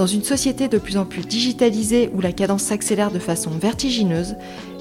[0.00, 4.34] Dans une société de plus en plus digitalisée où la cadence s'accélère de façon vertigineuse,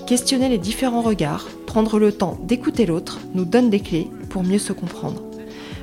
[0.08, 4.60] questionner les différents regards, prendre le temps d'écouter l'autre nous donne des clés pour mieux
[4.60, 5.22] se comprendre.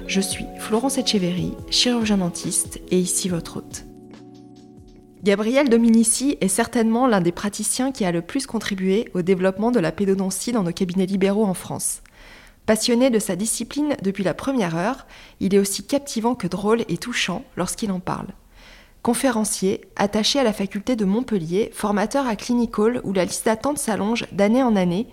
[0.07, 3.85] Je suis Florence Etcheverry, chirurgien dentiste et ici votre hôte.
[5.23, 9.81] Gabriel Dominici est certainement l'un des praticiens qui a le plus contribué au développement de
[9.81, 12.01] la pédodontie dans nos cabinets libéraux en France.
[12.65, 15.07] Passionné de sa discipline depuis la première heure,
[15.41, 18.28] il est aussi captivant que drôle et touchant lorsqu'il en parle.
[19.07, 24.27] Conférencier, attaché à la faculté de Montpellier, formateur à Clinical où la liste d'attente s'allonge
[24.33, 25.07] d'année en année,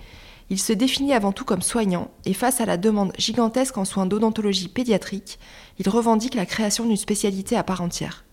[0.50, 4.08] il se définit avant tout comme soignant et face à la demande gigantesque en soins
[4.08, 5.38] d'odontologie pédiatrique,
[5.78, 8.26] il revendique la création d'une spécialité à part entière.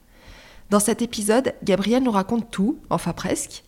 [0.71, 3.63] Dans cet épisode, Gabriel nous raconte tout, enfin presque.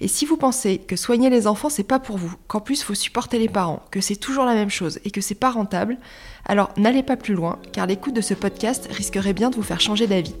[0.00, 2.94] Et si vous pensez que soigner les enfants c'est pas pour vous, qu'en plus faut
[2.94, 5.98] supporter les parents, que c'est toujours la même chose et que c'est pas rentable,
[6.46, 9.80] alors n'allez pas plus loin car l'écoute de ce podcast risquerait bien de vous faire
[9.80, 10.34] changer d'avis.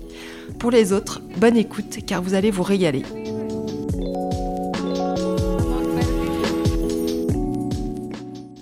[0.58, 3.02] Pour les autres, bonne écoute car vous allez vous régaler.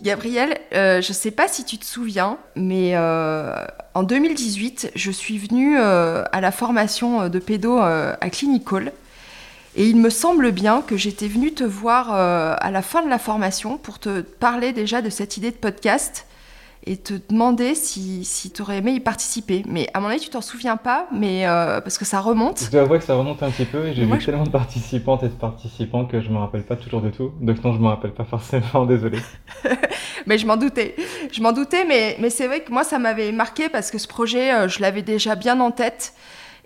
[0.03, 3.53] Gabriel, euh, je ne sais pas si tu te souviens, mais euh,
[3.95, 8.93] en 2018, je suis venue euh, à la formation de pédo à Clinical.
[9.77, 13.19] Et il me semble bien que j'étais venue te voir à la fin de la
[13.19, 16.27] formation pour te parler déjà de cette idée de podcast
[16.89, 19.65] et te demander si, si tu aurais aimé y participer.
[19.69, 22.63] Mais à mon avis, tu t'en souviens pas, mais parce que ça remonte.
[22.65, 25.25] Je dois avouer que ça remonte un petit peu et j'ai vu tellement de participantes
[25.25, 27.33] et de participants que je me rappelle pas toujours de tout.
[27.43, 29.19] Donc non, je me rappelle pas forcément, désolé.
[30.27, 30.97] mais je m'en doutais.
[31.33, 34.09] Je m'en doutais, mais, mais c'est vrai que moi, ça m'avait marqué parce que ce
[34.09, 36.15] projet, euh, je l'avais déjà bien en tête.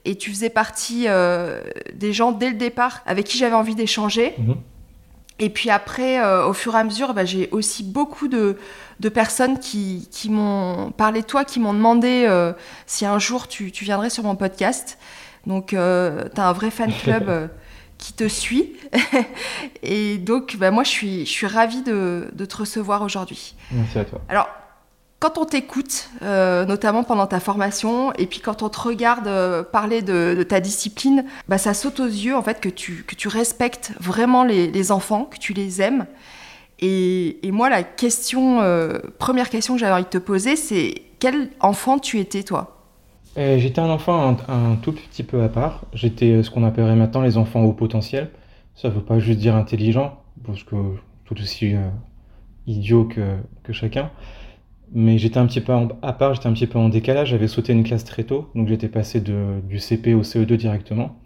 [0.05, 1.61] Et tu faisais partie euh,
[1.94, 4.34] des gens dès le départ avec qui j'avais envie d'échanger.
[4.38, 4.56] Mhm.
[5.38, 8.59] Et puis après, euh, au fur et à mesure, bah, j'ai aussi beaucoup de,
[9.00, 12.28] de personnes qui, qui m'ont parlé de toi, qui m'ont demandé
[12.87, 14.99] si un jour tu, tu, viendrais sur mon podcast.
[15.47, 17.50] Donc, tu as un vrai fan club
[18.00, 18.72] qui te suit.
[19.83, 23.55] et donc, bah, moi, je suis, je suis ravie de, de te recevoir aujourd'hui.
[23.71, 24.21] Merci à toi.
[24.28, 24.49] Alors,
[25.21, 29.63] quand on t'écoute, euh, notamment pendant ta formation, et puis quand on te regarde euh,
[29.63, 34.45] parler de, ta discipline, bah, ça saute aux yeux en fait que tu, respectes vraiment
[34.45, 36.07] les, enfants, que tu les aimes.
[36.79, 41.51] Et, moi, la question, euh, première question que j'avais envie de te poser, c'est quel
[41.61, 42.79] enfant tu étais toi?
[43.37, 45.83] J'étais un enfant un, tout petit peu à part.
[45.93, 48.31] J'étais ce qu'on appellerait maintenant les enfants au potentiel.
[48.75, 50.77] Ça ne veut pas juste dire intelligent, parce que
[51.27, 51.75] tout aussi
[52.67, 54.11] idiot que, chacun.
[54.93, 57.28] Mais j'étais un petit peu à part, j'étais un petit peu en décalage.
[57.28, 61.17] J'avais sauté une classe très tôt, donc j'étais passé du CP au CE2 directement.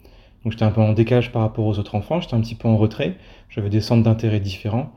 [0.43, 2.21] Donc j'étais un peu en décalage par rapport aux autres enfants.
[2.21, 3.17] J'étais un petit peu en retrait.
[3.49, 4.93] J'avais des centres d'intérêt différents.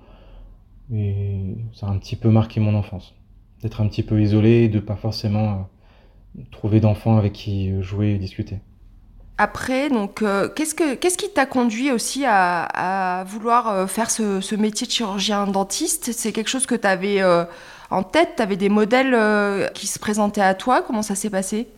[0.93, 3.15] Et ça a un petit peu marqué mon enfance.
[3.63, 5.69] D'être un petit peu isolé et de pas forcément
[6.37, 8.61] euh, trouver d'enfants avec qui jouer et discuter.
[9.41, 14.57] Après, donc, euh, qu'est-ce, que, qu'est-ce qui t'a conduit aussi à, vouloir euh, faire ce,
[14.57, 16.11] métier de chirurgien dentiste?
[16.13, 17.45] C'est quelque chose que tu avais euh,
[17.91, 20.83] en tête Tu avais des modèles qui se présentaient à toi.
[20.87, 21.69] Comment ça s'est passé?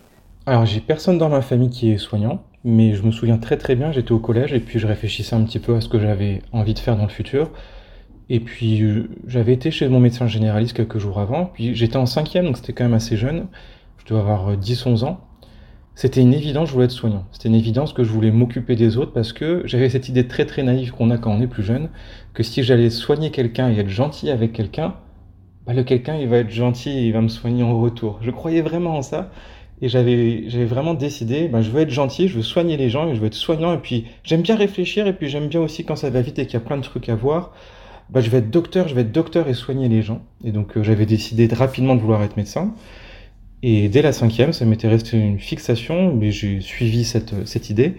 [0.46, 3.76] Alors, j'ai personne dans ma famille qui est soignant, mais je me souviens très très
[3.76, 6.42] bien, j'étais au collège et puis je réfléchissais un petit peu à ce que j'avais
[6.52, 7.50] envie de faire dans le futur.
[8.28, 8.82] Et puis,
[9.26, 12.72] j'avais été chez mon médecin généraliste quelques jours avant, puis j'étais en cinquième, donc c'était
[12.72, 13.48] quand même assez jeune.
[13.98, 15.20] Je dois avoir 10-11 euh, ans,
[15.94, 17.26] c'était une évidence, je voulais être soignant.
[17.32, 20.46] C'était une évidence que je voulais m'occuper des autres parce que j'avais cette idée très
[20.46, 21.90] très naïve qu'on a quand on est plus jeune,
[22.32, 24.94] que si j'allais soigner quelqu'un et être gentil avec quelqu'un,
[25.70, 28.18] bah le quelqu'un il va être gentil et il va me soigner en retour.
[28.22, 29.30] Je croyais vraiment en ça
[29.80, 33.14] et j'avais vraiment décidé, bah, je veux être gentil, je veux soigner les gens et
[33.14, 35.94] je veux être soignant et puis j'aime bien réfléchir et puis j'aime bien aussi quand
[35.94, 37.52] ça va vite et qu'il y a plein de trucs à voir.
[38.10, 40.22] Bah, je vais être docteur, je vais être docteur et soigner les gens.
[40.44, 42.74] Et donc euh, j'avais décidé rapidement de vouloir être médecin.
[43.62, 47.94] Et dès la cinquième, ça m'était resté une fixation, mais j'ai suivi cette, cette idée.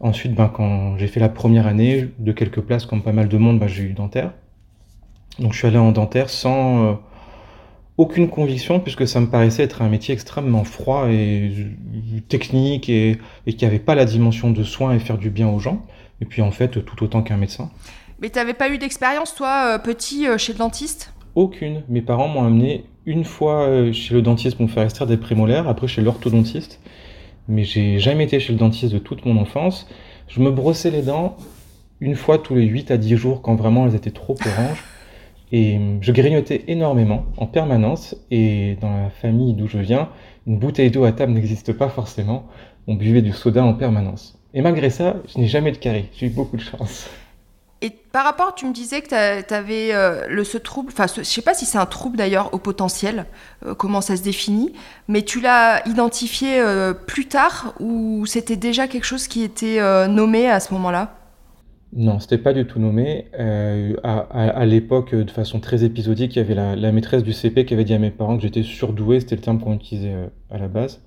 [0.00, 3.36] Ensuite, ben, quand j'ai fait la première année, de quelques places, comme pas mal de
[3.36, 4.32] monde, ben, j'ai eu dentaire.
[5.38, 6.94] Donc je suis allé en dentaire sans euh,
[7.98, 11.52] aucune conviction, puisque ça me paraissait être un métier extrêmement froid et
[12.28, 15.58] technique, et, et qui n'avait pas la dimension de soins et faire du bien aux
[15.58, 15.84] gens.
[16.20, 17.70] Et puis en fait, tout autant qu'un médecin.
[18.20, 21.12] Mais tu n'avais pas eu d'expérience, toi, euh, petit, euh, chez le dentiste?
[21.34, 21.82] Aucune.
[21.88, 25.16] Mes parents m'ont amené une fois euh, chez le dentiste pour me faire extraire des
[25.16, 26.80] prémolaires, après chez l'orthodontiste.
[27.48, 29.88] mais j'ai jamais été chez le dentiste de toute mon enfance.
[30.28, 31.36] Je me brossais les dents
[31.98, 34.84] une fois tous les 8 à 10 jours quand vraiment elles étaient trop oranges.
[35.52, 40.08] Et je grignotais énormément, en permanence, et dans la famille d'où je viens,
[40.46, 42.46] une bouteille d'eau à table n'existe pas forcément.
[42.86, 44.38] On buvait du soda en permanence.
[44.54, 46.08] Et malgré ça, je n'ai jamais de carie.
[46.14, 47.06] J'ai eu beaucoup de chance.
[47.82, 49.08] Et par rapport, tu me disais que
[49.42, 52.58] tu avais euh, ce trouble, enfin, je sais pas si c'est un trouble d'ailleurs au
[52.58, 53.26] potentiel,
[53.66, 54.72] euh, comment ça se définit,
[55.08, 60.48] mais tu l'as identifié euh, plus tard ou c'était déjà quelque chose qui était nommé
[60.48, 61.21] à ce moment-là?
[61.94, 63.26] Non, c'était pas du tout nommé.
[63.38, 67.74] Euh, à, l'époque, de façon très épisodique, il y avait la, maîtresse du CP qui
[67.74, 70.56] avait dit à mes parents que j'étais surdoué, c'était le terme qu'on utilisait euh, à
[70.56, 71.02] la base.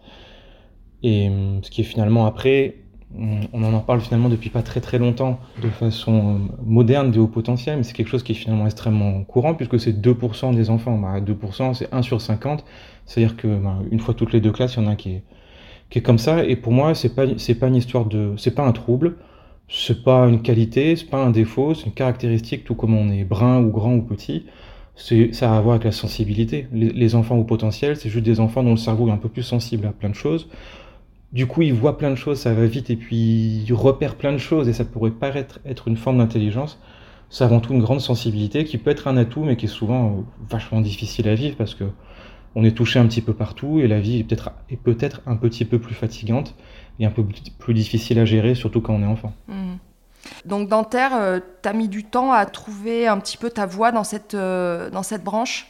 [1.01, 1.29] Et
[1.61, 2.75] ce qui est finalement après,
[3.17, 7.27] on en parle finalement depuis pas très très longtemps de façon euh, moderne des hauts
[7.27, 10.97] potentiels, mais c'est quelque chose qui est finalement extrêmement courant puisque c'est 2% des enfants.
[10.97, 12.63] Bah, 2%, c'est 1 sur 50.
[13.05, 15.13] C'est-à-dire que bah, une fois toutes les deux classes, il y en a un qui
[15.13, 15.23] est,
[15.89, 16.43] qui est comme ça.
[16.43, 19.17] Et pour moi, c'est pas, c'est pas une histoire de, c'est pas un trouble
[19.67, 23.23] c'est pas une qualité, c'est pas un défaut, c'est une caractéristique, tout comme on est
[23.23, 24.45] brun ou grand ou petit.
[24.95, 26.67] Ça a à voir avec la sensibilité.
[26.71, 29.43] Les, enfants au potentiel, c'est juste des enfants dont le cerveau est un peu plus
[29.43, 30.47] sensible à plein de choses.
[31.33, 34.31] Du coup, ils voient plein de choses, ça va vite, et puis ils repèrent plein
[34.31, 36.79] de choses, et ça pourrait paraître être une forme d'intelligence.
[37.29, 40.05] C'est avant tout une grande sensibilité qui peut être un atout, mais qui est souvent
[40.05, 41.85] euh, vachement difficile à vivre parce que
[42.57, 45.35] on est touché un petit peu partout, et la vie est peut-être, est peut-être un
[45.35, 46.55] petit peu plus fatigante
[46.99, 47.23] et un peu
[47.59, 49.33] plus difficile à gérer, surtout quand on est enfant.
[49.47, 49.75] Hmm.
[50.45, 53.91] Donc dentaire, euh, tu as mis du temps à trouver un petit peu ta voie
[53.91, 55.67] dans cette, euh, dans cette branche?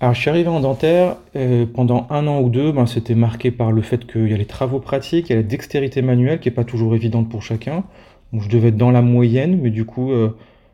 [0.00, 3.52] Alors, je suis arrivé en dentaire, euh, pendant un an ou deux, ben, c'était marqué
[3.52, 6.40] par le fait qu'il y a les travaux pratiques, il y a la dextérité manuelle
[6.40, 7.84] qui n'est pas toujours évidente pour chacun.
[8.32, 10.10] Donc, je devais être dans la moyenne, mais du coup,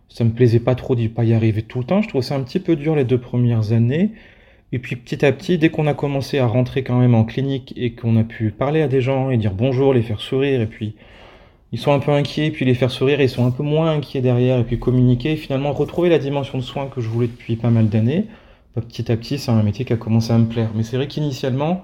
[0.08, 2.00] ça me plaisait pas trop d'y pas y arriver tout le temps.
[2.00, 4.12] Je trouvais ça un petit peu dur les deux premières années.
[4.72, 7.72] Et puis petit à petit, dès qu'on a commencé à rentrer quand même en clinique
[7.76, 10.66] et qu'on a pu parler à des gens et dire bonjour, les faire sourire, et
[10.66, 10.94] puis
[11.72, 13.90] ils sont un peu inquiets, puis les faire sourire, et ils sont un peu moins
[13.92, 17.28] inquiets derrière, et puis communiquer, et finalement retrouver la dimension de soins que je voulais
[17.28, 18.26] depuis pas mal d'années,
[18.74, 20.70] bah, petit à petit, c'est un métier qui a commencé à me plaire.
[20.74, 21.82] Mais c'est vrai qu'initialement,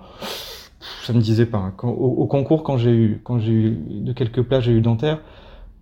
[1.03, 1.73] ça me disait pas.
[1.83, 5.21] Au, concours, quand j'ai eu, quand j'ai eu de quelques places, j'ai eu dentaire,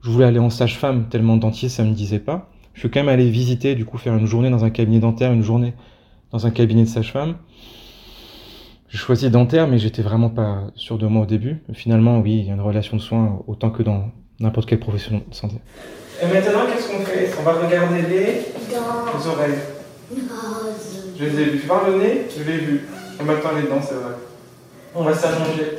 [0.03, 2.49] je voulais aller en sage-femme, tellement dentier, ça me disait pas.
[2.75, 5.33] Je suis quand même allé visiter, du coup, faire une journée dans un cabinet dentaire,
[5.33, 5.75] une journée
[6.33, 7.37] dans un cabinet de sage-femme.
[8.89, 11.63] J'ai choisi dentaire, mais j'étais vraiment pas sûr de moi au début.
[11.73, 15.23] Finalement, oui, il y a une relation de soins autant que dans n'importe quelle profession
[15.27, 15.57] de santé.
[16.23, 17.31] Et maintenant, qu'est-ce qu'on fait?
[17.39, 18.25] On va regarder les,
[18.69, 19.59] les oreilles.
[21.19, 21.59] Je les ai vues.
[21.67, 22.27] voir le nez?
[22.37, 22.89] Je l'ai vu.
[23.21, 24.13] Et maintenant, les dents, c'est vrai.
[24.95, 25.79] On va s'allonger.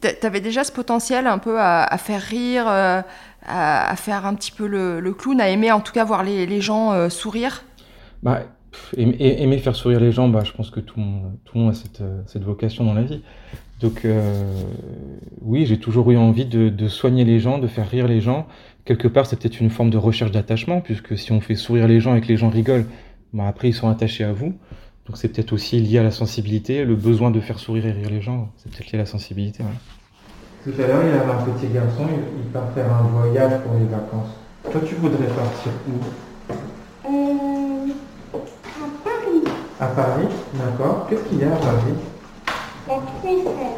[0.00, 3.02] Tu avais déjà ce potentiel un peu à, faire rire, euh,
[3.44, 6.60] à, faire un petit peu le, clown, à aimer en tout cas voir les, les
[6.60, 7.64] gens euh, sourire?
[8.22, 8.42] Bah,
[8.96, 12.22] aimer faire sourire les gens, bah, je pense que tout le monde, a cette, euh,
[12.26, 13.22] cette vocation dans la vie.
[13.80, 14.44] Donc euh,
[15.40, 18.46] oui, j'ai toujours eu envie de, soigner les gens, de faire rire les gens.
[18.84, 22.00] Quelque part, c'est peut-être une forme de recherche d'attachement, puisque si on fait sourire les
[22.00, 22.86] gens et que les gens rigolent,
[23.32, 24.54] bah, après ils sont attachés à vous.
[25.06, 28.10] Donc c'est peut-être aussi lié à la sensibilité, le besoin de faire sourire et rire
[28.10, 29.64] les gens, c'est peut-être lié à la sensibilité.
[30.62, 32.06] Tout à l'heure, il y avait un petit garçon,
[32.38, 34.36] il part faire un voyage pour les vacances.
[34.70, 36.29] Toi, tu voudrais partir où?
[39.80, 41.06] À Paris, d'accord.
[41.08, 41.94] Qu'est-ce qu'il y a à Paris?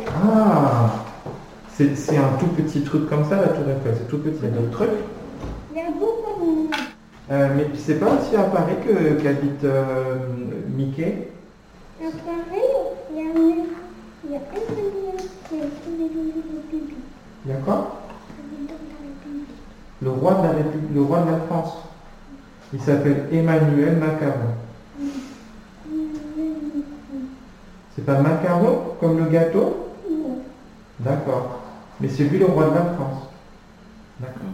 [0.08, 1.04] Ah
[1.70, 3.94] C'est un tout petit truc comme ça, la tour Eiffel.
[3.98, 4.38] C'est tout petit.
[4.42, 4.90] Il y a d'autres trucs
[5.72, 6.70] Il y a beaucoup.
[7.30, 8.74] Euh, mais c'est pas aussi à Paris
[9.22, 10.16] qu'habite euh,
[10.76, 11.28] Mickey?
[12.00, 12.68] À Paris,
[13.12, 13.66] il y a un
[14.24, 14.40] il y a
[17.44, 17.98] Il y a quoi?
[20.00, 21.74] Le roi de la République, le roi de la France.
[22.72, 24.32] Il s'appelle Emmanuel Macron.
[27.94, 29.88] C'est pas macaron comme le gâteau?
[31.00, 31.60] D'accord.
[32.00, 33.28] Mais c'est lui le roi de la France.
[34.20, 34.48] D'accord.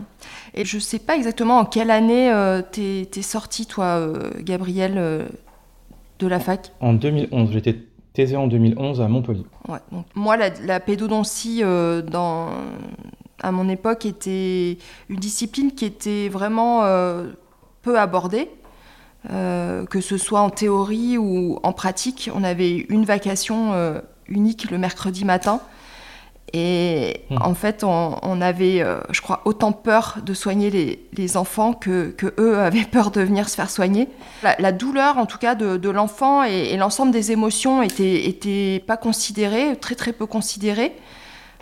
[0.55, 4.95] Et je sais pas exactement en quelle année euh, t'es es sorti, toi, euh, Gabriel,
[4.97, 5.27] euh,
[6.19, 6.73] de la fac?
[6.81, 7.53] En 2011.
[7.53, 7.77] J'étais
[8.13, 9.45] thésé en 2011 à Montpellier.
[9.69, 12.49] Ouais, donc, moi, la, la pédodontie, dans,
[13.41, 14.79] à mon époque, était
[15.09, 16.83] une discipline qui était vraiment
[17.83, 18.51] peu abordée.
[19.31, 22.31] Euh, que ce soit en théorie ou en pratique.
[22.35, 25.61] On avait une vacation euh, unique le mercredi matin.
[26.55, 27.37] Et hmm.
[27.43, 32.59] en fait, on, avait, euh, je crois, autant peur de soigner les, enfants que, eux
[32.61, 34.09] avaient peur de venir se faire soigner.
[34.43, 39.97] La, douleur, en tout cas, de, l'enfant et, l'ensemble des émotions étaient, pas considérées, très
[39.97, 40.95] très peu considérées.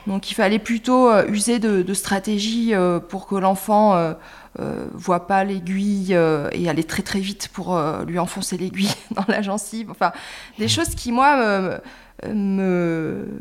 [0.07, 2.75] Donc il fallait plutôt user de, de stratégies
[3.09, 4.15] pour que l'enfant
[4.59, 8.95] euh, voit pas l'aiguille euh, et aller très très vite pour euh, lui enfoncer l'aiguille
[9.15, 9.91] dans la gencive.
[9.91, 10.13] Enfin,
[10.59, 11.79] des choses qui, moi,
[12.27, 13.41] me,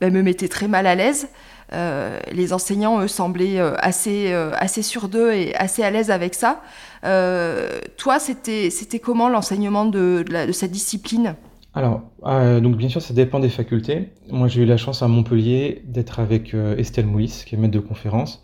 [0.00, 1.28] bah, me mettait très mal à l'aise.
[1.72, 6.60] les enseignants, eux, semblaient assez, assez sûrs d'eux et assez à l'aise avec ça.
[7.02, 11.34] toi, c'était comment l'enseignement de, de, cette discipline?
[11.74, 14.10] Alors, donc bien sûr, ça dépend des facultés.
[14.30, 17.80] Moi, j'ai eu la chance à Montpellier d'être avec Estelle Moulis, qui est maître de
[17.80, 18.40] conférence,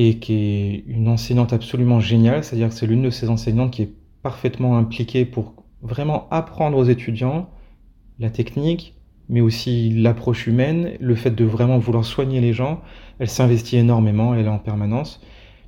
[0.00, 2.44] et qui est une enseignante absolument géniale.
[2.44, 3.90] C'est-à-dire que c'est l'une de ces enseignantes qui est
[4.22, 7.50] parfaitement impliquée pour vraiment apprendre aux étudiants
[8.20, 8.94] la technique,
[9.28, 12.80] mais aussi l'approche humaine, le fait de vraiment vouloir soigner les gens.
[13.18, 15.20] Elle s'investit énormément, elle est en permanence.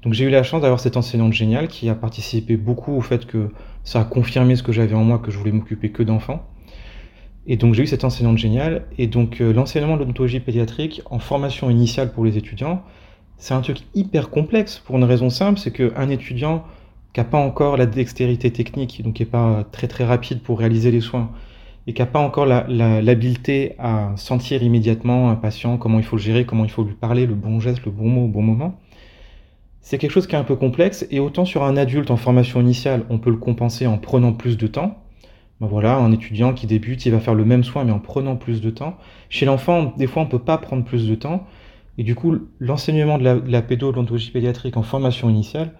[0.05, 3.27] Donc j'ai eu la chance d'avoir cette enseignante géniale qui a participé beaucoup au fait
[3.27, 3.51] que
[3.83, 6.47] ça a confirmé ce que j'avais en moi, que je voulais m'occuper que d'enfants.
[7.49, 8.87] Et donc j'ai eu cette enseignante géniale.
[8.97, 12.85] Et donc euh, l'enseignement de l'odontologie pédiatrique en formation initiale pour les étudiants,
[13.41, 16.63] c'est un truc hyper complexe pour une raison simple, c'est qu'un étudiant
[17.13, 20.59] qui n'a pas encore la dextérité technique, donc qui n'est pas très très rapide pour
[20.59, 21.31] réaliser les soins,
[21.87, 26.23] et qui n'a pas encore l'habileté à sentir immédiatement un patient, comment il faut le
[26.23, 28.79] gérer, comment il faut lui parler, le bon geste, le bon mot au bon moment,
[29.81, 32.61] c'est quelque chose qui est un peu complexe, et autant sur un adulte en formation
[32.61, 34.99] initiale, on peut le compenser en prenant plus de temps.
[35.61, 38.37] Ben voilà, un étudiant qui débute, il va faire le même soin, mais en prenant
[38.37, 38.97] plus de temps.
[39.31, 41.47] Chez l'enfant, des fois, on ne peut pas prendre plus de temps,
[41.99, 45.75] et du coup, l'enseignement de la, de la pédiatrique en formation initiale,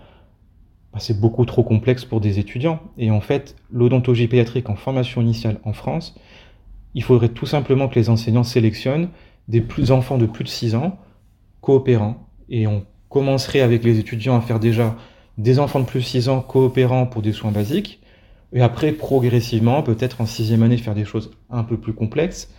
[0.93, 2.81] bah, c'est beaucoup trop complexe pour des étudiants.
[2.99, 6.15] Et en fait, l'odontologie pédiatrique en formation initiale en France,
[6.95, 9.09] il faudrait tout simplement que les enseignants sélectionnent
[9.49, 10.99] des enfants de plus de 6 ans
[11.61, 12.27] coopérants.
[12.49, 14.97] Et on commencerait avec les étudiants à faire déjà
[15.39, 18.01] des enfants de plus de 6 ans coopérants pour des soins basiques.
[18.53, 22.53] Et après, progressivement, peut-être en sixième année, faire des choses un peu plus complexes.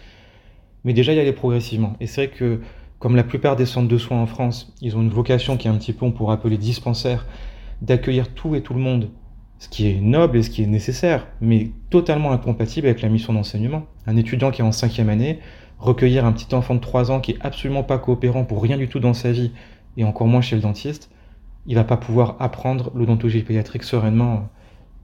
[0.84, 1.96] Mais déjà y aller progressivement.
[2.00, 2.62] Et c'est vrai que,
[3.01, 5.72] comme la plupart des centres de soins en France, ils ont une vocation qui est
[5.72, 7.25] un petit peu, on pourrait appeler dispensaire,
[7.81, 9.10] d'accueillir tout et tout le monde,
[9.58, 13.34] ce qui est noble et ce qui est nécessaire, mais totalement incompatible avec la mission
[13.34, 13.88] d'enseignement.
[14.05, 15.39] Un étudiant qui est en cinquième année,
[15.79, 18.88] recueillir un petit enfant de 3 ans qui est absolument pas coopérant pour rien du
[18.88, 19.51] tout dans sa vie,
[19.98, 21.10] et encore moins chez le dentiste,
[21.65, 24.48] il va pas pouvoir apprendre l'odontologie pédiatrique sereinement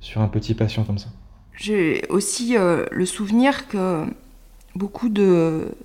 [0.02, 1.10] sur un petit patient comme ça.
[1.56, 4.06] J'ai aussi euh, le souvenir que
[4.76, 5.76] beaucoup de,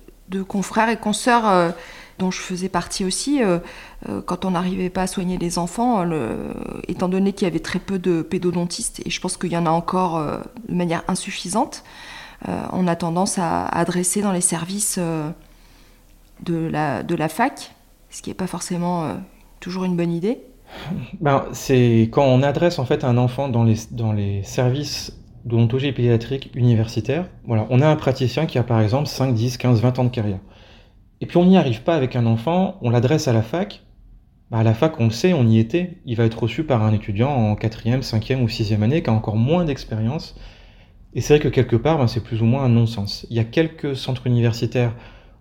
[0.47, 1.71] confrères et consoeurs euh,
[2.19, 3.59] dont je faisais partie aussi, euh,
[4.09, 6.05] euh, quand on n'arrivait pas à soigner les enfants,
[6.87, 9.65] étant donné qu'il y avait très peu de pédodontistes, et je pense qu'il y en
[9.65, 11.83] a encore euh, de manière insuffisante,
[12.73, 14.99] on a tendance à adresser dans les services
[16.41, 17.73] de, la, fac,
[18.09, 19.15] ce qui n'est pas forcément
[19.61, 20.41] toujours une bonne idée.
[21.21, 25.13] Ben, c'est quand on adresse en fait un enfant dans les, dans les services
[25.45, 29.81] d'odontologie pédiatrique universitaire, voilà, on a un praticien qui a par exemple 5, 10, 15,
[29.81, 30.39] 20 ans de carrière.
[31.23, 33.81] Et puis on n'y arrive pas avec un enfant, on l'adresse à la fac.
[34.51, 35.99] Bah, à la fac, on le sait, on y était.
[36.05, 39.13] Il va être reçu par un étudiant en quatrième, cinquième ou sixième année qui a
[39.13, 40.35] encore moins d'expérience.
[41.13, 43.25] Et c'est vrai que quelque part, bah, c'est plus ou moins un non-sens.
[43.29, 44.93] Il y a quelques centres universitaires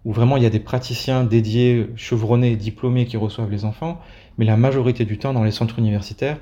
[0.05, 4.01] où vraiment il y a des praticiens dédiés, chevronnés, diplômés qui reçoivent les enfants,
[4.39, 6.39] mais la majorité du temps, dans les centres universitaires,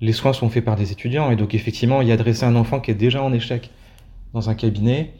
[0.00, 1.32] les soins sont faits par des étudiants.
[1.32, 3.70] Et donc effectivement, y adresser un enfant qui est déjà en échec
[4.34, 5.14] dans un cabinet,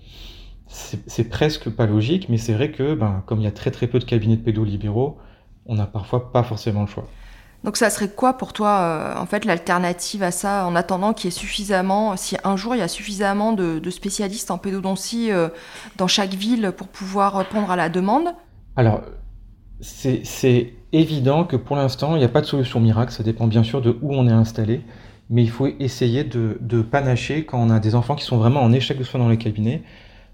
[0.67, 3.87] c'est presque pas logique, mais c'est vrai que, ben, comme il y a très très
[3.87, 5.19] peu de cabinets de pédos libéraux,
[5.67, 7.07] on n'a parfois pas forcément le choix.
[7.65, 11.27] Donc ça serait quoi pour toi, euh, en fait, l'alternative à ça, en attendant qu'il
[11.27, 15.49] y ait suffisamment, si un jour il y a suffisamment de, spécialistes en pédodontie euh,
[15.97, 18.29] dans chaque ville pour pouvoir répondre à la demande?
[18.77, 19.01] Alors,
[19.81, 23.63] c'est évident que pour l'instant, il n'y a pas de solution miracle, ça dépend bien
[23.63, 24.83] sûr de où on est installé,
[25.31, 28.63] mais il faut essayer de, de panacher quand on a des enfants qui sont vraiment
[28.63, 29.83] en échec de soins dans les cabinets,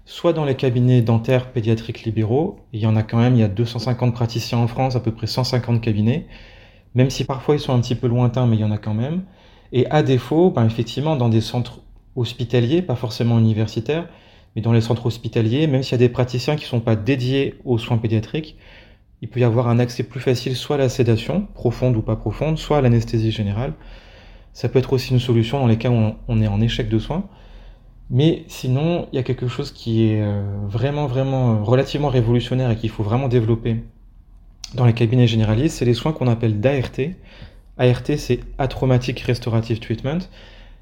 [0.05, 3.43] soit dans les cabinets dentaires pédiatriques libéraux, il y en a quand même, il y
[3.43, 6.27] a 250 praticiens en France, à peu près 150 cabinets,
[6.95, 8.93] même si parfois ils sont un petit peu lointains, mais il y en a quand
[8.93, 9.23] même.
[9.71, 11.81] Et à défaut, ben effectivement, dans des centres
[12.15, 14.09] hospitaliers, pas forcément universitaires,
[14.55, 16.95] mais dans les centres hospitaliers, même s'il y a des praticiens qui ne sont pas
[16.95, 18.57] dédiés aux soins pédiatriques,
[19.21, 22.15] il peut y avoir un accès plus facile soit à la sédation, profonde ou pas
[22.15, 23.73] profonde, soit à l'anesthésie générale.
[24.53, 26.99] Ça peut être aussi une solution dans les cas où on est en échec de
[26.99, 27.29] soins.
[28.11, 32.69] Mais sinon, il y a quelque chose qui est euh, vraiment, vraiment euh, relativement révolutionnaire
[32.69, 33.77] et qu'il faut vraiment développer
[34.75, 36.99] dans les cabinets généralistes, c'est les soins qu'on appelle d'ART.
[37.77, 40.19] ART, c'est Atraumatic Restorative Treatment,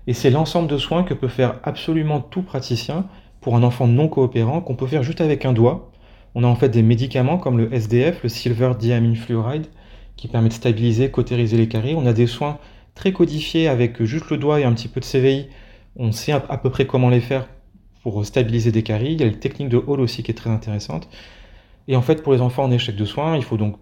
[0.07, 3.05] et c'est l'ensemble de soins que peut faire absolument tout praticien
[3.41, 5.91] pour un enfant non coopérant, qu'on peut faire juste avec un doigt.
[6.33, 9.67] On a en fait des médicaments comme le SDF, le Silver Diamine Fluoride,
[10.17, 11.93] qui permet de stabiliser, cautériser les caries.
[11.95, 12.57] On a des soins
[12.95, 15.47] très codifiés avec juste le doigt et un petit peu de CVI
[15.95, 17.47] on sait à, peu près comment les faire
[18.03, 19.13] pour stabiliser des caries.
[19.13, 21.09] Il y a la technique de Hall aussi qui est très intéressante.
[21.87, 23.77] Et en fait, pour les enfants en échec de soins, il faut donc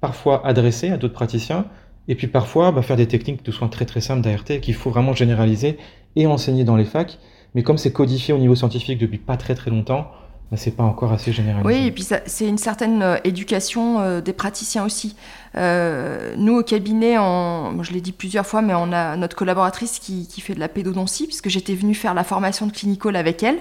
[0.00, 1.66] parfois adresser à d'autres praticiens,
[2.08, 4.90] et puis parfois bah, faire des techniques de soins très très simples d'ART qu'il faut
[4.90, 5.78] vraiment généraliser
[6.16, 7.18] et enseigner dans les facs.
[7.54, 10.10] Mais comme c'est codifié au niveau scientifique depuis pas très très longtemps,
[10.56, 11.66] c'est pas encore assez généralisé.
[11.66, 15.14] Oui, et puis c'est une certaine euh, éducation euh, des praticiens aussi.
[15.56, 20.26] Euh, nous, au cabinet, je l'ai dit plusieurs fois, mais on a notre collaboratrice qui,
[20.40, 23.58] fait de la pédodontie, puisque j'étais venue faire la formation de clinicole avec elle.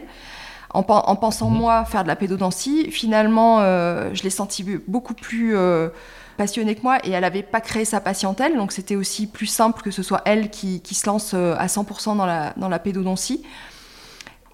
[0.72, 1.58] En, pensant, mhm.
[1.58, 5.56] moi, faire de la pédodontie, finalement, je l'ai sentie beaucoup plus
[6.38, 9.82] passionnée que moi, et elle n'avait pas créé sa patientèle, donc c'était aussi plus simple
[9.82, 13.42] que ce soit elle qui, se lance à 100% dans la, dans la pédodontie.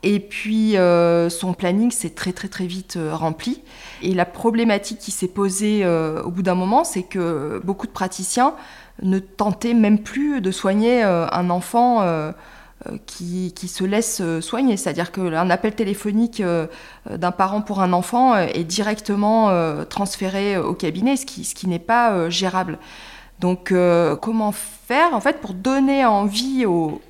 [0.05, 3.63] Et puis euh, son planning s'est très très très vite euh, rempli.
[4.03, 7.91] Et la problématique qui s'est posée euh, au bout d'un moment, c'est que beaucoup de
[7.91, 8.53] praticiens
[9.01, 12.01] ne tentaient même plus de soigner un enfant
[13.05, 14.77] qui, qui, se laisse soigner.
[14.77, 16.41] C'est-à-dire qu'un appel téléphonique
[17.09, 19.51] d'un parent pour un enfant est directement
[19.89, 22.79] transféré au cabinet, ce qui, ce qui n'est pas gérable.
[23.39, 23.73] Donc
[24.21, 27.01] comment faire en fait pour donner envie aux,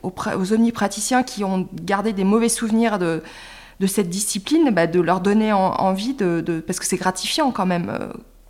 [0.51, 3.21] omnipraticiens qui ont gardé des mauvais souvenirs de,
[3.85, 8.07] cette discipline, bah, de leur donner envie de, parce que c'est gratifiant quand même euh,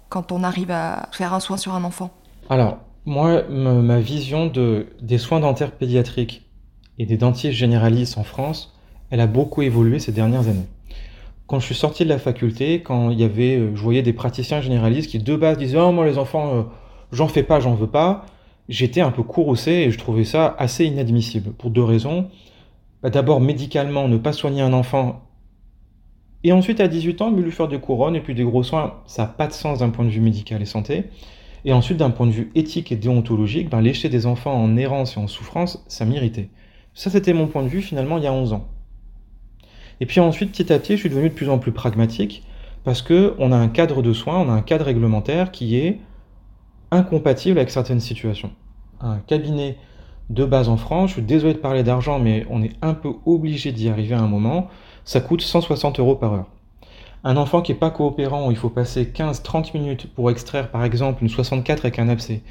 [0.10, 2.12] quand on arrive à faire un soin sur un enfant.
[2.50, 6.50] Alors moi, ma vision de, des soins dentaires pédiatriques
[6.98, 8.74] et des dentistes généralistes en France,
[9.12, 10.65] elle a beaucoup évolué ces dernières années.
[11.48, 14.13] Quand je suis sorti de la faculté, quand il y avait, euh, je voyais des
[14.13, 16.62] praticiens généralistes qui de base disaient oh moi les enfants, euh,
[17.12, 18.26] j'en fais pas, j'en veux pas
[18.70, 22.30] j'étais un peu courroucé et je trouvais ça assez inadmissible pour deux raisons.
[23.04, 25.22] Bah, d'abord, médicalement, ne pas soigner un enfant
[26.44, 29.24] et ensuite à 18 ans, lui faire des couronnes et puis des gros soins, ça
[29.24, 31.06] n'a pas de sens d'un point de vue médical et santé.
[31.64, 35.18] Et ensuite, d'un point de vue éthique et déontologique, ben, lécher des enfants en errance
[35.18, 36.50] et en souffrance, ça m'irritait.
[36.94, 38.68] Ça, c'était mon point de vue finalement il y a 11 ans.
[40.00, 42.44] Et puis ensuite, petit à petit, je suis devenu de plus en plus pragmatique
[42.84, 46.00] parce qu'on a un cadre de soins, on a un cadre réglementaire qui est
[46.96, 48.52] incompatible avec certaines situations.
[49.02, 49.78] Un cabinet
[50.30, 53.14] de base en France, je suis désolé de parler d'argent, mais on est un peu
[53.25, 54.68] obligé d'y arriver à un moment,
[55.04, 56.48] ça coûte 160 euros par heure.
[57.24, 60.84] Un enfant qui n'est pas coopérant, où il faut passer 15-30 minutes pour extraire par
[60.84, 62.42] exemple une 64 avec un abcès,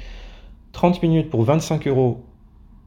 [0.71, 2.23] 30 minutes pour 25 euros,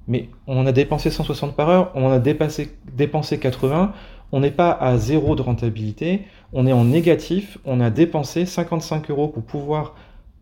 [0.06, 3.92] mais on a dépensé 160 par heure, on en a dépensé 80,
[4.32, 9.10] on n'est pas à zéro de rentabilité, on est en négatif, on a dépensé 55
[9.10, 9.94] euros pour pouvoir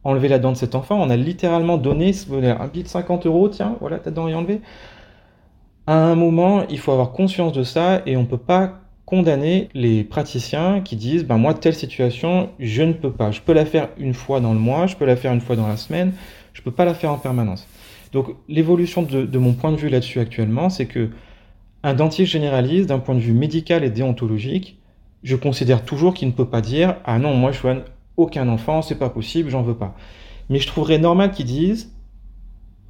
[0.07, 1.01] enlever la dent de cet enfant.
[1.01, 4.61] On a littéralement donné un billet de 50 euros, tiens, voilà, ta dent est enlevée.
[5.87, 9.69] À un moment, il faut avoir conscience de ça et on ne peut pas condamner
[9.73, 13.64] les praticiens qui disent ben moi telle situation je ne peux pas je peux la
[13.64, 16.12] faire une fois dans le mois je peux la faire une fois dans la semaine
[16.55, 17.69] je peux pas la faire en permanence
[18.12, 21.11] donc l'évolution de, mon point de vue là-dessus actuellement c'est que
[21.85, 24.81] un dentiste généraliste d'un point de vue médical et déontologique
[25.23, 27.83] je considère toujours qu'il ne peut pas dire ah non moi je soigne
[28.16, 29.94] aucun enfant, c'est pas possible, j'en veux pas.
[30.48, 31.92] Mais je trouverais normal qu'ils disent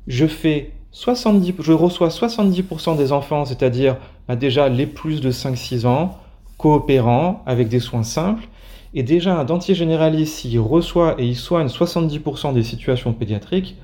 [0.07, 3.97] je fais 70, je reçois 70% des enfants, c'est-à-dire
[4.29, 6.19] bah, déjà les plus de 5-6 ans,
[6.59, 8.49] coopérants, avec des soins simples.
[8.95, 13.77] Et déjà, un dentier généraliste, s'il reçoit et il soigne 70% des situations pédiatriques,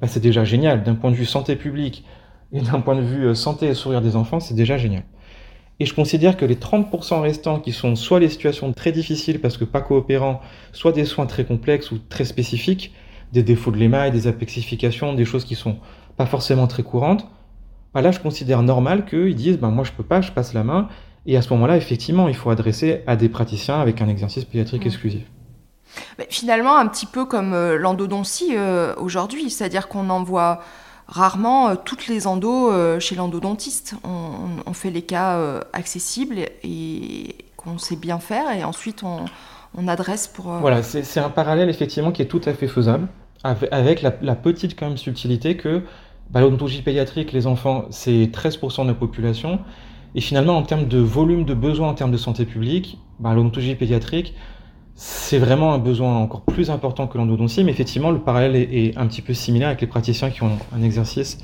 [0.00, 0.84] bah, c'est déjà génial.
[0.84, 2.04] D'un point de vue santé publique
[2.52, 5.04] et d'un point de vue euh, santé et sourire des enfants, c'est déjà génial.
[5.80, 9.56] Et je considère que les 30% restants qui sont soit les situations très difficiles parce
[9.56, 12.92] que pas coopérants, soit des soins très complexes ou très spécifiques,
[13.32, 15.78] des défauts de l'émail, des apexifications, des choses qui sont
[16.18, 17.26] pas forcément très courantes,
[17.94, 20.64] bah là je considère normal qu'ils disent ben moi je peux pas, je passe la
[20.64, 20.88] main.
[21.26, 24.84] Et à ce moment-là, effectivement, il faut adresser à des praticiens avec un exercice pédiatrique
[24.84, 24.88] mmh.
[24.88, 25.22] exclusif.
[26.28, 30.60] finalement, un petit peu comme euh, l'endodontie euh, aujourd'hui, c'est-à-dire qu'on envoie
[31.10, 33.96] rarement euh, toutes les endos euh, chez l'endodontiste.
[34.04, 39.26] On, fait les cas euh, accessibles et qu'on sait bien faire et ensuite on,
[39.88, 40.46] adresse pour...
[40.46, 43.08] Voilà, c'est un parallèle effectivement qui est tout à fait faisable
[43.42, 45.82] avec la, petite quand même subtilité que
[46.30, 49.60] bah, l'odontologie pédiatrique, les enfants, c'est 13% de la population.
[50.14, 53.74] Et finalement, en termes de volume de besoins en termes de santé publique, bah, l'odontologie
[53.74, 54.34] pédiatrique,
[55.02, 59.06] c'est vraiment un besoin encore plus important que l'endodontie, mais effectivement, le parallèle est, un
[59.06, 61.38] petit peu similaire avec les praticiens qui ont un exercice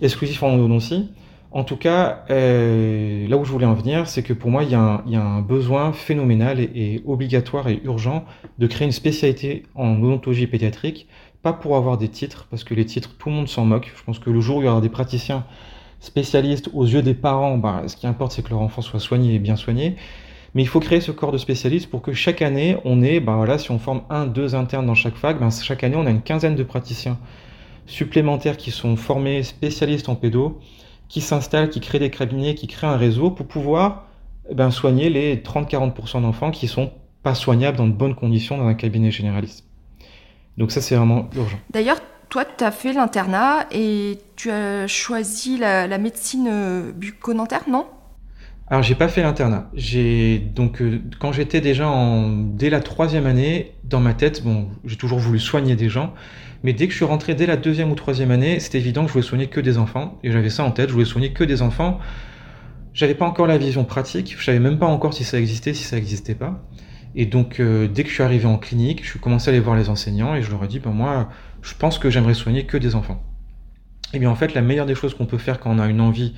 [0.00, 1.10] exclusif en endodontie.
[1.50, 4.70] En tout cas, euh, là où je voulais en venir, c'est que pour moi, il
[4.70, 8.24] y, a un, besoin phénoménal et, obligatoire et urgent
[8.60, 11.08] de créer une spécialité en odontologie pédiatrique,
[11.42, 13.92] pas pour avoir des titres, parce que les titres, tout le monde s'en moque.
[13.96, 15.44] Je pense que le jour où il y aura des praticiens
[15.98, 19.34] spécialistes aux yeux des parents, bah, ce qui importe, c'est que leur enfant soit soigné
[19.34, 19.96] et bien soigné.
[20.54, 23.36] Mais il faut créer ce corps de spécialistes pour que chaque année, on ait, ben
[23.36, 26.10] voilà, si on forme un, deux internes dans chaque fac, ben chaque année, on a
[26.10, 27.18] une quinzaine de praticiens
[27.86, 30.60] supplémentaires qui sont formés spécialistes en pédo,
[31.08, 34.06] qui s'installent, qui créent des cabinets, qui créent un réseau pour pouvoir
[34.52, 38.74] ben, soigner les 30-40% d'enfants qui sont pas soignables dans de bonnes conditions dans un
[38.74, 39.64] cabinet généraliste.
[40.56, 41.58] Donc ça, c'est vraiment urgent.
[41.70, 47.86] D'ailleurs, toi, tu as fait l'internat et tu as choisi la, médecine bucco-dentaire, non?
[48.70, 49.70] Alors j'ai pas fait l'internat.
[49.72, 54.68] J'ai donc euh, quand j'étais déjà en dès la troisième année, dans ma tête, bon,
[54.84, 56.12] j'ai toujours voulu soigner des gens,
[56.62, 59.08] mais dès que je suis rentré dès la deuxième ou troisième année, c'était évident que
[59.08, 60.88] je voulais soigner que des enfants et j'avais ça en tête.
[60.88, 61.98] Je voulais soigner que des enfants.
[62.92, 64.36] J'avais pas encore la vision pratique.
[64.38, 66.62] Je savais même pas encore si ça existait, si ça existait pas.
[67.14, 69.60] Et donc euh, dès que je suis arrivé en clinique, je suis commencé à aller
[69.60, 71.30] voir les enseignants et je leur ai dit, ben moi,
[71.62, 73.22] je pense que j'aimerais soigner que des enfants.
[74.12, 76.02] Et bien en fait, la meilleure des choses qu'on peut faire quand on a une
[76.02, 76.34] envie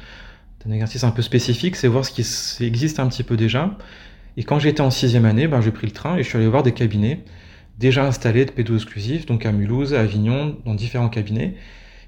[0.67, 3.77] un exercice un peu spécifique, c'est voir ce qui existe un petit peu déjà.
[4.37, 6.47] Et quand j'étais en sixième année, ben, j'ai pris le train et je suis allé
[6.47, 7.25] voir des cabinets
[7.79, 11.55] déjà installés de pédo exclusifs, donc à Mulhouse, à Avignon, dans différents cabinets.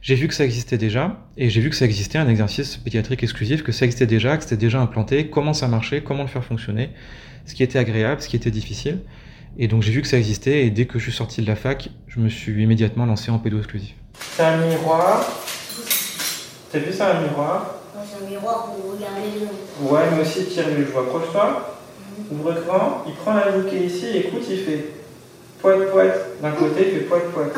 [0.02, 3.22] J'ai vu que ça existait déjà, et j'ai vu que ça existait un exercice pédiatrique
[3.22, 6.44] exclusif, que ça existait déjà, que c'était déjà implanté, comment ça marchait, comment le faire
[6.44, 6.90] fonctionner,
[7.46, 8.98] ce qui était agréable, ce qui était difficile.
[9.58, 11.56] Et donc j'ai vu que ça existait, et dès que je suis sorti de la
[11.56, 13.94] fac, je me suis immédiatement lancé en pédo exclusif.
[14.36, 15.24] C'est un miroir.
[16.70, 17.81] T'as vu ça, un miroir?
[18.32, 21.02] Miroir pour regarder les Ouais, mais aussi Pierre-Louis, je vois.
[21.02, 21.76] Approche-toi,
[22.18, 22.40] mhm.
[22.40, 24.84] ouvre grand, il prend la bouquet ici, écoute, il fait
[25.60, 26.40] poète poète.
[26.42, 27.54] D'un côté, il fait poète poète.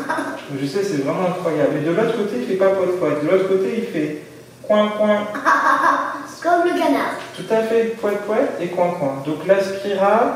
[0.59, 1.77] je sais, c'est vraiment incroyable.
[1.77, 3.23] Et de l'autre côté, il fait pas poète poète.
[3.23, 4.23] De l'autre côté, il fait
[4.61, 5.27] coin coin.
[6.43, 7.15] Comme le canard.
[7.35, 9.23] Tout à fait, poète poète et coin coin.
[9.25, 10.33] Donc la spirale,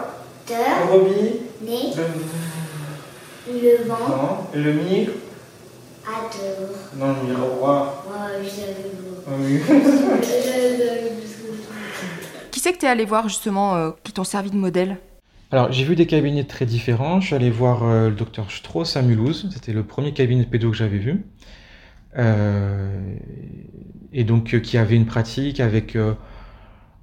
[0.49, 2.03] le rubis, le,
[3.53, 4.71] le vent, le
[6.97, 8.05] non, le miroir.
[8.07, 9.61] Ouais, je savais
[12.51, 14.97] Qui c'est que tu es allé voir justement euh, qui t'ont servi de modèle
[15.51, 17.19] alors, j'ai vu des cabinets très différents.
[17.21, 19.49] Je suis allé voir euh, le docteur Strauss à Mulhouse.
[19.51, 21.25] C'était le premier cabinet de pédo que j'avais vu.
[22.19, 23.15] Euh,
[24.13, 25.97] et donc, qui avait une pratique avec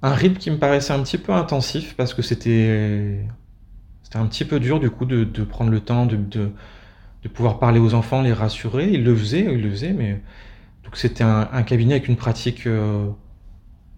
[0.01, 3.19] un rythme qui me paraissait un petit peu intensif parce que c'était
[4.01, 6.51] c'était un petit peu dur du coup de, prendre le temps de, de
[7.29, 8.89] pouvoir parler aux enfants, les rassurer.
[8.91, 10.21] Il le faisait, il le faisait, mais
[10.83, 13.07] donc c'était un, cabinet avec une pratique euh,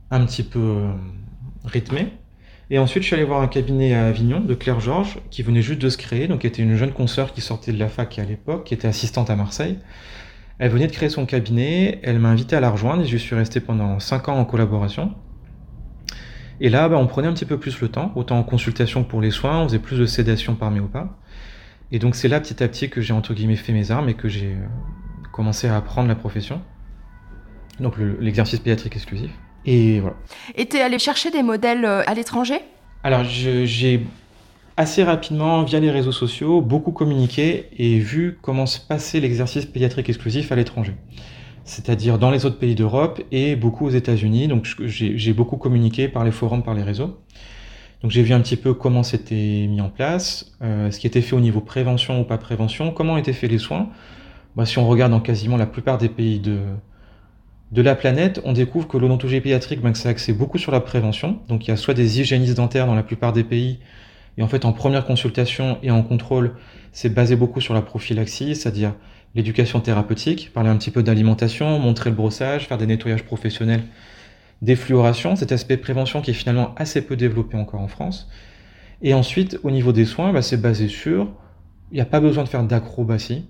[0.09, 0.91] un petit peu euh,
[1.65, 2.13] rythmée.
[2.71, 5.61] Et ensuite, je suis allé voir un cabinet à Avignon de Claire Georges, qui venait
[5.61, 8.19] juste de se créer, donc qui était une jeune consoeur qui sortait de la fac
[8.19, 9.79] à l'époque, qui était assistante à Marseille.
[10.59, 13.35] Elle venait de créer son cabinet, elle m'a invité à la rejoindre et je suis
[13.35, 15.13] resté pendant 5 ans en collaboration.
[16.61, 19.21] Et là, bah, on prenait un petit peu plus le temps, autant en consultation pour
[19.21, 21.17] les soins, on faisait plus de sédation par méopa.
[21.91, 24.13] Et donc c'est là petit à petit que j'ai entre guillemets fait mes armes et
[24.13, 24.67] que j'ai euh,
[25.31, 26.61] commencé à apprendre la profession.
[27.79, 29.31] Donc l'exercice pédiatrique exclusif.
[29.65, 30.15] Et voilà.
[30.55, 32.59] Et es allé chercher des modèles euh, à l'étranger?
[33.03, 34.05] Alors j'ai
[34.77, 40.09] assez rapidement, via les réseaux sociaux, beaucoup communiqué et vu comment se passait l'exercice pédiatrique
[40.09, 40.95] exclusif à l'étranger.
[41.63, 44.47] C'est-à-dire dans les autres pays d'Europe et beaucoup aux États-Unis.
[44.47, 47.19] Donc j'ai beaucoup communiqué par les forums, par les réseaux.
[48.01, 51.21] Donc j'ai vu un petit peu comment c'était mis en place, euh, ce qui était
[51.21, 53.89] fait au niveau prévention ou pas prévention, comment étaient faits les soins.
[54.55, 56.59] Bah, si on regarde dans quasiment la plupart des pays de,
[57.71, 61.39] de la planète, on découvre que l'odontologie pédiatrique, ben, ça axé beaucoup sur la prévention.
[61.49, 63.79] Donc il y a soit des hygiénistes dentaires dans la plupart des pays,
[64.37, 66.55] et en fait en première consultation et en contrôle,
[66.93, 68.93] c'est basé beaucoup sur la prophylaxie, c'est-à-dire
[69.35, 73.83] l'éducation thérapeutique, parler un petit peu d'alimentation, montrer le brossage, faire des nettoyages professionnels
[74.61, 78.29] défluoration, cet aspect prévention qui est finalement assez peu développé encore en France.
[79.01, 81.29] Et ensuite, au niveau des soins, bah, c'est basé sur,
[81.91, 83.45] il n'y a pas besoin de faire d'acrobatie.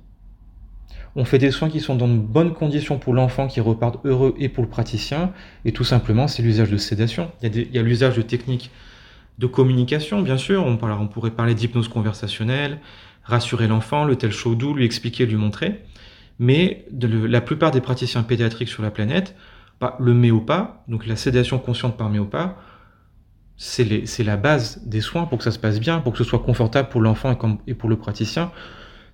[1.15, 4.35] On fait des soins qui sont dans de bonnes conditions pour l'enfant qui repart heureux
[4.37, 5.33] et pour le praticien.
[5.65, 7.31] Et tout simplement, c'est l'usage de sédation.
[7.41, 8.69] Il y a, l'usage de techniques
[9.39, 10.63] de communication, bien sûr.
[10.63, 12.77] On, on pourrait parler d'hypnose conversationnelle,
[13.23, 15.83] rassurer l'enfant, le tel chaud doux, lui expliquer, lui montrer.
[16.37, 19.35] Mais la plupart des praticiens pédiatriques sur la planète
[19.99, 22.57] le méopa, donc la sédation consciente par méopa,
[23.57, 26.39] c'est la base des soins pour que ça se passe bien, pour que ce soit
[26.39, 27.37] confortable pour l'enfant
[27.67, 28.51] et, pour le praticien.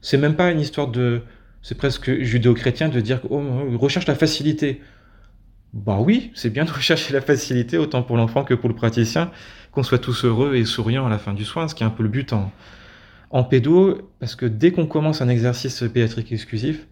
[0.02, 1.24] C'est même pas une histoire de.
[1.64, 3.42] C'est presque judéo-chrétien de dire oh,
[3.78, 4.82] recherche la facilité.
[5.74, 9.32] Bah oui, c'est bien de rechercher la facilité, autant pour l'enfant que pour le praticien,
[9.72, 11.90] qu'on soit tous heureux et souriants à la fin du soin, ce qui est un
[11.90, 12.52] peu le but en,
[13.32, 16.86] en pédo, parce que dès qu'on commence un exercice pédiatrique exclusif,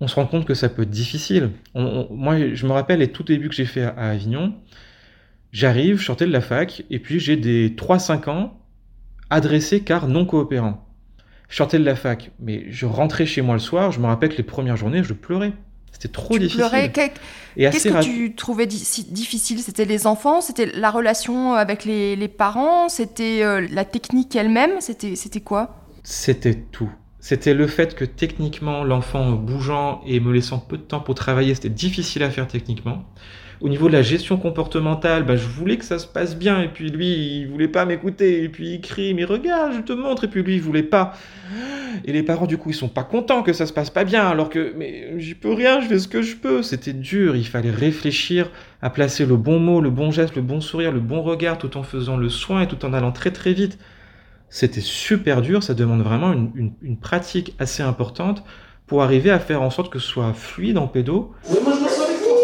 [0.00, 1.50] on se rend compte que ça peut être difficile.
[1.74, 4.54] moi, je me rappelle les tout débuts que j'ai fait à, Avignon.
[5.52, 8.60] J'arrive, je sortais de la fac, et puis j'ai des 3-5 ans
[9.30, 10.86] adressés car non coopérants.
[11.48, 14.30] Je sortais de la fac, mais je rentrais chez moi le soir, je me rappelle
[14.30, 15.52] que les premières journées, je pleurais.
[15.92, 16.60] C'était trop tu difficile.
[16.60, 16.92] Pleurais.
[16.92, 19.60] Qu'est-ce que tu trouvais difficile?
[19.60, 20.42] C'était les enfants?
[20.42, 22.90] C'était la relation avec les, parents?
[22.90, 24.80] C'était euh, la technique elle-même?
[24.80, 25.86] C'était quoi?
[26.02, 26.90] C'était tout
[27.26, 31.56] c'était le fait que techniquement, l'enfant bougeant et me laissant peu de temps pour travailler,
[31.56, 33.02] c'était difficile à faire techniquement.
[33.60, 36.68] Au niveau de la gestion comportementale, bah, je voulais que ça se passe bien, et
[36.68, 40.22] puis lui, il voulait pas m'écouter, et puis il crie, mais regarde, je te montre,
[40.22, 41.14] et puis lui, il voulait pas.
[42.04, 44.24] Et les parents, du coup, ils sont pas contents que ça se passe pas bien,
[44.28, 46.62] alors que, mais j'y peux rien, je fais ce que je peux.
[46.62, 48.50] C'était dur, il fallait réfléchir
[48.82, 51.76] à placer le bon mot, le bon geste, le bon sourire, le bon regard, tout
[51.76, 53.80] en faisant le soin et tout en allant très très vite.
[54.56, 58.42] C'était super dur, ça demande vraiment une, une pratique assez importante
[58.86, 61.34] pour arriver à faire en sorte que ce soit fluide en pédo.
[61.50, 62.36] Oui, moi je me sens avec toi.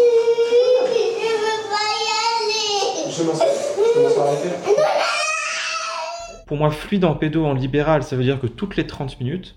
[3.09, 4.49] Je m'en je arrêter.
[6.45, 9.55] Pour moi, fluide en pédo en libéral, ça veut dire que toutes les 30 minutes,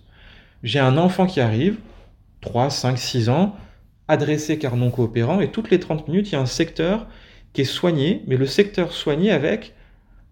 [0.62, 1.76] j'ai un enfant qui arrive,
[2.40, 3.54] 3, 5, 6 ans,
[4.08, 7.06] adressé car non coopérant, et toutes les 30 minutes, il y a un secteur
[7.52, 9.75] qui est soigné, mais le secteur soigné avec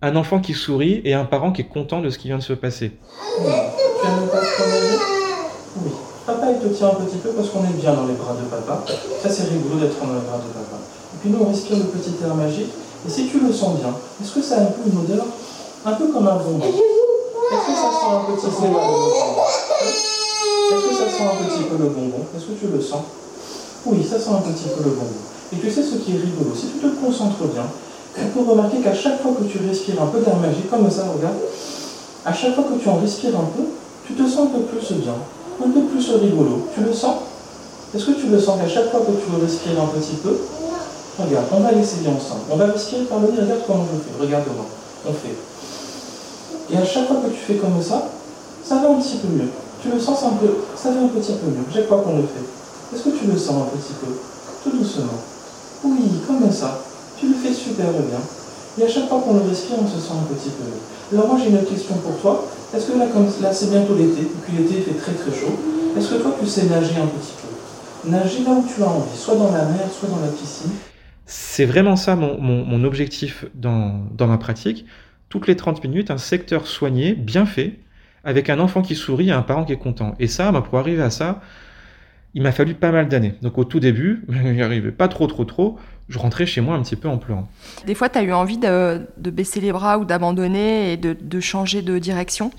[0.05, 2.43] un enfant qui sourit et un parent qui est content de ce qui vient de
[2.43, 2.93] se passer.
[2.93, 4.45] Tu aimes pas
[5.81, 5.93] Oui.
[6.27, 8.45] Papa, il te tient un petit peu parce qu'on est bien dans les bras de
[8.45, 8.85] papa.
[9.23, 10.77] Ça, c'est rigolo d'être dans les bras de papa.
[10.77, 12.69] Et puis nous, on respire le petit air magique.
[13.07, 15.25] Et si tu le sens bien, est-ce que ça a un peu une odeur?
[15.87, 19.09] Un peu comme un bonbon Est-ce que ça sent un petit peu le bonbon?
[20.69, 22.21] Est-ce que ça sent un petit peu le bonbon?
[22.37, 23.05] Est-ce que tu le sens?
[23.87, 25.21] Oui, ça sent un petit peu le bonbon.
[25.53, 26.53] Et tu sais ce qui est rigolo?
[26.55, 27.65] Si tu te concentres bien,
[28.15, 31.05] tu peux remarquer qu'à chaque fois que tu respires un peu d'air magique, comme ça,
[31.15, 31.37] regarde,
[32.25, 33.65] à chaque fois que tu en respires un peu,
[34.07, 35.15] tu te sens un peu plus bien
[35.63, 36.69] un peu plus rigolo.
[36.75, 37.17] Tu le sens?
[37.95, 40.37] Est-ce que tu le sens qu'à chaque fois que tu respires un petit peu
[41.19, 42.43] Regarde, on va essayer ensemble.
[42.51, 44.21] On va respirer par le nez, regarde comment je fais.
[44.21, 44.67] Regarde-moi.
[45.07, 45.37] On fait.
[46.73, 48.09] Et à chaque fois que tu fais comme ça,
[48.65, 49.49] ça va un petit peu mieux.
[49.81, 51.65] Tu le sens un peu, ça va un petit peu mieux.
[51.73, 52.97] Chaque fois qu'on le fait.
[52.97, 54.11] Est-ce que tu le sens un petit peu?
[54.65, 55.21] Tout doucement.
[55.85, 56.81] Oui, comme ça.
[57.19, 58.21] Tu le fais super bien.
[58.79, 61.19] Et à chaque fois qu'on le respire, on se sent un petit peu mieux.
[61.19, 62.47] Alors moi j'ai une question pour toi.
[62.75, 65.55] Est-ce que là, comme là c'est bientôt l'été, puis l'été fait très très chaud,
[65.97, 68.11] est-ce que toi tu sais nager un petit peu?
[68.11, 70.73] Nager là où tu as envie, soit dans la mer, soit dans la piscine.
[71.27, 74.85] C'est vraiment ça mon, mon, objectif dans, dans, ma pratique.
[75.31, 77.79] Toutes les 30 minutes, un secteur soigné, bien fait,
[78.25, 80.15] avec un enfant qui sourit et un parent qui est content.
[80.19, 81.41] Et ça, bah, pour arriver à ça,
[82.35, 83.35] il m'a fallu pas mal d'années.
[83.43, 86.75] Donc au tout début, je n'y arrivais pas trop trop trop, je rentrais chez moi
[86.75, 87.49] un petit peu en pleurant.
[87.87, 91.83] Des fois, tu as eu envie de, baisser les bras ou d'abandonner et de, changer
[91.83, 92.51] de direction?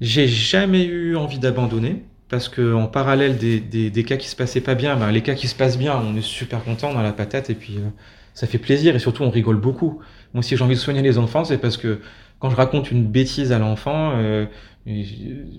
[0.00, 4.74] J'ai jamais eu envie d'abandonner parce que en parallèle des, cas qui se passaient pas
[4.74, 7.50] bien, ben, les cas qui se passent bien, on est super content dans la patate
[7.50, 7.88] et puis euh,
[8.34, 10.00] ça fait plaisir et surtout on rigole beaucoup.
[10.34, 12.00] Moi, si j'ai envie de soigner les enfants, c'est parce que
[12.38, 14.46] quand je raconte une bêtise à l'enfant, euh,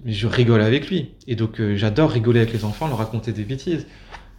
[0.06, 1.12] je, rigole avec lui.
[1.28, 3.88] Et donc euh, j'adore rigoler avec les enfants, leur raconter des bêtises.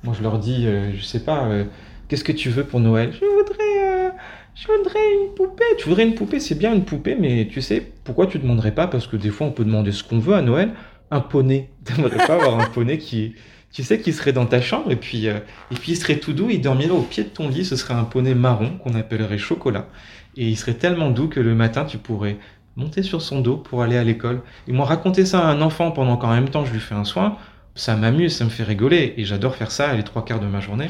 [0.03, 1.67] Moi, je leur dis, je sais pas
[2.11, 3.13] Qu'est-ce que tu veux pour Noël?
[3.13, 4.11] Je voudrais, euh,
[4.57, 5.63] je voudrais une poupée.
[5.79, 8.89] Tu voudrais une poupée, c'est bien une poupée, mais tu sais, pourquoi tu demanderais pas?
[8.89, 10.73] Parce que des fois, on peut demander ce qu'on veut à Noël.
[11.13, 11.71] Un poney.
[11.85, 13.37] Tu n'aimerais pas avoir un poney qui,
[13.73, 15.39] tu sais, qui serait dans ta chambre et puis, euh,
[15.71, 17.65] et puis il serait tout doux, il dormirait au pied de ton lit.
[17.65, 19.89] Ce serait un poney marron qu'on appellerait chocolat.
[20.37, 22.39] Et il serait tellement doux que le matin, tu pourrais
[22.81, 24.41] monter sur son dos pour aller à l'école.
[24.67, 27.05] Et moi, raconter ça à un enfant pendant qu'en même temps je lui fais un
[27.05, 27.37] soin,
[27.75, 29.15] ça m'amuse, ça me fait rigoler.
[29.17, 30.89] Et j'adore faire ça les trois quarts de ma journée.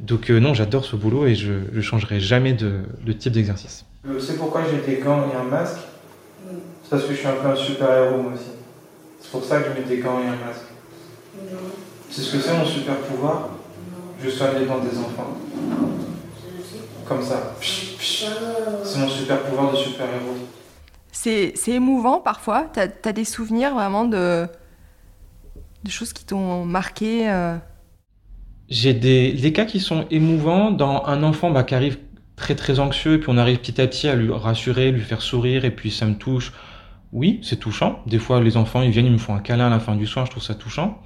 [0.00, 2.82] Donc euh, non, j'adore ce boulot et je ne changerai jamais de,
[3.18, 3.84] type d'exercice.
[4.06, 5.78] Euh, c'est pourquoi j'ai des gants et un masque?
[6.82, 8.50] C'est parce que je suis un peu un super-héros moi aussi.
[9.20, 10.66] C'est pour ça que je mets des gants et un masque.
[12.10, 13.50] C'est ce que c'est mon super pouvoir
[14.22, 15.36] Je soigne les dents des enfants.
[17.06, 17.54] Comme ça.
[17.60, 20.36] C'est mon super pouvoir de super-héros.
[21.16, 22.70] C'est émouvant parfois.
[22.72, 24.46] Tu as, des souvenirs vraiment de,
[25.82, 27.56] de choses qui t'ont marqué euh,
[28.68, 31.98] j'ai des, cas qui sont émouvants dans un enfant bah, qui arrive
[32.34, 35.22] très très anxieux et puis on arrive petit à petit à lui rassurer, lui faire
[35.22, 36.52] sourire et puis ça me touche.
[37.12, 38.02] Oui, c'est touchant.
[38.06, 40.06] Des fois, les enfants, ils viennent, ils me font un câlin à la fin du
[40.06, 41.00] soin, je trouve ça touchant.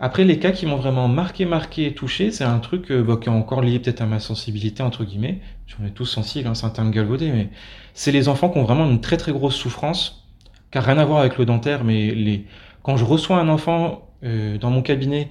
[0.00, 3.28] Après, les cas qui m'ont vraiment marqué, marqué touché, c'est un truc euh, bah, qui
[3.28, 5.40] est encore lié peut-être à ma sensibilité, entre guillemets.
[5.66, 7.48] J'en ai tous sensibles, hein, c'est un terme galvaudé, mais
[7.94, 10.26] c'est les enfants qui ont vraiment une très très grosse souffrance,
[10.70, 12.46] qui n'a rien à voir avec le dentaire, mais les...
[12.82, 15.30] quand je reçois un enfant euh, dans mon cabinet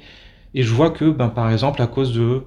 [0.54, 2.44] et je vois que, ben, par exemple, à cause de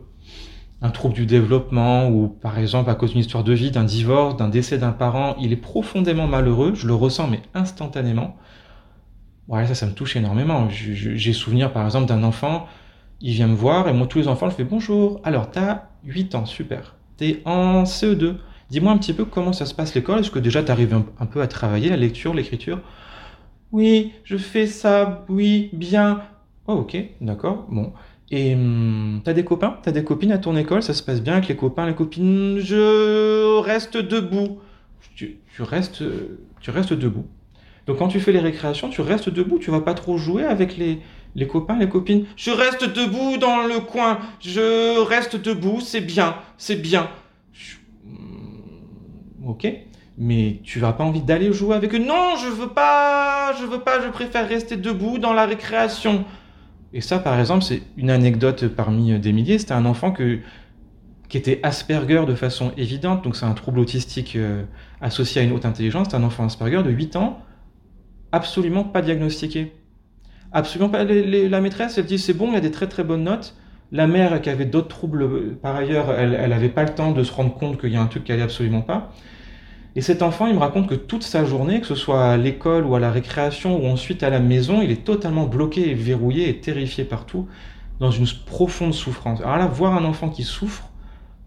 [0.84, 4.36] un trouble du développement ou par exemple à cause d'une histoire de vie, d'un divorce,
[4.36, 8.36] d'un décès d'un parent, il est profondément malheureux, je le ressens mais instantanément.
[9.48, 10.68] Voilà, ça, ça me touche énormément.
[10.70, 12.66] J'ai souvenir par exemple d'un enfant,
[13.20, 15.20] il vient me voir et moi tous les enfants, je fais bonjour.
[15.24, 16.94] Alors, t'as 8 ans, super.
[17.16, 18.36] T'es en CE2.
[18.70, 20.20] Dis-moi un petit peu comment ça se passe l'école.
[20.20, 22.80] Est-ce que déjà tu arrives un, peu à travailler la lecture, l'écriture?
[23.72, 26.22] Oui, je fais ça, oui, bien.
[26.66, 27.92] Oh, ok, d'accord, bon.
[28.30, 29.78] Et hum, t'as des copains?
[29.82, 30.82] T'as des copines à ton école?
[30.82, 32.58] Ça se passe bien avec les copains, les copines?
[32.58, 34.60] Je reste debout.
[35.14, 36.02] Tu, restes,
[36.60, 37.26] tu restes debout.
[37.86, 40.76] Donc quand tu fais les récréations, tu restes debout, tu vas pas trop jouer avec
[40.76, 41.00] les,
[41.34, 46.36] Les copains, les copines, je reste debout dans le coin, je reste debout, c'est bien,
[46.56, 47.08] c'est bien.
[48.04, 49.66] Hmm, Ok,
[50.16, 53.80] mais tu n'as pas envie d'aller jouer avec eux Non, je veux pas, je veux
[53.80, 56.24] pas, je préfère rester debout dans la récréation.
[56.92, 59.58] Et ça, par exemple, c'est une anecdote parmi des milliers.
[59.58, 60.38] C'était un enfant que,
[61.28, 64.62] qui était Asperger de façon évidente, donc c'est un trouble autistique euh,
[65.00, 66.06] associé à une haute intelligence.
[66.10, 67.42] C'est un enfant Asperger de 8 ans,
[68.34, 69.72] absolument pas diagnostiqué.
[70.52, 71.04] Absolument pas.
[71.04, 73.54] La maîtresse, elle dit c'est bon, il a des très très bonnes notes.
[73.92, 77.12] La mère, qui avait d'autres troubles euh, par ailleurs, elle elle avait pas le temps
[77.12, 79.12] de se rendre compte qu'il y a un truc qui allait absolument pas.
[79.96, 82.84] Et cet enfant, il me raconte que toute sa journée, que ce soit à l'école
[82.84, 86.48] ou à la récréation ou ensuite à la maison, il est totalement bloqué et verrouillé
[86.48, 87.46] et terrifié partout,
[88.00, 89.40] dans une profonde souffrance.
[89.42, 90.90] Alors là, voir un enfant qui souffre,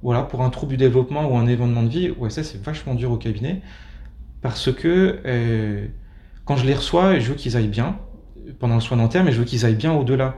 [0.02, 2.95] voilà, pour un trouble du développement ou un événement de vie, ouais, ça c'est vachement
[2.95, 3.62] dur au cabinet,
[4.41, 5.88] parce que euh,
[6.47, 7.99] quand je les reçois, je veux qu'ils aillent bien
[8.60, 10.38] pendant le soin dentaire, mais je veux qu'ils aillent bien au-delà.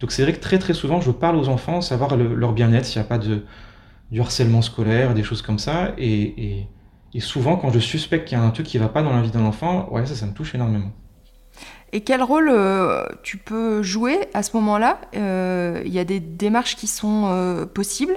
[0.00, 2.86] Donc c'est vrai que très très souvent, je parle aux enfants, savoir le- leur bien-être,
[2.86, 3.44] s'il n'y a pas de,
[4.10, 6.66] du harcèlement scolaire, des choses comme ça, et,
[7.18, 9.30] souvent, quand je suspecte qu'il y a un truc qui va pas dans la vie
[9.30, 10.92] d'un enfant, ouais, ça, ça me touche énormément.
[11.92, 15.00] Et quel rôle euh, tu peux jouer à ce moment-là?
[15.16, 18.16] Euh, Il y a des démarches qui sont euh, possibles,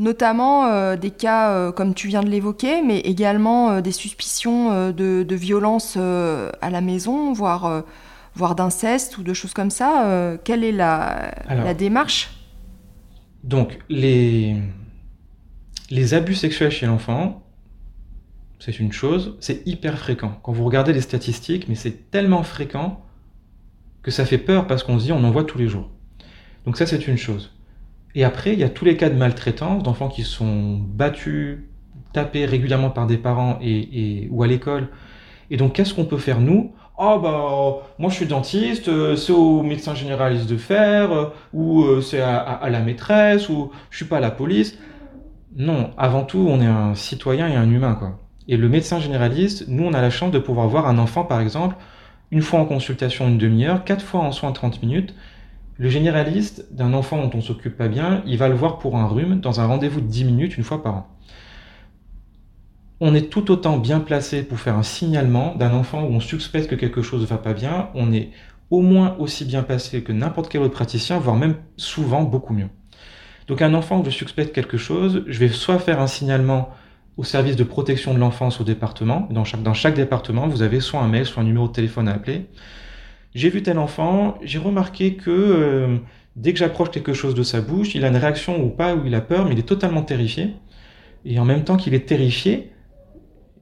[0.00, 4.90] notamment euh, des cas euh, comme tu viens de l'évoquer, mais également euh, des suspicions
[4.90, 7.84] de, de violence à la maison, voire,
[8.34, 10.38] voire d'inceste ou de choses comme ça.
[10.42, 11.02] Quelle est la,
[11.46, 11.64] Alors.
[11.64, 12.30] la démarche?
[13.44, 14.56] Donc, les,
[15.90, 17.42] les abus sexuels chez l'enfant,
[18.58, 20.38] c'est une chose, c'est hyper fréquent.
[20.42, 23.02] Quand vous regardez les statistiques, mais c'est tellement fréquent
[24.02, 25.90] que ça fait peur parce qu'on se dit on en voit tous les jours.
[26.64, 27.52] Donc ça, c'est une chose.
[28.14, 31.58] Et après, il y a tous les cas de maltraitance, d'enfants qui sont battus,
[32.12, 34.88] tapés régulièrement par des parents et, ou à l'école.
[35.50, 36.72] Et donc, qu'est-ce qu'on peut faire nous?
[37.02, 41.82] Oh bah, moi je suis dentiste, euh, c'est au médecin généraliste de faire, euh, ou
[41.84, 44.78] euh, c'est à la maîtresse, ou je suis pas à la police.
[45.56, 48.18] Non, avant tout, on est un citoyen et un humain, quoi.
[48.48, 51.40] Et le médecin généraliste, nous, on a la chance de pouvoir voir un enfant, par
[51.40, 51.76] exemple,
[52.30, 55.14] une fois en consultation une demi-heure, quatre fois en soins 30 minutes.
[55.80, 59.06] Le généraliste d'un enfant dont on s'occupe pas bien, il va le voir pour un
[59.06, 61.08] rhume dans un rendez-vous de 10 minutes une fois par an.
[63.00, 66.68] On est tout autant bien placé pour faire un signalement d'un enfant où on suspecte
[66.68, 67.88] que quelque chose ne va pas bien.
[67.94, 68.28] On est
[68.68, 72.68] au moins aussi bien placé que n'importe quel autre praticien, voire même souvent beaucoup mieux.
[73.46, 76.68] Donc un enfant où je suspecte quelque chose, je vais soit faire un signalement
[77.16, 79.28] au service de protection de l'enfance au département.
[79.30, 82.06] Dans chaque, dans chaque département, vous avez soit un mail, soit un numéro de téléphone
[82.06, 82.48] à appeler.
[83.34, 85.98] J'ai vu tel enfant, j'ai remarqué que euh,
[86.36, 89.06] dès que j'approche quelque chose de sa bouche, il a une réaction ou pas, ou
[89.06, 90.54] il a peur, mais il est totalement terrifié.
[91.24, 92.72] Et en même temps qu'il est terrifié,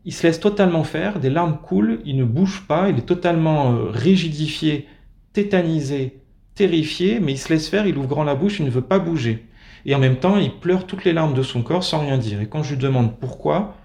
[0.04, 3.72] il se laisse totalement faire, des larmes coulent, il ne bouge pas, il est totalement
[3.72, 4.86] euh, rigidifié,
[5.34, 6.22] tétanisé,
[6.54, 8.98] terrifié, mais il se laisse faire, il ouvre grand la bouche, il ne veut pas
[8.98, 9.46] bouger.
[9.84, 12.40] Et en même temps, il pleure toutes les larmes de son corps sans rien dire.
[12.40, 13.76] Et quand je lui demande pourquoi,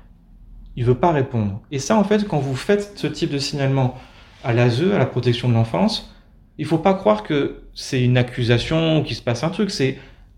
[0.76, 1.62] il veut pas répondre.
[1.72, 3.96] Et ça, en fait, quand vous faites ce type de signalement
[4.44, 6.14] à l'ASE, à la protection de l'enfance,
[6.58, 9.98] il faut pas croire que c'est une accusation ou qu'il se passe un truc, c'est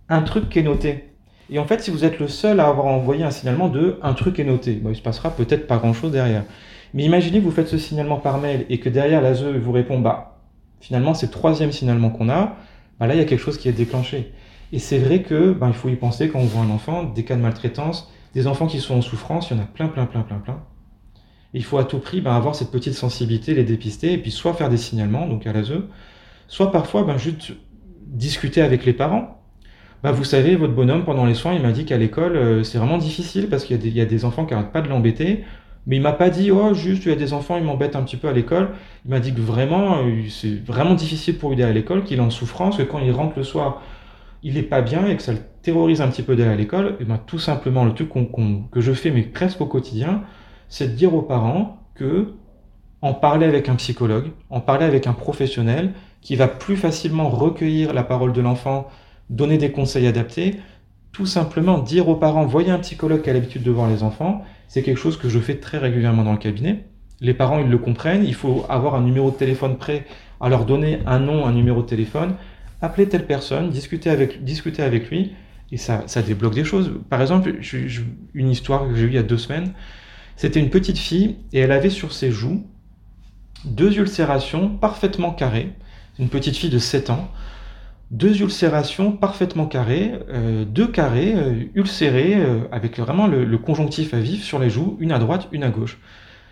[0.09, 1.09] un truc qui est noté.
[1.49, 4.13] Et en fait, si vous êtes le seul à avoir envoyé un signalement de un
[4.13, 6.43] truc est noté, bon, il se passera peut-être pas grand-chose derrière.
[6.93, 9.99] Mais imaginez que vous faites ce signalement par mail et que derrière l'ASE vous répond
[9.99, 10.39] bah
[10.79, 12.55] finalement c'est le troisième signalement qu'on a,
[12.99, 14.31] bah là il y a quelque chose qui est déclenché.
[14.71, 17.23] Et c'est vrai que bah, il faut y penser quand on voit un enfant, des
[17.23, 20.05] cas de maltraitance, des enfants qui sont en souffrance, il y en a plein, plein,
[20.05, 20.63] plein, plein, plein.
[21.55, 24.53] Il faut à tout prix bah, avoir cette petite sensibilité, les dépister, et puis soit
[24.53, 25.71] faire des signalements, donc à l'ASE,
[26.47, 27.53] soit parfois bah, juste
[28.07, 29.41] discuter avec les parents.
[30.03, 32.77] Bah, vous savez, votre bonhomme, pendant les soins, il m'a dit qu'à l'école, euh, c'est
[32.77, 35.45] vraiment difficile parce qu'il y, a des- enfants qui n'arrêtent pas de l'embêter.
[35.87, 38.03] Mais il m'a pas dit, oh, juste, il y a des enfants, ils m'embêtent un
[38.03, 38.69] petit peu à l'école.
[39.05, 42.17] Il m'a dit que vraiment, euh, c'est vraiment difficile pour lui d'aller à l'école, qu'il
[42.17, 43.81] est en souffrance, que quand il rentre le soir,
[44.43, 46.97] il est pas bien et que ça le terrorise un petit peu d'aller à l'école.
[46.99, 48.09] Et ben, tout simplement, le truc
[48.71, 50.23] que je fais, mais presque au quotidien,
[50.75, 52.33] c'est de dire aux parents que
[53.01, 57.93] en parler avec un psychologue, en parler avec un professionnel qui va plus facilement recueillir
[57.93, 58.89] la parole de l'enfant,
[59.29, 60.55] donner des conseils adaptés,
[61.13, 64.43] tout simplement dire aux parents, voyez un psychologue qui a l'habitude de voir les enfants,
[64.67, 66.83] c'est quelque chose que je fais très régulièrement dans le cabinet.
[67.21, 70.05] Les parents, ils le comprennent, il faut avoir un numéro de téléphone prêt
[70.41, 72.35] à leur donner un nom, un numéro de téléphone,
[72.81, 75.35] appeler telle personne, discuter avec, lui,
[75.71, 76.91] et ça, débloque des choses.
[77.09, 77.55] Par exemple,
[78.33, 79.71] une histoire que j'ai eue il y a deux semaines,
[80.35, 82.65] c'était une petite fille, et elle avait sur ses joues
[83.65, 85.73] deux ulcérations parfaitement carrées,
[86.19, 87.31] une petite fille de 7 ans,
[88.11, 94.13] deux ulcérations parfaitement carrées, euh, deux carrés euh, ulcérés euh, avec vraiment le, le conjonctif
[94.13, 95.97] à vif sur les joues, une à droite, une à gauche.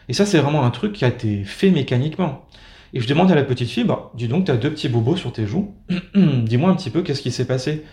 [0.10, 2.46] Et ça, c'est vraiment un truc qui a été fait mécaniquement.
[2.94, 5.16] Et je demande à la petite fille, bah, dis donc, tu as deux petits bobos
[5.16, 5.74] sur tes joues.
[6.16, 7.84] Dis-moi un petit peu, qu'est-ce qui s'est passé?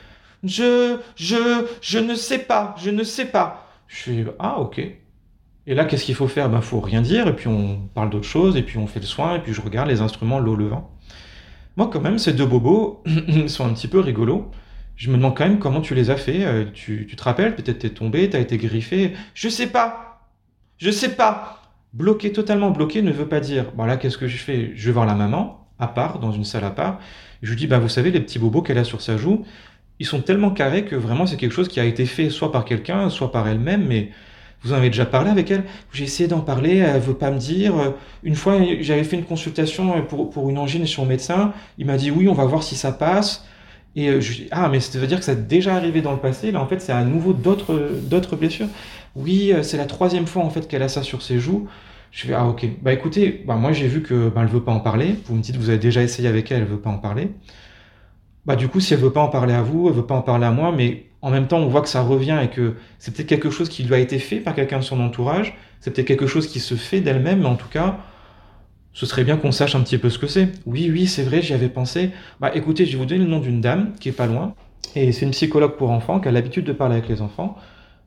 [0.42, 3.68] Je, je, je ne sais pas, je ne sais pas.
[3.86, 4.80] Je suis, ah, ok.
[5.66, 6.48] Et là, qu'est-ce qu'il faut faire?
[6.48, 9.06] Ben, faut rien dire, et puis on parle d'autre chose, et puis on fait le
[9.06, 10.90] soin, et puis je regarde les instruments, l'eau, le vent.
[11.76, 13.02] Moi, quand même, ces deux bobos
[13.46, 14.50] sont un petit peu rigolos.
[14.96, 16.44] Je me demande quand même comment tu les as fait.
[16.44, 17.54] Euh, tu, te rappelles?
[17.54, 19.14] Peut-être t'es tombé, t'as été griffé.
[19.34, 20.28] Je sais pas.
[20.76, 21.62] Je sais pas.
[21.92, 23.72] Bloqué, totalement bloqué, ne veut pas dire.
[23.72, 24.72] Bon là, qu'est-ce que je fais?
[24.74, 26.98] Je vais voir la maman, à part, dans une salle à part.
[27.42, 29.44] Je lui dis, bah vous savez, les petits bobos qu'elle a sur sa joue,
[29.98, 32.64] ils sont tellement carrés que vraiment c'est quelque chose qui a été fait soit par
[32.64, 34.10] quelqu'un, soit par elle-même, mais
[34.62, 35.64] vous en avez déjà parlé avec elle?
[35.92, 37.74] J'ai essayé d'en parler, elle veut pas me dire.
[38.22, 41.52] Une fois, j'avais fait une consultation pour, pour une angine chez mon médecin.
[41.78, 43.46] Il m'a dit oui, on va voir si ça passe.
[43.96, 46.12] Et euh, je dis ah, mais ça veut dire que ça a déjà arrivé dans
[46.12, 46.52] le passé?
[46.52, 48.68] Là, en fait, c'est à nouveau d'autres blessures.
[49.16, 51.68] Oui, euh, c'est la troisième fois en fait qu'elle a ça sur ses joues.
[52.12, 52.66] Je fais ah ok.
[52.82, 55.16] Bah écoutez, bah moi j'ai vu que bah, elle veut pas en parler.
[55.26, 57.30] Vous me dites vous avez déjà essayé avec elle, elle veut pas en parler.
[58.46, 60.22] Bah du coup si elle veut pas en parler à vous, elle veut pas en
[60.22, 63.14] parler à moi, mais en même temps on voit que ça revient et que c'est
[63.14, 65.56] peut-être quelque chose qui lui a été fait par quelqu'un de son entourage.
[65.80, 67.98] C'est peut-être quelque chose qui se fait d'elle-même, mais en tout cas
[68.92, 70.48] ce serait bien qu'on sache un petit peu ce que c'est.
[70.66, 72.10] Oui oui c'est vrai j'y avais pensé.
[72.40, 74.54] Bah écoutez je vais vous donner le nom d'une dame qui est pas loin
[74.94, 77.56] et c'est une psychologue pour enfants qui a l'habitude de parler avec les enfants.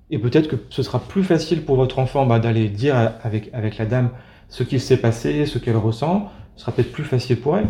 [0.09, 3.77] Et peut-être que ce sera plus facile pour votre enfant bah, d'aller dire avec, avec
[3.77, 4.09] la dame
[4.49, 6.31] ce qu'il s'est passé, ce qu'elle ressent.
[6.55, 7.69] Ce sera peut-être plus facile pour elle.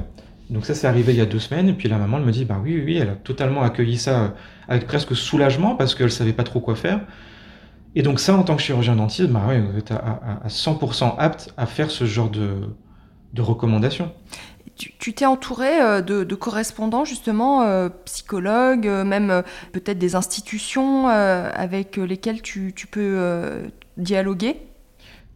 [0.54, 1.68] Donc ça, c'est arrivé il y a deux semaines.
[1.68, 3.98] Et puis la maman, elle me dit, bah oui, oui, oui, elle a totalement accueilli
[3.98, 4.28] ça euh,
[4.68, 7.02] avec presque soulagement parce qu'elle savait pas trop quoi faire.
[7.96, 11.54] Et donc ça, en tant que chirurgien dentiste, bah ouais, vous êtes à, 100% apte
[11.58, 12.70] à faire ce genre de,
[13.34, 14.12] de recommandations
[14.76, 22.42] tu t'es entouré euh, de, correspondants, justement, euh, psychologues, même peut-être des institutions avec lesquelles
[22.42, 23.62] tu, peux
[23.98, 24.58] dialoguer?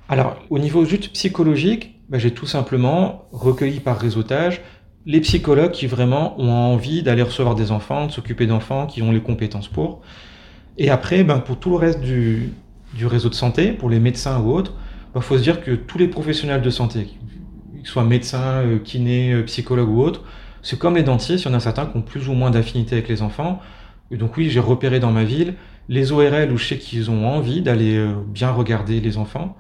[0.10, 4.64] Alors, au niveau juste psychologique, bah, j'ai tout simplement recueilli par réseautage
[5.08, 9.12] les psychologues qui vraiment ont envie d'aller recevoir des enfants, de s'occuper d'enfants, qui ont
[9.12, 10.02] les compétences pour.
[10.78, 12.52] Et après, ben, pour tout le reste du,
[13.04, 15.98] réseau de santé, pour les médecins ou autres, il ben, faut se dire que tous
[15.98, 20.24] les professionnels de santé, qu'ils soient médecins, euh, kinés, euh, psychologues ou autres,
[20.62, 22.96] c'est comme les dentistes, il y en a certains qui ont plus ou moins d'affinité
[22.96, 23.62] avec les enfants.
[24.12, 25.54] Et donc oui, j'ai repéré dans ma ville
[25.88, 29.56] les ORL où je sais qu'ils ont envie d'aller euh, bien regarder les enfants.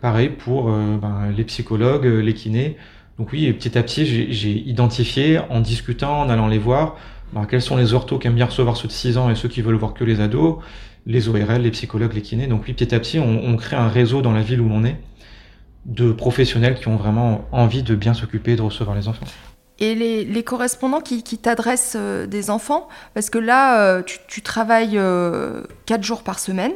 [0.00, 2.76] Pareil pour ben, les psychologues, les kinés.
[3.18, 6.96] Donc oui, petit à petit, j'ai identifié en discutant, en allant les voir,
[7.32, 9.48] ben, quels sont les orthos qui aiment bien recevoir ceux de 6 ans et ceux
[9.48, 10.58] qui veulent voir que les ados,
[11.04, 12.46] les ORL, les psychologues, les kinés.
[12.46, 14.84] Donc oui, petit à petit, on, on crée un réseau dans la ville où l'on
[14.84, 15.00] est
[15.84, 19.26] de professionnels qui ont vraiment envie de bien s'occuper de recevoir les enfants.
[19.80, 25.62] Et les, correspondants qui, t'adressent euh, des enfants, parce que là, euh, tu, travailles euh,
[25.86, 26.72] quatre jours par semaine.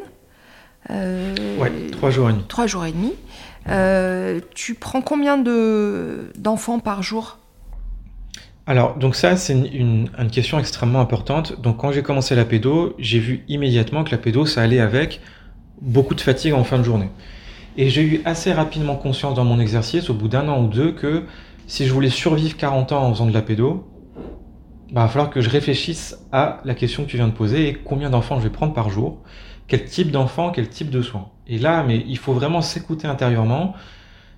[0.89, 2.45] ouais, trois jours et demi.
[2.47, 3.13] Trois jours et demi.
[4.55, 5.39] Tu prends combien
[6.37, 7.39] d'enfants par jour?
[8.67, 11.61] Alors, donc ça, c'est une, une, question extrêmement importante.
[11.61, 15.21] Donc, quand j'ai commencé la pédo, j'ai vu immédiatement que la pédo, ça allait avec
[15.81, 17.11] beaucoup de fatigue en fin de journée.
[17.77, 20.93] Et j'ai eu assez rapidement conscience dans mon exercice, au bout d'un an ou deux,
[20.93, 21.25] que
[21.67, 23.89] si je voulais survivre 40 ans en faisant de la pédo,
[24.93, 27.69] bah, il va falloir que je réfléchisse à la question que tu viens de poser
[27.69, 29.23] et combien d'enfants je vais prendre par jour,
[29.69, 31.29] quel type d'enfant, quel type de soins.
[31.47, 33.75] Et là, mais il faut vraiment s'écouter intérieurement.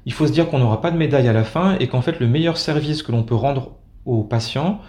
[0.06, 2.20] Il faut se dire qu'on n'aura pas de médaille à la fin et qu'en fait,
[2.20, 3.72] le meilleur service que l'on peut rendre
[4.04, 4.80] aux patients,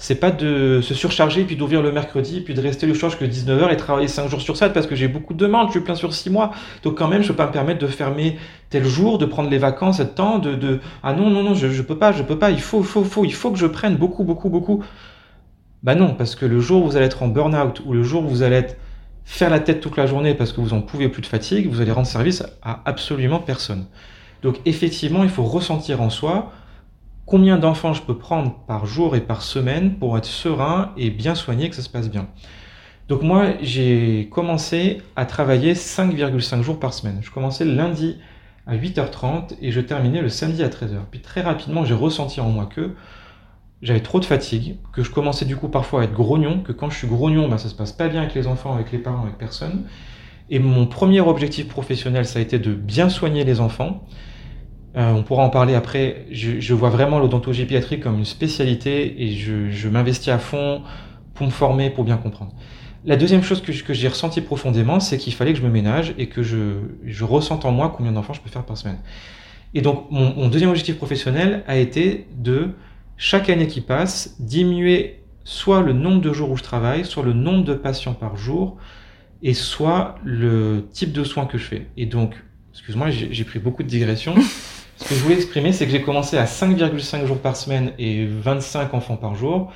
[0.00, 3.26] c'est pas de se surcharger puis d'ouvrir le mercredi puis de rester le soir jusqu'à
[3.26, 5.80] 19h et travailler 5 jours sur 7 parce que j'ai beaucoup de demandes, je suis
[5.80, 6.52] plein sur 6 mois.
[6.82, 8.38] Donc quand même, je peux pas me permettre de fermer
[8.70, 11.68] tel jour, de prendre les vacances, ce temps, de, de ah non non non, je,
[11.68, 13.96] je peux pas, je peux pas, il faut faut faut, il faut que je prenne
[13.96, 14.82] beaucoup beaucoup beaucoup.
[15.82, 18.24] Bah non, parce que le jour où vous allez être en burn-out ou le jour
[18.24, 18.76] où vous allez être
[19.30, 21.80] faire la tête toute la journée parce que vous en pouvez plus de fatigue, vous
[21.80, 23.86] allez rendre service à absolument personne.
[24.42, 26.52] Donc effectivement, il faut ressentir en soi
[27.26, 31.36] combien d'enfants je peux prendre par jour et par semaine pour être serein et bien
[31.36, 32.26] soigné, que ça se passe bien.
[33.08, 37.20] Donc moi, j'ai commencé à travailler 5,5 jours par semaine.
[37.22, 38.16] Je commençais le lundi
[38.66, 40.98] à 8h30 et je terminais le samedi à 13h.
[41.08, 42.90] Puis très rapidement, j'ai ressenti en moi que
[43.82, 46.90] j'avais trop de fatigue, que je commençais du coup parfois à être grognon, que quand
[46.90, 49.22] je suis grognon, ben, ça se passe pas bien avec les enfants, avec les parents,
[49.22, 49.84] avec personne.
[50.50, 54.04] Et mon premier objectif professionnel, ça a été de bien soigner les enfants
[54.96, 56.26] euh, on pourra en parler après.
[56.30, 60.82] Je, vois vraiment l'odontologie pédiatrique comme une spécialité et je, m'investis à fond
[61.34, 62.52] pour me former, pour bien comprendre.
[63.04, 66.26] La deuxième chose que, j'ai ressenti profondément, c'est qu'il fallait que je me ménage et
[66.26, 68.98] que je, ressente en moi combien d'enfants je peux faire par semaine.
[69.72, 72.70] Et donc, mon, deuxième objectif professionnel a été de,
[73.22, 77.34] chaque année qui passe, diminuer soit le nombre de jours où je travaille, soit le
[77.34, 78.78] nombre de patients par jour,
[79.42, 81.86] et soit le type de soins que je fais.
[81.98, 82.34] Et donc,
[82.72, 84.34] excuse-moi, j'ai pris beaucoup de digressions.
[84.96, 88.24] Ce que je voulais exprimer, c'est que j'ai commencé à 5,5 jours par semaine et
[88.24, 89.70] 25 enfants par jour,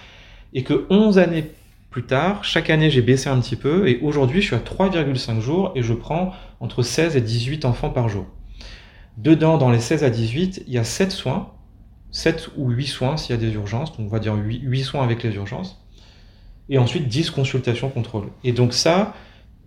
[0.55, 1.51] et que 11 années
[1.91, 5.41] plus tard, chaque année j'ai baissé un petit peu, et aujourd'hui je suis à 3,5
[5.41, 8.25] jours et je prends entre 16 et 18 enfants par jour.
[9.19, 11.54] Dedans, dans les 16 à 18, il y a 7 soins,
[12.15, 14.85] 7 ou 8 soins s'il y a des urgences, donc on va dire 8, 8
[14.85, 15.83] soins avec les urgences,
[16.69, 18.29] et ensuite 10 consultations contrôle.
[18.45, 19.15] Et donc ça,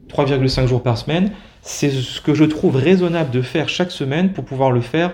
[0.08, 1.32] 3,5 jours par semaine,
[1.62, 5.14] c'est ce que je trouve raisonnable de faire chaque semaine pour pouvoir le faire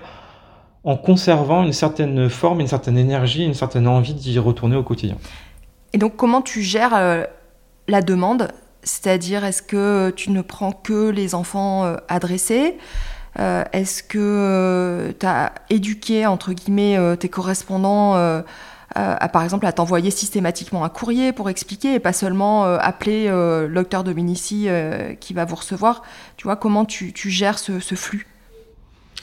[0.83, 5.17] en conservant une certaine forme, une certaine énergie, une certaine envie d'y retourner au quotidien.
[5.93, 7.23] Et donc comment tu gères euh,
[7.87, 8.49] la demande?
[8.83, 12.77] C'est-à-dire est-ce que tu ne prends que les enfants euh, adressés?
[13.39, 18.15] Euh, Est-ce que tu as éduqué, entre guillemets, euh, tes correspondants
[18.95, 22.77] euh, à, par exemple, à t'envoyer systématiquement un courrier pour expliquer et pas seulement euh,
[22.79, 26.03] appeler euh, le docteur Dominici euh, qui va vous recevoir?
[26.37, 28.27] Tu vois, comment tu, gères ce, flux?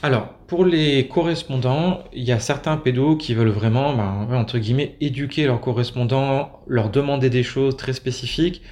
[0.02, 4.96] Alors, pour les correspondants, il y a certains pédos qui veulent vraiment, ben, entre guillemets,
[5.00, 8.62] éduquer leurs correspondants, leur demander des choses très spécifiques.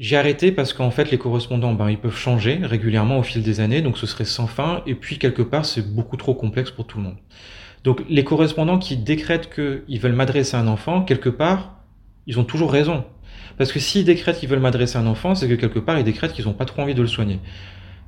[0.00, 3.60] J'ai arrêté parce qu'en fait, les correspondants, ben, ils peuvent changer régulièrement au fil des
[3.60, 6.86] années, donc ce serait sans fin, et puis quelque part, c'est beaucoup trop complexe pour
[6.86, 7.16] tout le monde.
[7.84, 11.82] Donc, les correspondants qui décrètent qu'ils veulent m'adresser à un enfant, quelque part,
[12.26, 13.04] ils ont toujours raison.
[13.58, 16.04] Parce que s'ils décrètent qu'ils veulent m'adresser à un enfant, c'est que quelque part, ils
[16.04, 17.38] décrètent qu'ils n'ont pas trop envie de le soigner.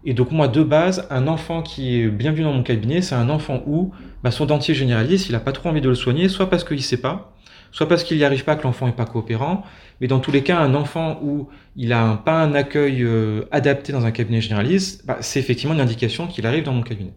[0.07, 3.29] Et donc moi, de base, un enfant qui est bienvenu dans mon cabinet, c'est un
[3.29, 3.93] enfant où
[4.25, 6.79] bah, son dentier généraliste, il n'a pas trop envie de le soigner, soit parce qu'il
[6.79, 7.35] ne sait pas,
[7.73, 9.65] soit parce qu'il n'y arrive pas, que l'enfant n'est pas coopérant.
[10.01, 13.93] Mais dans tous les cas, un enfant où il n'a pas un accueil euh, adapté
[13.93, 17.13] dans un cabinet généraliste, bah, c'est effectivement une indication qu'il arrive dans mon cabinet.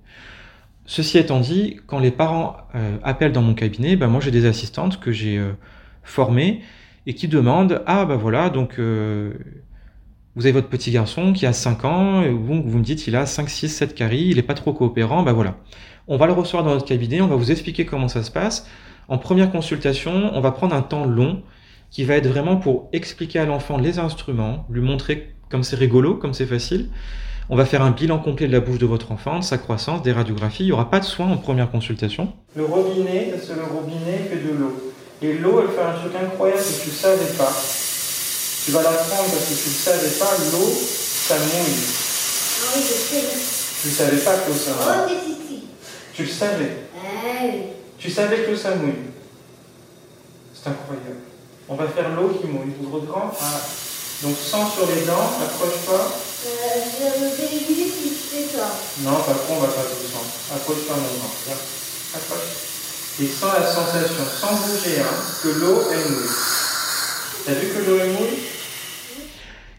[0.86, 4.45] Ceci étant dit, quand les parents euh, appellent dans mon cabinet, bah, moi j'ai des
[4.45, 5.53] assistantes que j'ai euh,
[6.03, 6.62] formées
[7.06, 8.80] et qui demandent Ah, bah voilà, donc
[10.36, 13.26] vous avez votre petit garçon qui a 5 ans, et vous, me dites il a
[13.26, 15.58] 5, 6, 7 caries, il n'est pas trop coopérant, bah voilà.
[16.08, 18.68] On va le recevoir dans notre cabinet, on va vous expliquer comment ça se passe.
[19.08, 21.43] En première consultation, on va prendre un temps long
[21.91, 26.16] qui va être vraiment pour expliquer à l'enfant les instruments, lui montrer comme c'est rigolo,
[26.16, 26.89] comme c'est facile.
[27.49, 30.01] On va faire un bilan complet de la bouche de votre enfant, de sa croissance,
[30.01, 30.64] des radiographies.
[30.64, 32.34] Il n'y aura pas de soins en première consultation.
[32.56, 34.93] Le robinet, parce que le robinet fait de l'eau.
[35.22, 37.53] Et l'eau, elle fait un truc incroyable que tu ne savais pas.
[38.66, 41.86] Tu vas l'apprendre parce que tu ne savais pas, l'eau, ça mouille.
[42.62, 43.24] Ah oui, je sais.
[43.82, 44.72] Tu ne savais pas que l'eau, ça
[45.06, 45.16] mouille.
[45.16, 45.56] Oh.
[46.16, 46.78] Tu le savais.
[46.97, 47.84] Ah oui.
[48.06, 49.10] Tu savais que ça mouille.
[50.53, 51.26] C'est incroyable.
[51.68, 52.74] On va faire l'eau qui mouille.
[52.78, 56.14] Donc, sang sur les dents, approche pas.
[56.45, 56.49] Euh,
[56.86, 58.62] je visites si tu fais.
[59.01, 60.22] Non, pas trop, on va pas tout sang.
[60.56, 61.34] Approche pas mon grand.
[61.47, 61.56] Viens.
[62.14, 62.41] Approche.
[63.20, 66.30] Et sens la sensation, sans bouger, hein, que l'eau, elle mouille.
[67.43, 68.38] T'as vu que l'eau, elle mouille?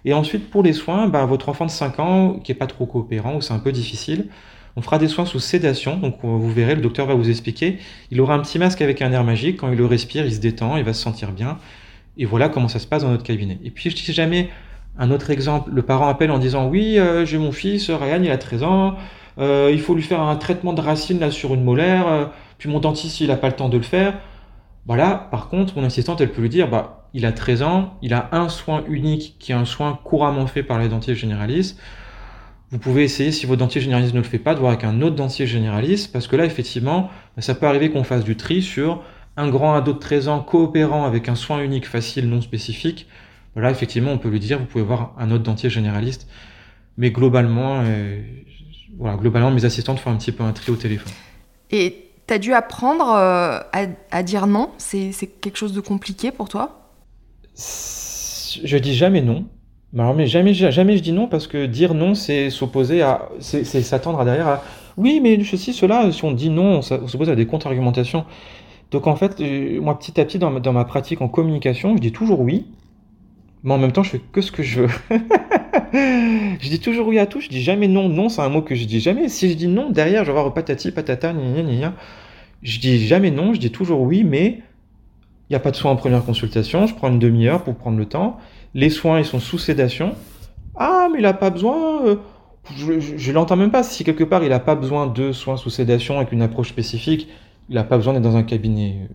[0.04, 2.86] Et ensuite, pour les soins, bah, votre enfant de 5 ans qui est pas trop
[2.86, 4.30] coopérant ou c'est un peu difficile,
[4.76, 5.96] on fera des soins sous sédation.
[5.96, 7.78] Donc, vous verrez, le docteur va vous expliquer.
[8.10, 9.58] Il aura un petit masque avec un air magique.
[9.58, 11.58] Quand il le respire, il se détend, il va se sentir bien.
[12.18, 13.58] Et voilà comment ça se passe dans notre cabinet.
[13.64, 14.50] Et puis, si jamais
[14.98, 18.30] un autre exemple, le parent appelle en disant Oui, euh, j'ai mon fils, Ryan, il
[18.30, 18.96] a 13 ans,
[19.38, 22.24] euh, il faut lui faire un traitement de racine là, sur une molaire, euh,
[22.58, 24.14] puis mon dentiste, il n'a pas le temps de le faire.
[24.86, 28.14] Voilà, par contre, mon assistante, elle peut lui dire bah, Il a 13 ans, il
[28.14, 31.78] a un soin unique qui est un soin couramment fait par les dentiers généralistes.
[32.72, 35.00] Vous pouvez essayer, si votre dentier généraliste ne le fait pas, de voir avec un
[35.00, 39.04] autre dentier généraliste, parce que là, effectivement, ça peut arriver qu'on fasse du tri sur
[39.36, 43.06] un grand ado de 13 ans coopérant avec un soin unique facile, non spécifique.
[43.54, 46.28] Là, effectivement, on peut lui dire, vous pouvez voir un autre dentier généraliste.
[46.98, 48.20] Mais globalement, euh,
[48.98, 51.12] voilà, globalement, mes assistantes font un petit peu un tri au téléphone.
[51.70, 54.70] Et tu as dû apprendre euh, à, à dire non?
[54.78, 56.90] C'est c'est quelque chose de compliqué pour toi?
[57.56, 59.46] Je dis jamais non.
[59.96, 63.30] Mais Alors, mais jamais, jamais je dis non parce que dire non, c'est s'opposer à,
[63.40, 64.62] c'est s'attendre à derrière à,
[64.98, 68.26] oui, mais ceci, cela, si on dit non, on s'oppose à des contre-argumentations.
[68.90, 71.96] Donc en fait, euh, moi, petit à petit, dans ma, dans ma pratique en communication,
[71.96, 72.66] je dis toujours oui,
[73.64, 74.88] mais en même temps, je fais que ce que je veux.
[76.60, 78.10] je dis toujours oui à tout, je dis jamais non.
[78.10, 79.30] Non, c'est un mot que je dis jamais.
[79.30, 81.94] Si je dis non, derrière, je vais avoir patati, patata, gna gna gna.
[82.62, 84.58] Je dis jamais non, je dis toujours oui, mais
[85.48, 86.86] il n'y a pas de soin en première consultation.
[86.86, 88.36] Je prends une demi-heure pour prendre le temps.
[88.76, 90.14] Les soins, ils sont sous sédation.
[90.76, 92.04] Ah, mais il n'a pas besoin.
[92.04, 92.16] euh,
[92.76, 93.82] je je l'entends même pas.
[93.82, 97.26] Si quelque part il n'a pas besoin de soins sous sédation avec une approche spécifique,
[97.70, 99.14] il n'a pas besoin d'être dans un cabinet euh,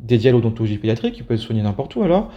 [0.00, 2.32] dédié à l'odontologie pédiatrique, il peut être soigné n'importe où alors.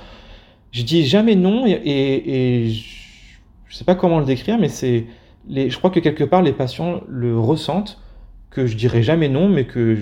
[0.72, 5.08] Je dis jamais non et, je ne sais pas comment le décrire, mais c'est
[5.48, 8.00] les, je crois que quelque part les patients le ressentent
[8.52, 9.98] que je dirais jamais non, mais que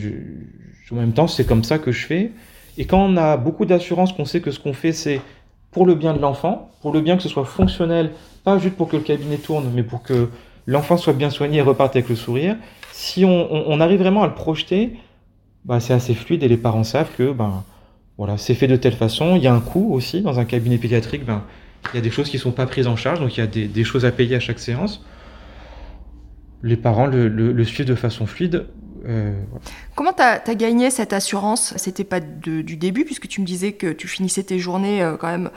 [0.91, 2.31] en même temps c'est comme ça que je fais.
[2.77, 5.21] Et quand on a beaucoup d'assurance qu'on sait que ce qu'on fait c'est
[5.75, 8.11] pour le bien de l'enfant, pour le bien que ce soit fonctionnel,
[8.45, 10.29] pas juste pour que le cabinet tourne, mais pour que
[10.67, 12.55] l'enfant soit bien soigné et reparte avec le sourire.
[12.93, 14.93] Si on, arrive vraiment à le projeter,
[15.65, 17.35] bah, c'est assez fluide et les parents savent que
[18.17, 19.35] voilà, c'est fait de telle façon.
[19.35, 21.25] Il y a un coût aussi dans un cabinet pédiatrique.
[21.25, 21.43] Ben,
[21.93, 23.43] il y a des choses qui ne sont pas prises en charge, donc il y
[23.43, 25.03] a des, choses à payer à chaque séance.
[26.63, 28.65] Les parents le suivent de façon fluide.
[29.07, 29.33] Euh.
[29.95, 31.73] Comment tu as, gagné cette assurance?
[31.77, 35.15] C'était pas de- du début, puisque tu me disais que tu finissais tes journées euh,
[35.17, 35.49] quand même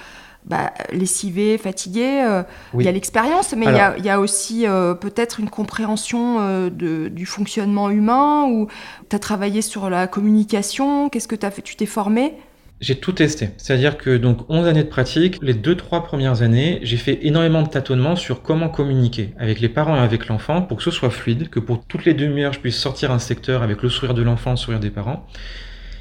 [0.45, 2.23] bah, lessivé, fatigué.
[2.25, 2.43] euh,
[2.73, 2.85] Il Oui.
[2.85, 4.65] y a l'expérience, mais il y a- Alors- il y, a aussi
[5.01, 8.69] peut-être une compréhension de- du fonctionnement humain, ou
[9.11, 11.09] tu as travaillé sur la communication?
[11.11, 11.61] Qu'est-ce que tu as fait?
[11.63, 12.35] Tu t'es formé
[12.81, 13.51] J'ai tout testé.
[13.57, 17.63] C'est-à-dire que donc 11 années de pratique, les deux trois premières années, j'ai fait énormément
[17.63, 21.11] de tâtonnements sur comment communiquer avec les parents et avec l'enfant pour que ce soit
[21.11, 24.23] fluide, que pour toutes les demi-heures je puisse sortir un secteur avec le sourire de
[24.23, 25.27] l'enfant, le sourire des parents.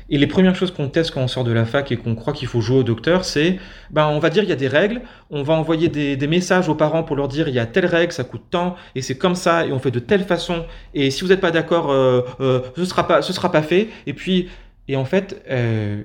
[0.09, 2.31] Et les premières choses qu'on teste quand on sort de la fac et qu'on croit
[2.31, 3.59] qu'il faut jouer au docteur, c'est,
[3.89, 5.01] ben, on va dire il y a des règles,
[5.31, 7.87] on va envoyer des, des messages aux parents pour leur dire il y a telle
[7.87, 11.11] règle, ça coûte tant, et c'est comme ça, et on fait de telle façon, et
[11.11, 13.89] si vous n'êtes pas d'accord, euh, euh, ce sera pas, ce sera pas fait.
[14.05, 14.47] Et puis,
[14.87, 16.03] et en fait, euh,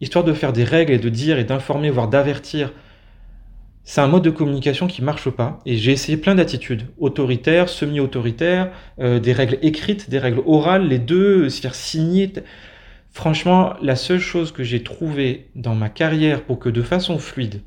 [0.00, 2.72] histoire de faire des règles et de dire et d'informer, voire d'avertir,
[3.84, 5.60] c'est un mode de communication qui marche pas.
[5.64, 8.70] Et j'ai essayé plein d'attitudes, autoritaires, semi-autoritaires,
[9.00, 12.30] euh, des règles écrites, des règles orales, les deux, euh, se faire signer.
[13.10, 17.62] Franchement, la seule chose que j'ai trouvée dans ma carrière pour que de façon fluide,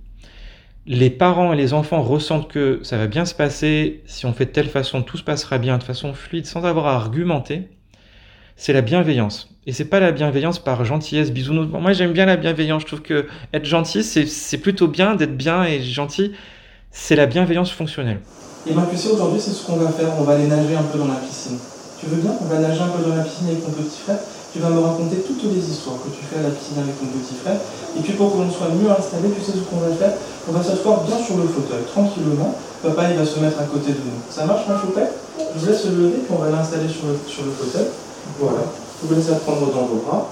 [0.86, 4.46] les parents et les enfants ressentent que ça va bien se passer, si on fait
[4.46, 7.70] de telle façon, tout se passera bien de façon fluide, sans avoir à argumenter,
[8.62, 9.50] c'est la bienveillance.
[9.66, 11.66] Et c'est pas la bienveillance par gentillesse, bisounours.
[11.66, 12.84] Bon, moi, j'aime bien la bienveillance.
[12.84, 16.34] Je trouve que être gentil, c'est plutôt bien d'être bien et gentil.
[16.92, 18.20] C'est la bienveillance fonctionnelle.
[18.70, 20.10] Et tu sais, aujourd'hui, c'est ce qu'on va faire.
[20.20, 21.58] On va aller nager un peu dans la piscine.
[22.00, 22.38] Tu veux bien?
[22.40, 24.20] On va nager un peu dans la piscine avec ton petit frère.
[24.54, 27.08] Tu vas me raconter toutes les histoires que tu fais à la piscine avec ton
[27.18, 27.58] petit frère.
[27.98, 30.14] Et puis, pour que l'on soit mieux installé, tu sais ce qu'on va faire?
[30.48, 32.54] On va s'asseoir bien sur le fauteuil, tranquillement.
[32.84, 34.22] Papa, il va se mettre à côté de nous.
[34.30, 35.18] Ça marche, ma choupette
[35.56, 37.90] Je vous laisse le lever, puis on va l'installer sur sur le fauteuil.
[38.40, 38.60] Voilà.
[39.02, 40.30] Vous vous laissez prendre dans vos bras.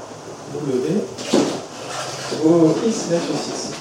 [2.32, 3.74] Se lève sur six.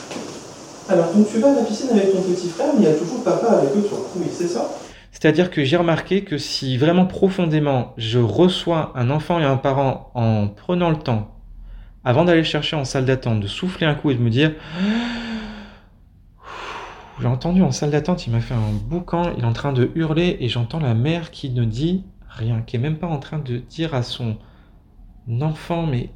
[0.89, 2.95] Alors, donc tu vas à la piscine avec ton petit frère, mais il y a
[2.95, 3.99] toujours papa avec toi.
[4.17, 4.69] Oui, c'est ça?
[5.13, 10.11] C'est-à-dire que j'ai remarqué que si vraiment profondément je reçois un enfant et un parent
[10.15, 11.35] en prenant le temps,
[12.05, 14.53] avant d'aller le chercher en salle d'attente, de souffler un coup et de me dire
[17.21, 19.91] J'ai entendu en salle d'attente, il m'a fait un boucan, il est en train de
[19.95, 22.05] hurler et j'entends la mère qui ne dit
[22.39, 24.39] rien, qui est même pas en train de dire à son
[25.41, 26.11] enfant Mais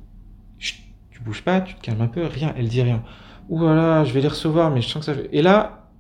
[0.59, 3.03] chut, tu bouges pas, tu te calmes un peu, rien, elle dit rien.
[3.49, 5.21] Ouh là là, je vais les recevoir, mais je sens que ça.
[5.33, 5.91] Et là,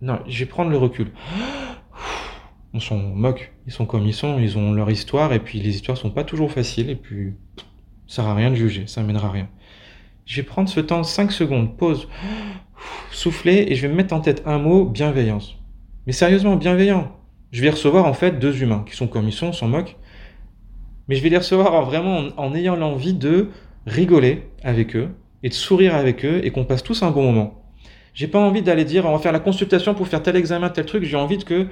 [0.00, 1.12] non, je vais prendre le recul.
[2.72, 5.74] On s'en moque, ils sont comme ils sont, ils ont leur histoire, et puis les
[5.74, 7.34] histoires sont pas toujours faciles, et puis
[8.06, 9.48] ça sert à rien de juger, ça mènera à rien.
[10.26, 12.08] Je vais prendre ce temps, 5 secondes, pause,
[13.10, 15.56] souffler, et je vais me mettre en tête un mot, bienveillance.
[16.06, 17.16] Mais sérieusement, bienveillant.
[17.54, 19.96] Je vais recevoir en fait deux humains qui sont comme ils sont, on s'en moque.
[21.08, 23.48] Mais je vais les recevoir en- vraiment en, ayant l'envie de
[23.86, 25.10] rigoler avec eux
[25.42, 27.62] et de sourire avec eux et qu'on passe tous un bon moment.
[28.14, 30.86] J'ai pas envie d'aller dire on va faire la consultation pour faire tel examen, tel
[30.86, 31.04] truc.
[31.04, 31.68] J'ai envie de que.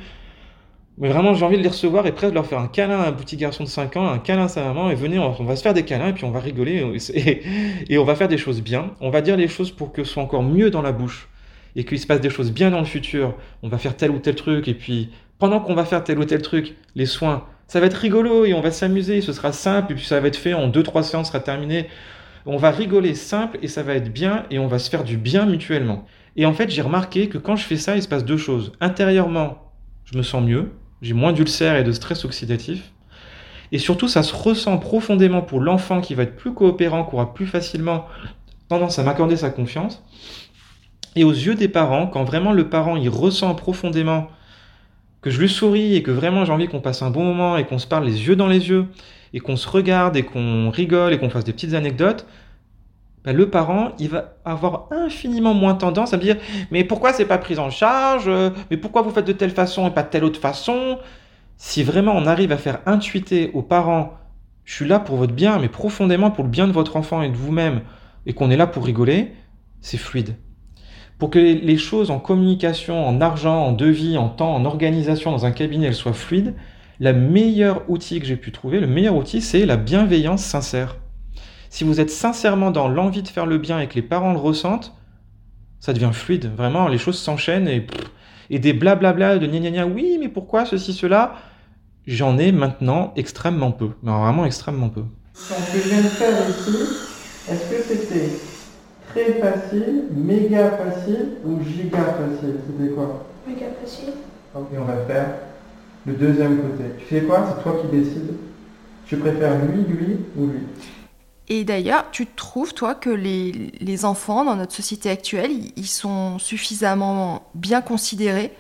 [0.98, 3.08] Mais vraiment, j'ai envie de les recevoir et presque de leur faire un câlin à
[3.08, 5.44] un petit garçon de 5 ans, un câlin à sa maman, et venez, on on
[5.44, 7.42] va se faire des câlins, et puis on va rigoler, et,
[7.88, 8.90] et on va faire des choses bien.
[9.00, 11.28] On va dire les choses pour que ce soit encore mieux dans la bouche,
[11.76, 13.34] et qu'il se passe des choses bien dans le futur.
[13.62, 15.10] On va faire tel ou tel truc, et puis
[15.42, 18.54] pendant qu'on va faire tel ou tel truc, les soins, ça va être rigolo, et
[18.54, 21.26] on va s'amuser, ce sera simple, et puis ça va être fait en 2-3 séances,
[21.26, 21.88] sera terminé.
[22.46, 25.16] On va rigoler simple, et ça va être bien, et on va se faire du
[25.16, 26.06] bien mutuellement.
[26.36, 28.70] Et en fait, j'ai remarqué que quand je fais ça, il se passe deux choses.
[28.80, 29.72] Intérieurement,
[30.04, 30.70] je me sens mieux,
[31.00, 32.92] j'ai moins d'ulcères et de stress oxydatif.
[33.72, 37.34] Et surtout, ça se ressent profondément pour l'enfant qui va être plus coopérant, qui aura
[37.34, 38.06] plus facilement
[38.68, 40.04] tendance à m'accorder sa confiance.
[41.16, 44.28] Et aux yeux des parents, quand vraiment le parent il ressent profondément
[45.22, 47.64] que je lui souris et que vraiment j'ai envie qu'on passe un bon moment et
[47.64, 48.86] qu'on se parle les yeux dans les yeux
[49.32, 52.26] et qu'on se regarde et qu'on rigole et qu'on fasse des petites anecdotes,
[53.24, 56.36] ben, le parent, il va avoir infiniment moins tendance à me dire
[56.70, 58.30] mais pourquoi c'est pas pris en charge?
[58.70, 60.98] Mais pourquoi vous faites de telle façon et pas de telle autre façon?
[61.56, 64.18] Si vraiment on arrive à faire intuiter aux parents
[64.64, 67.28] je suis là pour votre bien, mais profondément pour le bien de votre enfant et
[67.28, 67.82] de vous-même,
[68.26, 69.32] et qu'on est là pour rigoler,
[69.80, 70.36] c'est fluide.
[71.22, 75.46] Pour que les- choses en communication, en argent, en devis, en temps, en organisation dans
[75.46, 76.54] un cabinet, elles soient fluides,
[76.98, 80.96] le meilleur outil que j'ai pu trouver, le meilleur outil, c'est la bienveillance sincère.
[81.70, 84.38] Si vous êtes sincèrement dans l'envie de faire le bien et que les parents le
[84.40, 84.96] ressentent,
[85.78, 86.50] ça devient fluide.
[86.56, 87.86] Vraiment, les choses s'enchaînent et,
[88.58, 91.34] des blablabla de gna gna oui, mais pourquoi ceci, cela?
[92.04, 93.90] J'en ai maintenant extrêmement peu.
[94.02, 95.04] Mais vraiment extrêmement peu.
[95.36, 96.78] Je viens de faire ici,
[97.48, 98.51] est-ce que c'était
[99.12, 104.14] très facile, méga facile ou giga facile C'était quoi Méga facile.
[104.54, 105.26] Ok, on va faire
[106.06, 106.84] le deuxième côté.
[106.98, 108.34] Tu sais quoi C'est toi qui décides.
[109.06, 110.60] Tu préfères lui, lui ou lui?
[111.48, 116.38] Et d'ailleurs, tu trouves, toi, que les, les enfants dans notre société actuelle, ils- sont
[116.38, 118.52] suffisamment bien considérés?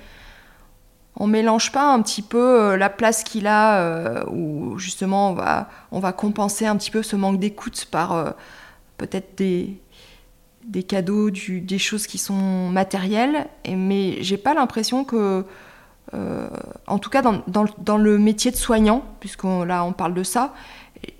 [1.16, 5.34] On mélange pas un petit peu euh, la place qu'il a, euh, où justement on
[5.34, 8.30] va, on va compenser un petit peu ce manque d'écoute par euh,
[8.96, 9.76] peut-être des,
[10.66, 15.44] des cadeaux, des choses qui sont matérielles, mais j'ai pas l'impression que,
[16.14, 16.48] euh,
[16.86, 20.54] en tout cas dans, le- métier de soignant, puisque là on parle de ça,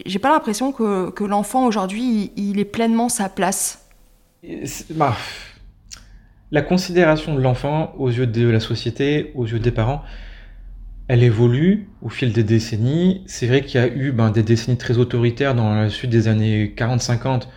[0.07, 3.85] j'ai pas l'impression que, l'enfant aujourd'hui il, ait pleinement sa place.
[4.91, 5.17] Bah,
[6.51, 10.03] la considération de l'enfant aux yeux de la société, aux yeux des parents,
[11.09, 13.23] elle évolue au fil des décennies.
[13.27, 16.29] C'est vrai qu'il y a eu ben, des décennies très autoritaires dans la suite des
[16.29, 17.49] années 40-50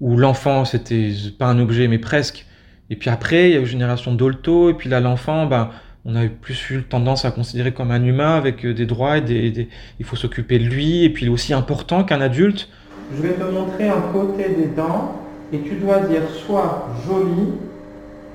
[0.00, 2.46] où l'enfant c'était pas un objet mais presque.
[2.90, 5.70] Et puis après, il y a eu une génération d'Olto, et puis là l'enfant, ben,
[6.04, 9.18] on a eu plus eu tendance à considérer comme un humain avec euh, des droits
[9.18, 9.68] et des, des-
[9.98, 12.68] il faut s'occuper de lui, et puis il est aussi important qu'un adulte.
[13.10, 15.22] Je vais te montrer un côté des dents
[15.52, 17.52] et tu dois dire soit joli,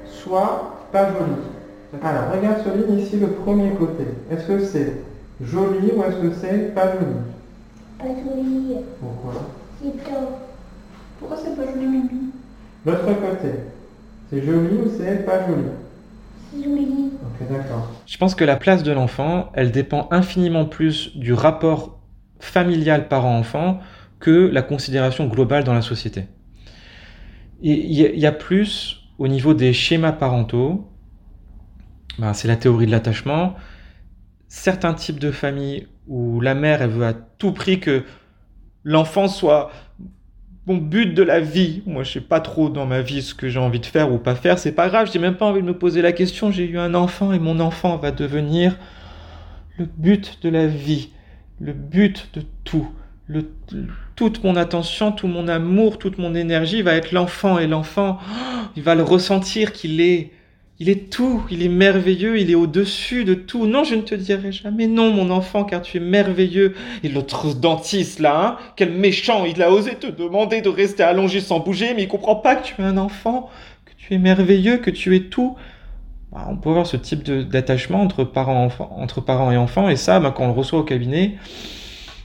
[0.05, 1.41] soit pas joli.
[2.01, 4.03] Alors, regarde celui ici, le premier côté.
[4.29, 4.93] Est-ce que c'est
[5.41, 7.15] joli ou est-ce que c'est pas joli?
[7.97, 8.75] Pas joli.
[8.99, 9.33] Pourquoi?
[9.81, 9.91] C'est.
[11.21, 12.31] Pourquoi c'est pas joli, Mimi?
[12.85, 13.49] L'autre côté,
[14.29, 15.63] c'est joli ou c'est pas joli?
[16.51, 17.11] C'est joli.
[17.23, 17.91] Ok, d'accord.
[18.07, 22.01] Je pense que la place de l'enfant, elle dépend infiniment plus du rapport
[22.39, 23.79] familial parent-enfant
[24.19, 26.25] que la considération globale dans la société.
[27.63, 30.87] Et Il y, a- il y a plus au niveau des schémas parentaux,
[32.19, 33.55] ben, c'est la théorie de l'attachement,
[34.49, 38.03] certains types de familles où la mère elle veut à tout prix que
[38.83, 39.71] l'enfant soit
[40.67, 41.81] mon but de la vie.
[41.85, 44.17] Moi, je sais pas trop dans ma vie ce que j'ai envie de faire ou
[44.17, 44.59] pas faire.
[44.59, 46.51] C'est pas grave, j'ai même pas envie de me poser la question.
[46.51, 48.77] J'ai eu un enfant et mon enfant va devenir
[49.77, 51.09] le but de la vie,
[51.59, 52.87] le but de tout.
[53.27, 53.49] Le,
[54.15, 58.67] toute mon attention, tout mon amour, toute mon énergie va être l'enfant et l'enfant, oh,
[58.75, 60.31] il va le ressentir qu'il est,
[60.81, 63.67] il est tout, il est merveilleux, il est au-dessus de tout.
[63.67, 66.73] Non, je ne te dirai jamais non, mon enfant, car tu es merveilleux.
[67.03, 71.39] Et l'autre dentiste là, hein, quel méchant, il a osé te demander de rester allongé
[71.39, 73.51] sans bouger, mais il comprend pas que tu es un enfant,
[73.85, 75.55] que tu es merveilleux, que tu es tout.
[76.31, 80.45] Bah, on peut avoir ce type d'attachement entre parents, et enfants, et ça, bah, quand
[80.45, 81.35] on le reçoit au cabinet,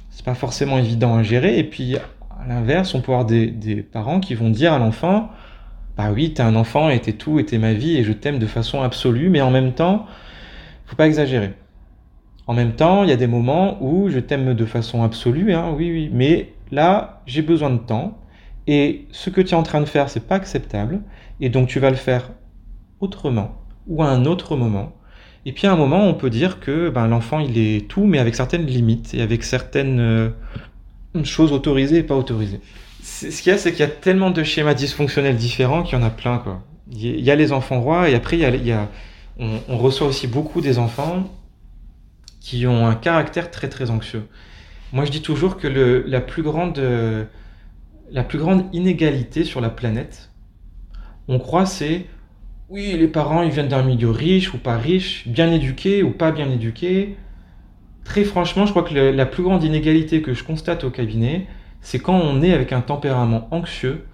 [0.09, 1.59] c'est pas forcément évident à gérer.
[1.59, 5.28] Et puis, à l'inverse, on peut avoir des parents qui vont dire à l'enfant,
[5.97, 8.38] bah oui, t'es un enfant et t'es tout et t'es ma vie et je t'aime
[8.38, 10.07] de façon absolue, mais en même temps,
[10.84, 11.55] faut pas exagérer.
[12.47, 15.72] En même temps, il y a des moments où je t'aime de façon absolue, hein,
[15.76, 18.18] oui, oui, mais là, j'ai besoin de temps
[18.66, 21.01] et ce que tu es en train de faire, c'est pas acceptable
[21.40, 22.30] et donc tu vas le faire
[23.01, 24.92] autrement ou à un autre moment.
[25.44, 28.18] Et puis à un moment, on peut dire que ben, l'enfant, il est tout, mais
[28.18, 30.30] avec certaines limites et avec certaines euh,
[31.24, 32.61] choses autorisées et pas autorisées.
[33.19, 36.03] Ce qu'il y a, c'est qu'il y a tellement de schémas dysfonctionnels différents qu'il y
[36.03, 36.43] en a plein.
[36.93, 38.89] Il y a- les enfants rois et après, il y a,
[39.39, 41.25] on, reçoit aussi beaucoup des enfants
[42.41, 44.27] qui ont un caractère très très anxieux.
[44.93, 46.79] Moi, je dis toujours que la, plus grande,
[48.75, 50.31] inégalité sur la planète,
[51.27, 52.05] on croit, c'est
[52.69, 56.33] oui, les parents, ils viennent d'un milieu riche ou pas riche, bien éduqué ou pas
[56.33, 57.17] bien éduqué.
[58.05, 61.47] Très franchement, je crois que la plus grande inégalité que je constate au cabinet,
[61.87, 64.07] c'est quand on est avec un tempérament anxieux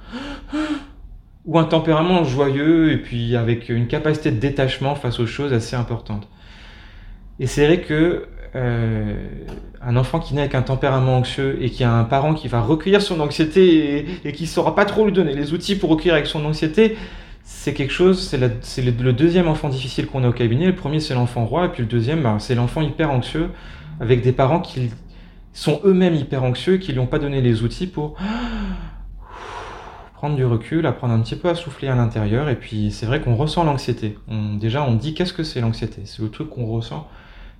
[1.46, 5.74] ou un tempérament joyeux et puis avec une capacité de détachement face aux choses assez
[5.74, 6.28] importante.
[7.40, 9.14] Et c'est vrai que euh,
[9.80, 12.60] un enfant qui naît avec un tempérament anxieux et qui a un parent qui va
[12.60, 16.26] recueillir son anxiété et, qui saura pas trop lui donner les outils pour recueillir avec
[16.26, 16.98] son anxiété,
[17.42, 18.20] c'est quelque chose,
[18.60, 20.66] c'est le, deuxième enfant difficile qu'on a au cabinet.
[20.66, 23.48] Le premier, c'est l'enfant roi, et puis le deuxième, bah, c'est l'enfant hyper anxieux,
[23.98, 24.90] avec des parents qui
[25.52, 28.16] sont eux-mêmes hyper anxieux, qui lui ont pas donné les outils pour
[30.14, 32.48] prendre du recul, apprendre un petit peu à souffler à l'intérieur.
[32.48, 34.18] Et puis, c'est vrai qu'on ressent l'anxiété.
[34.58, 36.02] Déjà, on dit qu'est-ce que c'est l'anxiété?
[36.04, 37.08] C'est le truc qu'on ressent,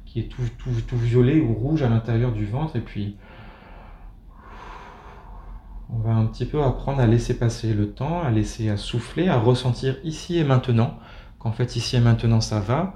[0.06, 3.16] qui est tout, tout, tout violet ou rouge à l'intérieur du ventre, et puis
[5.94, 9.28] on va un petit peu apprendre à laisser passer le temps, à laisser à souffler,
[9.28, 10.98] à ressentir ici et maintenant,
[11.38, 12.94] qu'en fait ici et maintenant ça va.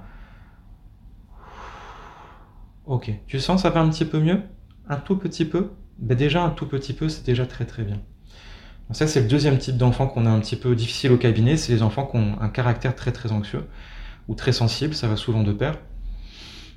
[2.87, 4.43] Ok, tu sens ça va un petit peu mieux?
[4.89, 8.01] Un tout petit peu ben Déjà un tout petit peu, c'est déjà très très bien.
[8.93, 11.73] Ça c'est le deuxième type d'enfant qu'on a un petit peu difficile au cabinet, c'est
[11.73, 13.65] les enfants qui ont un caractère très très anxieux
[14.29, 15.79] ou très sensible, ça va souvent de pair.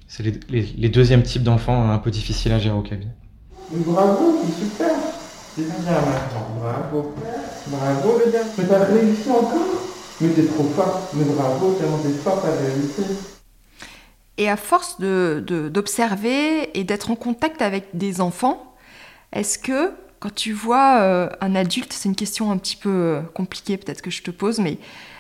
[0.08, 3.14] C'est les, les, les deuxièmes types d'enfants un peu difficiles à gérer au cabinet.
[3.72, 4.96] Bravo, c'est super.
[5.56, 6.48] C'est bien maintenant.
[6.60, 7.14] Bravo.
[7.68, 8.40] Bravo le gars.
[8.58, 9.60] Mais t'as réussi encore?
[10.22, 11.10] Mais t'es trop fort.
[11.14, 13.39] Mais bravo, tellement t'es fort, t'as réussi.
[14.40, 18.74] Et à force de- de- d'observer et d'être en contact avec des enfants,
[19.34, 23.22] est-ce que quand tu vois euh, un adulte, c'est une question un petit peu euh,
[23.34, 24.78] compliquée peut-être que je te pose, mais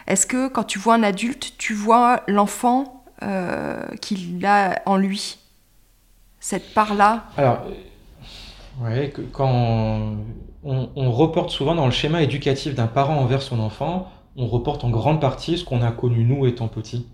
[0.07, 5.37] est-ce que quand tu vois un adulte, tu vois l'enfant euh, qu'il a en lui?
[6.39, 7.25] Cette part-là?
[7.37, 7.59] Alors,
[8.81, 9.49] ouais, que- quand
[10.63, 14.83] on, on reporte souvent dans le schéma éducatif d'un parent envers son enfant, on reporte
[14.85, 17.05] en grande partie ce qu'on a connu nous étant petits.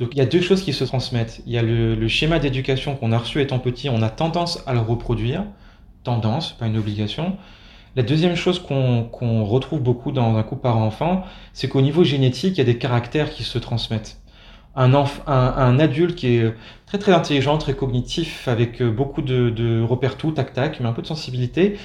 [0.00, 1.42] Donc il y a deux choses qui se transmettent.
[1.46, 4.72] Il y a le, schéma d'éducation qu'on a reçu étant petit, on a tendance à
[4.72, 5.44] le reproduire.
[6.04, 7.36] Tendance, pas une obligation.
[7.96, 12.58] La deuxième chose qu'on retrouve beaucoup dans un couple parent-enfant, c'est qu'au niveau génétique, il
[12.58, 14.16] y a des caractères qui se transmettent.
[14.74, 16.54] Un, adulte qui est
[16.86, 20.88] très très intelligent, très cognitif, avec euh, beaucoup de, de repères tout, tac tac, mais
[20.88, 21.76] un peu de sensibilité,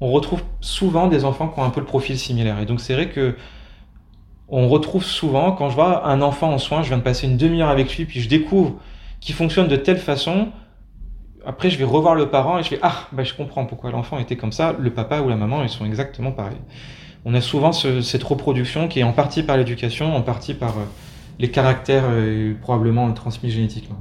[0.00, 2.60] on retrouve souvent des enfants qui ont un peu le profil similaire.
[2.60, 3.34] Et donc c'est vrai que
[4.48, 7.36] on retrouve souvent, quand je vois un enfant en soins, je viens de passer une
[7.36, 8.74] demi-heure avec lui, puis je découvre
[9.20, 10.48] qu'il fonctionne de telle façon,
[11.44, 14.18] après je vais revoir le parent et je fais Ah, bah, je comprends pourquoi l'enfant
[14.18, 16.60] était comme ça, le papa ou la maman, ils sont exactement pareils.
[17.24, 20.70] On a souvent ce- cette reproduction qui est en partie par l'éducation, en partie par
[20.78, 20.84] euh,
[21.40, 24.00] les caractères euh, probablement transmis génétiquement.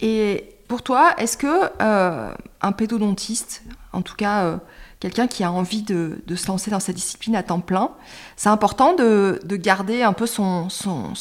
[0.00, 4.58] Et pour toi, est-ce que euh, un pédodontiste, en tout cas
[5.00, 7.90] quelqu'un qui a envie de, se lancer dans cette discipline à temps plein,
[8.36, 10.68] c'est important de, de garder un peu son,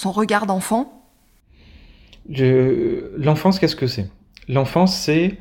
[0.05, 1.03] regard d'enfant.
[2.29, 4.09] Je- L'enfance, qu'est-ce que c'est?
[4.47, 5.37] L'enfance, c'est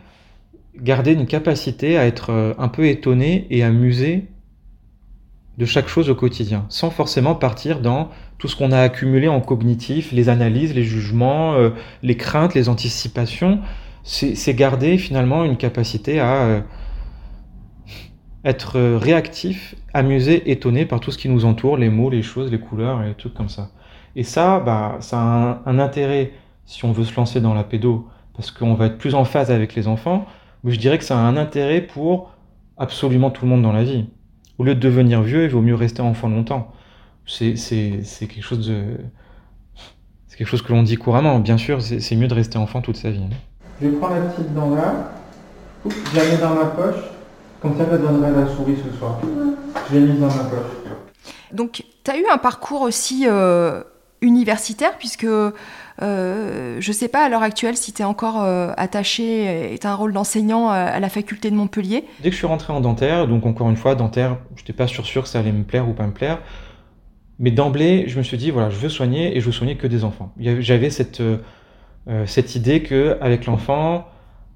[0.76, 4.26] garder une capacité à être euh, un peu étonné et amusé
[5.56, 9.40] de chaque chose au quotidien, sans forcément partir dans tout ce qu'on a accumulé en
[9.40, 11.70] cognitif, les analyses, les jugements, euh,
[12.02, 13.60] les craintes, les anticipations.
[14.02, 16.60] C'est c'est garder finalement une capacité à euh,
[18.44, 22.50] être euh, réactif, amusé, étonné par tout ce qui nous entoure, les mots, les choses,
[22.50, 23.70] les couleurs et les trucs comme ça.
[24.16, 26.32] Et ça, bah, ça a un, intérêt
[26.66, 29.50] si on veut se lancer dans la pédo, parce qu'on va être plus en phase
[29.50, 30.26] avec les enfants,
[30.62, 32.30] mais je dirais que ça a un intérêt pour
[32.76, 34.06] absolument tout le monde dans la vie.
[34.58, 36.72] Au lieu de devenir vieux, il vaut mieux rester enfant longtemps.
[37.26, 38.72] C'est quelque chose.
[40.28, 41.38] C'est quelque chose que l'on dit couramment.
[41.40, 43.24] Bien sûr, c'est mieux de rester enfant toute sa vie.
[43.82, 45.12] Je prends la petite dent là,
[45.84, 47.02] je la mets dans ma poche,
[47.64, 49.18] comme ça je la donnerai à la souris ce soir.
[49.90, 50.70] Je l'ai mise dans ma poche.
[51.50, 53.82] Donc, tu as eu un parcours aussi euh,
[54.20, 58.72] universitaire, puisque euh, je ne sais pas à l'heure actuelle si tu es encore euh,
[58.76, 62.04] attaché et tu as un rôle d'enseignant à, à la faculté de Montpellier.
[62.20, 64.86] Dès que je suis rentré en dentaire, donc encore une fois, dentaire, je n'étais pas
[64.86, 66.40] sûr, sûr que ça allait me plaire ou pas me plaire.
[67.38, 69.86] Mais d'emblée, je me suis dit, voilà, je veux soigner et je veux soigner que
[69.86, 70.32] des enfants.
[70.38, 71.22] J'avais cette,
[72.26, 74.06] cette idée que avec l'enfant,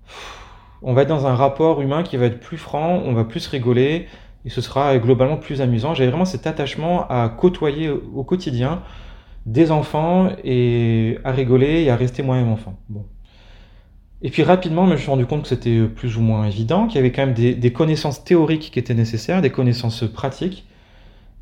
[0.06, 0.37] pff,
[0.82, 3.46] on va être dans un rapport humain qui va être plus franc, on va plus
[3.46, 4.06] rigoler
[4.44, 5.94] et ce sera globalement plus amusant.
[5.94, 8.82] J'avais vraiment cet attachement à côtoyer au quotidien
[9.46, 12.78] des enfants et à rigoler et à rester moi-même enfant.
[14.20, 16.96] Et puis rapidement, je me suis rendu compte que c'était plus ou moins évident, qu'il
[16.96, 20.66] y avait quand même des, connaissances théoriques qui étaient nécessaires, des connaissances pratiques.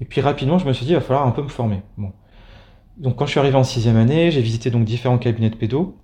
[0.01, 1.81] Et puis rapidement, je me suis dit, il va falloir un peu me former.
[2.99, 5.97] Donc quand je suis arrivé en sixième année, j'ai visité donc différents cabinets de pédo.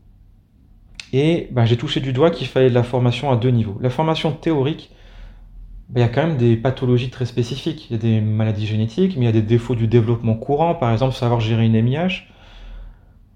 [1.12, 3.78] Et ben, j'ai touché du doigt qu'il fallait de la formation à deux niveaux.
[3.80, 4.90] La formation théorique,
[5.88, 7.90] ben, il y a quand même des pathologies très spécifiques.
[7.90, 10.74] Il y a des maladies génétiques, mais il y a des défauts du développement courant,
[10.74, 12.24] par exemple savoir gérer une MIH.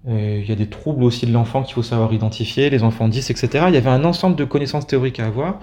[0.07, 3.07] Euh, il y a des troubles aussi de l'enfant qu'il faut savoir identifier, les enfants
[3.09, 3.65] 10, etc.
[3.67, 5.59] Il y avait un ensemble de connaissances théoriques à avoir.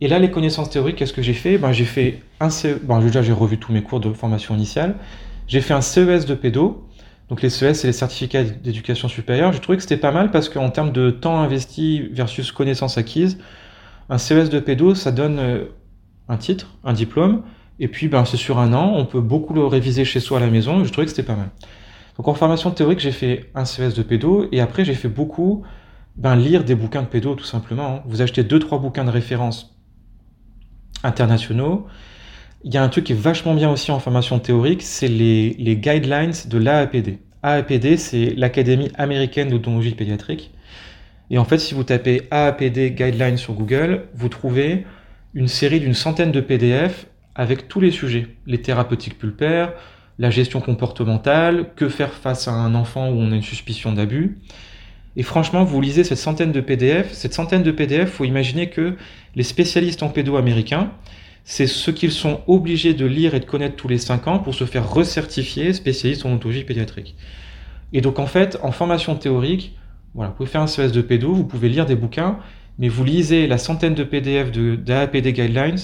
[0.00, 1.58] Et là, les connaissances théoriques, qu'est-ce que j'ai fait?
[1.58, 2.78] Ben, J'ai fait un CE...
[2.82, 4.96] bon, déjà, j'ai revu tous mes cours de formation initiale.
[5.46, 6.88] J'ai fait un CES de pédo.
[7.32, 9.54] Donc les CES, c'est les certificats d'éducation supérieure.
[9.54, 13.38] J'ai trouvé que c'était pas mal parce qu'en termes de temps investi versus connaissances acquises,
[14.10, 15.64] un CES de pédo, ça donne euh,
[16.28, 17.42] un titre, un diplôme,
[17.80, 20.40] et puis ben, c'est sur un an, on peut beaucoup le réviser chez soi à
[20.42, 21.48] la maison, et je trouvais que c'était pas mal.
[22.18, 25.62] Donc en formation théorique, j'ai fait un CES de pédo, et après j'ai fait beaucoup
[26.16, 27.94] ben, lire des bouquins de pédo tout simplement.
[27.94, 28.02] hein.
[28.04, 29.74] Vous achetez deux trois bouquins de référence
[31.02, 31.86] internationaux.
[32.64, 35.76] Il y a un truc qui est vachement bien aussi en formation théorique, c'est les,
[35.76, 37.18] guidelines de l'AAPD.
[37.42, 40.52] AAPD, c'est l'Académie américaine d'odontologie pédiatrique.
[41.30, 44.84] Et en fait, si vous tapez AAPD Guidelines sur Google, vous trouvez
[45.34, 48.28] une série d'une centaine de PDF avec tous les sujets.
[48.46, 49.72] Les thérapeutiques pulpaires,
[50.20, 54.38] la gestion comportementale, que faire face à un enfant où on a une suspicion d'abus.
[55.16, 58.96] Et franchement, vous lisez cette centaine de PDF, cette centaine de PDF, faut imaginer que
[59.34, 60.92] les spécialistes en pédo américains,
[61.44, 64.54] c'est ce qu'ils sont obligés de lire et de connaître tous les 5 ans pour
[64.54, 67.16] se faire recertifier spécialiste en odontologie pédiatrique.
[67.92, 69.76] Et donc en fait, en formation théorique,
[70.14, 72.38] voilà, vous pouvez faire un CES de pédo, vous pouvez lire des bouquins,
[72.78, 75.78] mais vous lisez la centaine de PDF de d'AAPD Guidelines,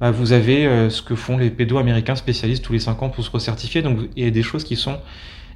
[0.00, 3.08] bah, vous avez euh, ce que font les pédos américains spécialistes tous les 5 ans
[3.08, 4.98] pour se recertifier, donc a des choses qui sont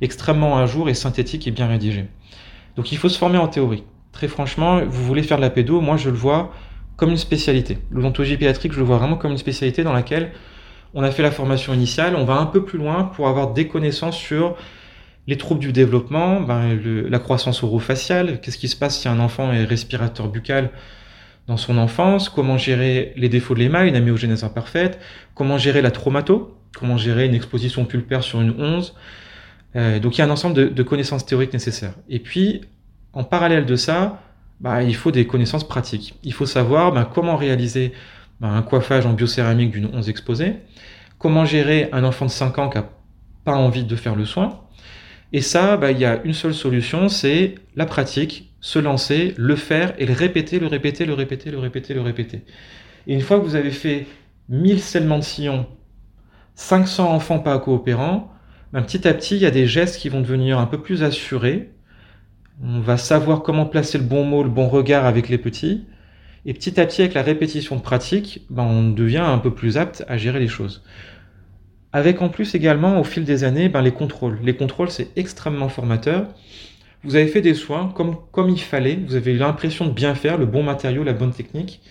[0.01, 2.07] extrêmement à jour et synthétiques et bien rédigées.
[2.77, 3.83] Donc il faut se former en théorie.
[4.13, 6.53] Très franchement, vous voulez faire de la pédo, moi je le vois
[6.97, 7.79] comme une spécialité.
[7.91, 10.33] L'odontologie pédiatrique, je le vois vraiment comme une spécialité dans laquelle
[10.95, 13.69] on a fait la formation initiale, on va un peu plus loin pour avoir des
[13.69, 14.57] connaissances sur
[15.27, 16.79] les troubles du développement, ben,
[17.09, 20.71] la croissance orofaciale, qu'est-ce qui se passe si un enfant est respirateur buccal
[21.49, 24.99] dans son enfance, comment gérer les défauts de l'émail, une amyogénèse imparfaite,
[25.35, 28.95] comment gérer la traumato, comment gérer une exposition pulpaire sur une 11.
[29.75, 31.95] Euh, donc il y a un ensemble de connaissances théoriques nécessaires.
[32.09, 32.63] Et puis,
[33.13, 34.23] en parallèle de ça,
[34.61, 36.15] bah, il faut des connaissances pratiques.
[36.23, 37.93] Il faut savoir bah, comment réaliser
[38.41, 40.55] bah, un coiffage en biocéramique d'une 11 exposée,
[41.19, 42.89] comment gérer un enfant de 5 ans qui n'a
[43.45, 44.61] pas envie de faire le soin.
[45.33, 49.57] Et ça, bah, il y a une seule solution, c'est la pratique, se lancer, le
[49.57, 52.43] faire et le répéter, le répéter, le répéter, le répéter, le répéter.
[53.07, 54.07] Et une fois que vous avez fait
[54.49, 55.67] 1000 scellements de sillon,
[56.55, 58.33] 500 enfants pas coopérants,
[58.73, 61.03] bah, petit à petit, il y a des gestes qui vont devenir un peu plus
[61.03, 61.73] assurés.
[62.63, 65.85] On va savoir comment placer le bon mot, le bon regard avec les petits.
[66.47, 69.77] Et petit à petit, avec la répétition de pratique, ben, on devient un peu plus
[69.77, 70.83] apte à gérer les choses.
[71.93, 74.39] Avec en plus également, au fil des années, ben, les contrôles.
[74.43, 76.29] Les contrôles, c'est extrêmement formateur.
[77.05, 80.39] Vous avez fait des soins comme, il fallait, vous avez eu l'impression de bien faire,
[80.39, 81.83] le bon matériau, la bonne technique.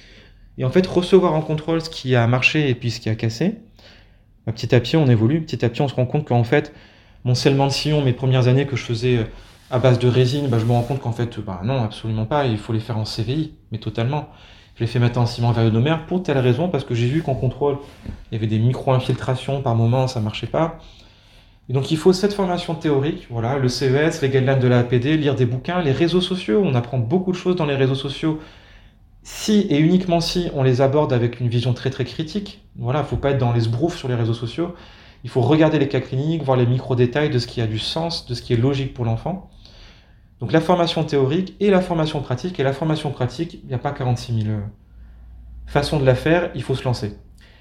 [0.57, 3.15] Et en fait, recevoir en contrôle ce qui a marché et puis ce qui a
[3.15, 3.55] cassé,
[4.47, 5.41] ben, petit à petit, on évolue.
[5.41, 6.73] Petit à petit, on se rend compte qu'en fait,
[7.23, 9.23] mon scellement de sillon, mes premières années que je faisais euh,
[9.71, 12.45] à base de résine, bah, je me rends compte qu'en fait, bah, non, absolument pas.
[12.45, 14.29] Il faut les faire en CVI, mais totalement.
[14.75, 17.35] Je les fais mettre en ciment verionomère pour telle raison, parce que j'ai vu qu'en
[17.35, 17.77] contrôle,
[18.31, 20.79] il y avait des micro-infiltrations par moment, ça marchait pas.
[21.69, 25.17] Et donc il faut cette formation théorique, voilà, le CES, les guidelines de la APD,
[25.17, 28.39] lire des bouquins, les réseaux sociaux, on apprend beaucoup de choses dans les réseaux sociaux.
[29.23, 33.17] Si et uniquement si on les aborde avec une vision très très critique, voilà, faut
[33.17, 34.75] pas être dans les sbroufs sur les réseaux sociaux.
[35.23, 38.27] Il faut regarder les cas cliniques, voir les micro-détails de ce qui a du sens,
[38.27, 39.49] de ce qui est logique pour l'enfant.
[40.39, 42.59] Donc la formation théorique et la formation pratique.
[42.59, 44.55] Et la formation pratique, il n'y a pas 46 000
[45.65, 47.17] façons de la faire, il faut se lancer.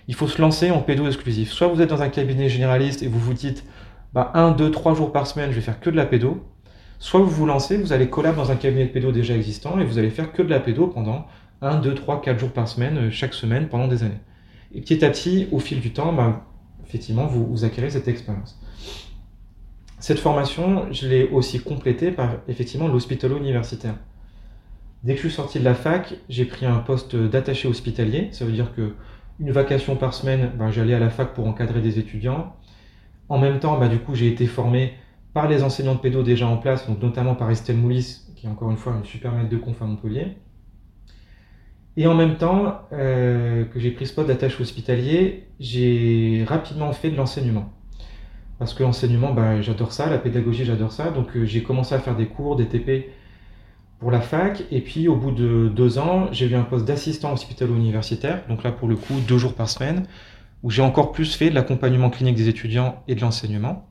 [0.08, 1.50] Il faut se lancer en pédo exclusif.
[1.50, 3.64] Soit vous êtes dans un cabinet généraliste et vous vous dites,
[4.12, 6.44] bah, 1, 2, 3 jours par semaine, je vais faire que de la pédo.
[6.98, 9.84] Soit vous vous lancez, vous allez collab dans un cabinet de pédo déjà existant et
[9.84, 11.26] vous allez faire que de la pédo pendant
[11.62, 14.20] 1, 2, 3, 4 jours par semaine, euh, chaque semaine, pendant des années.
[14.72, 16.46] Et petit à petit, au fil du temps, bah,
[16.86, 18.60] effectivement, vous, vous acquérez cette expérience.
[20.06, 23.94] Cette formation, je l'ai aussi complétée par effectivement l'hospitalo universitaire.
[25.02, 28.28] Dès que je suis sorti de la fac, j'ai pris un poste d'attaché hospitalier.
[28.32, 28.92] Ça veut dire que
[29.40, 32.54] une vacation par semaine, ben, j'allais à la fac pour encadrer des étudiants.
[33.30, 34.92] En même temps, ben, du coup, j'ai été formé
[35.32, 38.70] par les enseignants de pédo déjà en place, notamment par Estelle Moulis, qui est encore
[38.70, 40.36] une fois une super maître de conf à Montpellier.
[41.96, 47.08] Et en même temps euh, que j'ai pris ce poste d'attaché hospitalier, j'ai rapidement fait
[47.08, 47.73] de l'enseignement.
[48.58, 51.10] Parce que l'enseignement, bah, j'adore ça, la pédagogie, j'adore ça.
[51.10, 53.10] Donc euh, j'ai commencé à faire des cours, des TP
[53.98, 54.62] pour la fac.
[54.70, 58.44] Et puis au bout de deux ans, j'ai eu un poste d'assistant hospitalo-universitaire.
[58.48, 60.06] Donc là, pour le coup, deux jours par semaine,
[60.62, 63.88] où j'ai encore plus fait de l'accompagnement clinique des étudiants et de l'enseignement.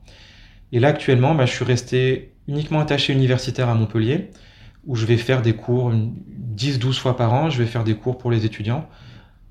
[0.72, 4.30] Et là, actuellement, bah, je suis resté uniquement attaché universitaire à Montpellier,
[4.86, 7.50] où je vais faire des cours 10-12 fois par an.
[7.50, 8.88] Je vais faire des cours pour les étudiants,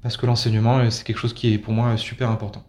[0.02, 2.64] parce que l'enseignement, euh, c'est quelque chose qui est pour moi super important.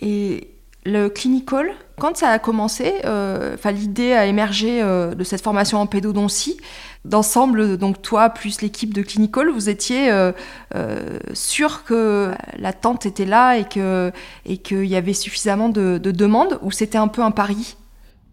[0.00, 0.51] Et
[0.84, 5.86] le clinical, quand ça a commencé, euh, l'idée a émergé euh, de cette formation en
[5.86, 6.56] pédodontie.
[7.04, 10.30] D'ensemble, donc toi plus l'équipe de clinical, vous étiez euh,
[10.76, 14.12] euh, sûr que l'attente était là et que
[14.46, 17.76] et qu'il y avait suffisamment de, de demandes ou c'était un peu un pari?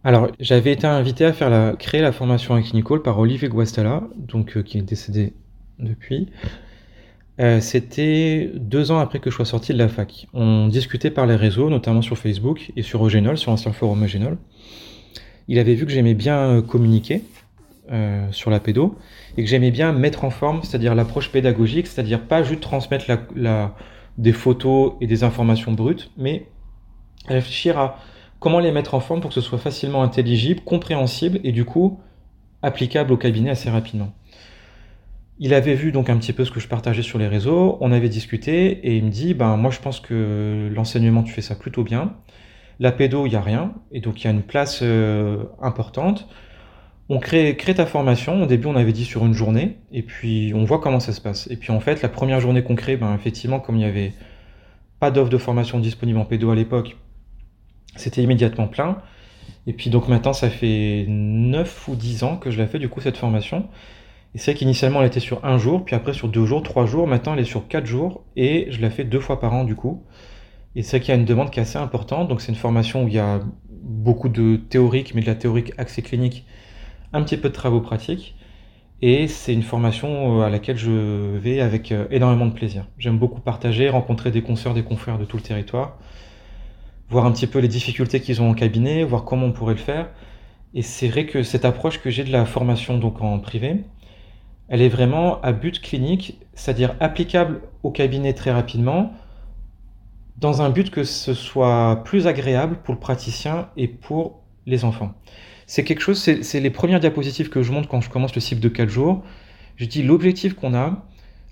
[0.04, 4.04] Alors, j'avais été invité à faire la, créer la formation en clinical par Olivier Guastalla,
[4.16, 5.34] donc qui est décédé
[5.80, 6.30] depuis.
[7.40, 10.28] Euh, C'était deux ans après que je sois sorti de la fac.
[10.34, 14.38] On discutait par les réseaux, notamment sur Facebook et sur Eugenol, sur l'ancien forum Eugenol.
[15.48, 17.24] Il avait vu que j'aimais bien euh, communiquer
[17.92, 18.98] euh, sur la pédo
[19.38, 23.06] et que j'aimais bien mettre en forme, c'est-à-dire l'approche pédagogique, c'est-à-dire pas juste transmettre
[24.18, 26.48] des photos et des informations brutes, mais
[27.28, 28.00] réfléchir à
[28.40, 32.00] comment les mettre en forme pour que ce soit facilement intelligible, compréhensible et du coup
[32.62, 34.14] applicable au cabinet assez rapidement.
[35.40, 37.94] Il avait vu donc un petit peu ce que je partageais sur les réseaux, on
[37.94, 41.56] avait discuté et il me dit ben moi je pense que l'enseignement tu fais ça
[41.56, 42.16] plutôt bien.
[42.80, 46.28] La pédo, il n'y a rien et donc il y a une place euh, importante.
[47.08, 50.52] On crée, crée ta formation, au début on avait dit sur une journée et puis
[50.54, 51.48] on voit comment ça se passe.
[51.50, 54.14] Et puis en fait la première journée qu'on crée, ben effectivement comme il n'y avait
[55.00, 56.98] pas d'offre de formation disponible en pédo à l'époque,
[57.96, 58.98] c'était immédiatement plein.
[59.68, 62.90] Et puis donc maintenant, ça fait 9 ou 10 ans que je la fais du
[62.90, 63.70] coup cette formation.
[64.36, 66.86] Et c'est vrai qu'initialement elle était sur un jour, puis après sur deux jours, trois
[66.86, 69.64] jours, maintenant elle est sur quatre jours, et je la fais deux fois par an
[69.64, 70.04] du coup.
[70.76, 72.58] Et c'est vrai qu'il y a une demande qui est assez importante, donc c'est une
[72.58, 76.46] formation où il y a beaucoup de théorique, mais de la théorique axée clinique,
[77.12, 78.36] un petit peu de travaux pratiques.
[79.02, 80.92] Et c'est une formation euh, à laquelle je
[81.38, 82.86] vais avec euh, énormément de plaisir.
[82.98, 85.98] J'aime beaucoup partager, rencontrer des consoeurs, des confrères de tout le territoire,
[87.10, 89.80] voir un petit peu les difficultés qu'ils ont en cabinet, voir comment on pourrait le
[89.80, 90.10] faire.
[90.74, 93.78] Et c'est vrai que cette approche que j'ai de la formation donc en privé,
[94.70, 99.14] elle est vraiment à but clinique, c'est-à-dire applicable au cabinet très rapidement,
[100.38, 105.14] dans un but que ce soit plus agréable pour le praticien et pour les enfants.
[105.66, 108.62] C'est quelque chose, c'est les premières diapositives que je montre quand je commence le cycle
[108.62, 109.24] de 4 jours.
[109.76, 111.06] Je dis l'objectif qu'on a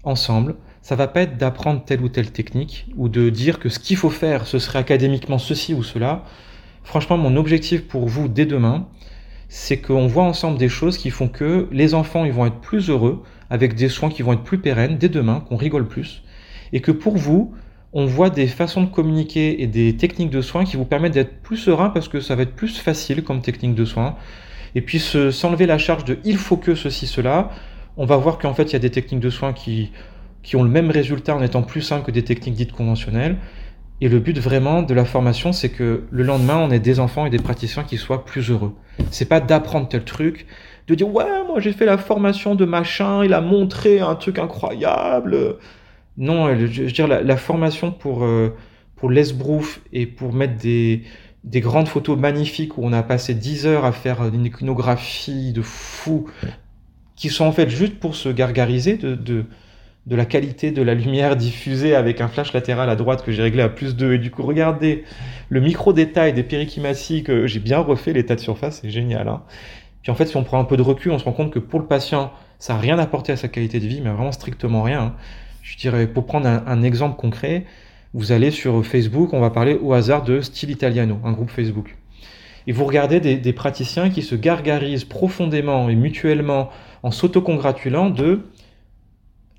[0.04, 3.80] ensemble, ça va pas être d'apprendre telle ou telle technique ou de dire que ce
[3.80, 6.24] qu'il faut faire, ce serait académiquement ceci ou cela.
[6.84, 8.88] Franchement, mon objectif pour vous dès demain,
[9.50, 12.90] c'est qu'on voit ensemble des choses qui font que les enfants ils vont être plus
[12.90, 16.24] heureux avec des soins qui vont être plus pérennes dès demain, qu'on rigole plus,
[16.74, 17.54] et que pour vous,
[17.94, 21.42] on voit des façons de communiquer et des techniques de soins qui vous permettent d'être
[21.42, 24.16] plus serein parce que ça va être plus facile comme technique de soins.
[24.76, 27.50] Et puis s'enlever la charge de il faut que ceci, cela,
[27.96, 29.92] on va voir qu'en fait il y a des techniques de soins qui,
[30.44, 33.38] qui ont le même résultat en étant plus simples que des techniques dites conventionnelles.
[34.00, 37.26] Et le but vraiment de la formation, c'est que le lendemain, on ait des enfants
[37.26, 38.76] et des praticiens qui soient plus heureux.
[39.10, 40.46] C'est pas d'apprendre tel truc,
[40.88, 44.38] de dire ouais, moi j'ai fait la formation de machin, il a montré un truc
[44.38, 45.58] incroyable.
[46.18, 48.56] Non, je veux dire, la, formation pour, euh,
[48.96, 51.04] pour l'esbrouf et pour mettre des,
[51.44, 55.62] des grandes photos magnifiques où on a passé 10 heures à faire une iconographie de
[55.62, 56.28] fou,
[57.16, 59.46] qui sont en fait juste pour se gargariser de, de,
[60.08, 63.44] de la qualité de la lumière diffusée avec un flash latéral à droite que j'ai
[63.44, 64.14] réglé à plus 2.
[64.14, 65.04] Et du coup, regardez
[65.50, 69.28] le micro détail des périchimaties que j'ai bien refait l'état de surface, c'est génial.
[69.28, 69.44] Hein.
[70.02, 71.60] Puis en fait, si on prend un peu de recul, on se rend compte que
[71.60, 74.82] pour le patient, ça n'a rien apporté à sa qualité de vie, mais vraiment strictement
[74.82, 75.02] rien.
[75.02, 75.14] Hein.
[75.62, 77.66] Je dirais, pour prendre un, exemple concret,
[78.14, 81.98] vous allez sur Facebook, on va parler au hasard de Style Italiano, un groupe Facebook.
[82.66, 86.70] Et vous regardez des, des praticiens qui se gargarisent profondément et mutuellement
[87.04, 88.44] en s'autocongratulant de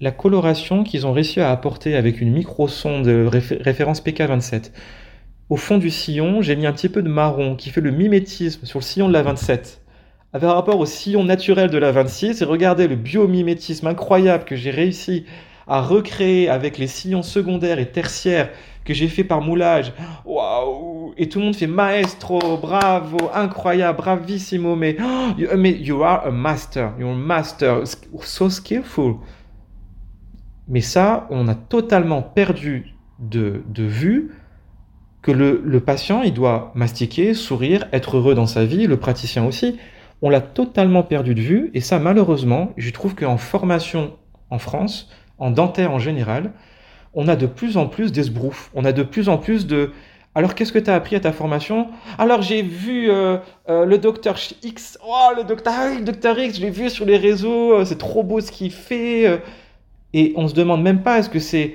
[0.01, 4.71] la coloration qu'ils ont réussi à apporter avec une micro-sonde référence PK27.
[5.51, 8.65] Au fond du sillon, j'ai mis un petit peu de marron qui fait le mimétisme
[8.65, 9.83] sur le sillon de la 27.
[10.35, 14.71] Avec rapport au sillon naturel de la 26, et regardez le biomimétisme incroyable que j'ai
[14.71, 15.25] réussi
[15.67, 18.51] à recréer avec les sillons secondaires et tertiaires
[18.85, 19.93] que j'ai fait par moulage.
[20.25, 24.97] Waouh Et tout le monde fait maestro, bravo, incroyable, bravissimo, mais,
[25.57, 27.83] mais you are a master, you're a master,
[28.21, 29.17] so skillful.
[30.69, 34.31] Mais ça, on a totalement perdu de, vue
[35.23, 39.79] que le, patient, il doit mastiquer, sourire, être heureux dans sa vie, le praticien aussi.
[40.21, 44.17] On l'a totalement perdu de vue, et ça, malheureusement, je trouve qu'en formation
[44.51, 46.53] en France, en dentaire en général,
[47.15, 48.71] on a de plus en plus d'esbroufs.
[48.75, 49.93] On a de plus en plus de.
[50.35, 51.89] Alors, qu'est-ce que tu as appris à ta formation?
[52.19, 53.39] Alors, j'ai vu euh,
[53.69, 54.99] euh, le docteur X.
[55.05, 57.73] Oh, le docteur, le docteur X, je l'ai vu sur les réseaux.
[57.73, 59.41] Euh, c'est trop beau ce qu'il fait.
[60.15, 61.75] Et on se demande même pas est-ce que c'est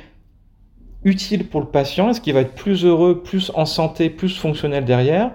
[1.03, 4.85] utile pour le patient, est-ce qu'il va être plus heureux, plus en santé, plus fonctionnel
[4.85, 5.31] derrière?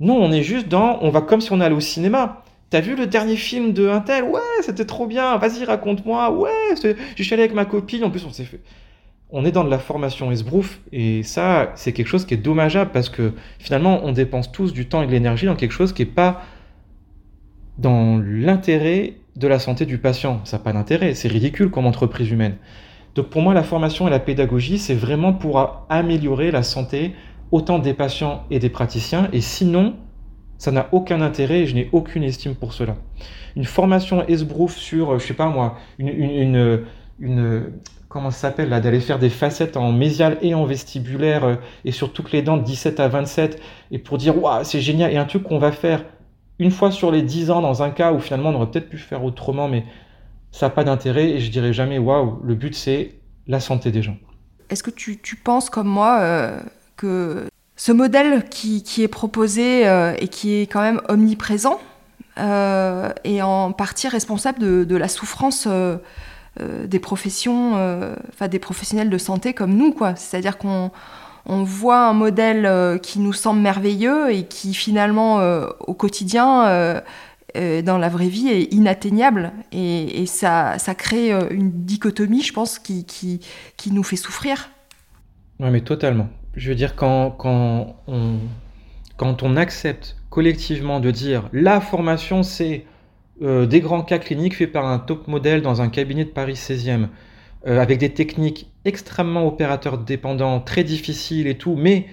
[0.00, 2.42] Non, on est juste dans, on va comme si on allait au cinéma.
[2.70, 4.24] T'as vu le dernier film de Intel?
[4.24, 5.36] Ouais, c'était trop bien.
[5.36, 6.30] Vas-y, raconte-moi.
[6.32, 6.74] Ouais,
[7.16, 8.04] je suis allé avec ma copine.
[8.04, 8.60] En plus, on s'est fait.
[9.28, 12.90] On est dans de la formation esbrouf et ça, c'est quelque chose qui est dommageable
[12.92, 16.02] parce que finalement, on dépense tous du temps et de l'énergie dans quelque chose qui
[16.02, 16.42] n'est pas
[17.78, 20.40] dans l'intérêt de la santé du patient.
[20.44, 22.56] Ça n'a pas d'intérêt, c'est ridicule comme entreprise humaine.
[23.14, 27.14] Donc pour moi, la formation et la pédagogie, c'est vraiment pour améliorer la santé
[27.50, 29.28] autant des patients et des praticiens.
[29.32, 29.96] Et sinon,
[30.58, 32.96] ça n'a aucun intérêt et je n'ai aucune estime pour cela.
[33.56, 36.84] Une formation esbrouf sur, je sais pas moi, une, une,
[37.18, 37.72] une,
[38.08, 41.54] comment ça s'appelle là, d'aller faire des facettes en mésial et en vestibulaire euh,
[41.84, 43.60] et sur toutes les dents de 17 à 27
[43.90, 45.12] et pour dire, waouh, c'est génial.
[45.12, 46.04] Et un truc qu'on va faire
[46.60, 48.98] une fois sur les dix ans dans un cas où finalement on aurait peut-être pu
[48.98, 49.84] faire autrement, mais
[50.52, 53.14] ça n'a pas d'intérêt et je dirais jamais waouh, le but c'est
[53.48, 54.16] la santé des gens.
[54.68, 56.60] Est-ce que tu, penses comme moi euh,
[56.96, 61.80] que ce modèle qui, est proposé euh, et qui est quand même omniprésent
[62.38, 65.66] euh, est en partie responsable de, de la souffrance
[66.58, 67.72] des professions,
[68.28, 70.14] enfin des professionnels de santé comme nous, quoi.
[70.14, 70.90] C'est-à-dire qu'on
[71.50, 76.68] on voit un modèle euh, qui nous semble merveilleux et qui finalement euh, au quotidien
[76.68, 77.00] euh,
[77.82, 83.40] dans la vraie vie est inatteignable et, ça, crée une dichotomie je pense qui,
[83.90, 84.70] nous fait souffrir.
[85.58, 86.28] Oui mais totalement.
[86.54, 87.96] Je veux dire quand on
[89.56, 92.84] accepte collectivement de dire la formation c'est
[93.40, 97.08] des grands cas cliniques faits par un top modèle dans un cabinet de Paris 16e,
[97.66, 102.06] avec des techniques extrêmement opérateur dépendant, très difficile et tout, mais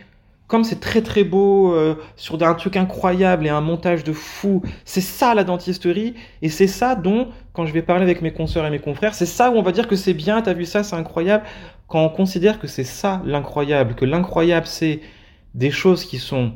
[0.48, 4.61] comme c'est très très beau, euh, sur un truc incroyable et un montage de fou,
[4.85, 8.65] c'est ça la dentisterie, et c'est ça dont, quand je vais parler avec mes consoeurs
[8.65, 10.84] et mes confrères, c'est ça où on va dire que c'est bien, t'as vu ça,
[10.84, 11.44] c'est incroyable,
[11.88, 15.02] quand on considère que c'est ça l'incroyable, que l'incroyable c'est
[15.53, 16.53] des choses qui sont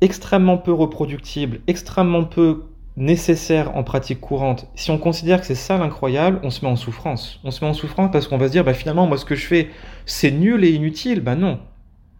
[0.00, 2.64] extrêmement peu reproductibles, extrêmement peu
[2.96, 6.76] nécessaires en pratique courante, si on considère que c'est ça l'incroyable, on se met en
[6.76, 7.40] souffrance.
[7.42, 9.34] On se met en souffrance parce qu'on va se dire, bah, finalement, moi, ce que
[9.34, 9.70] je fais,
[10.06, 11.20] c'est nul et inutile.
[11.20, 11.58] Bah non.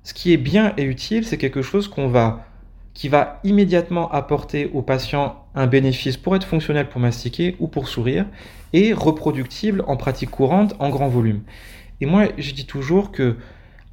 [0.02, 2.44] Ce qui est bien et utile, c'est quelque chose qu'on va,
[2.92, 7.88] qui va immédiatement apporter au patient un bénéfice pour être fonctionnel pour mastiquer ou pour
[7.88, 8.26] sourire,
[8.72, 11.42] et reproductible en pratique courante en grand volume.
[12.00, 13.36] Et moi, je dis toujours que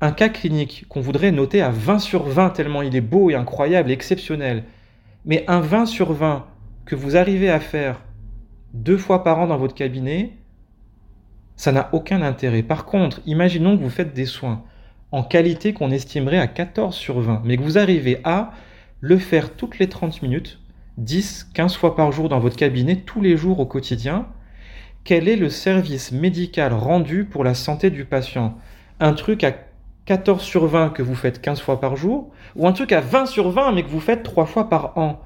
[0.02, 3.36] un cas clinique qu'on voudrait noter à 20 sur 20 tellement il est beau et
[3.36, 4.64] incroyable et exceptionnel,
[5.26, 6.48] mais un 20 sur 20
[6.86, 8.02] que vous arrivez à faire
[8.74, 10.34] deux fois par an dans votre cabinet,
[11.56, 12.64] ça n'a aucun intérêt.
[12.64, 14.64] Par contre, imaginons que vous faites des soins
[15.12, 18.52] en qualité qu'on estimerait à 14 sur 20, mais que vous arrivez à
[19.02, 20.60] le faire toutes les 30 minutes,
[20.98, 24.28] 10, 15 fois par jour dans votre cabinet, tous les jours au quotidien,
[25.03, 28.58] quel est le service médical rendu pour la santé du patient?
[28.99, 29.53] Un truc à
[30.06, 33.26] 14 sur 20 que vous faites 15 fois par jour, ou un truc à 20
[33.26, 35.20] sur 20 mais que vous faites 3 fois par an?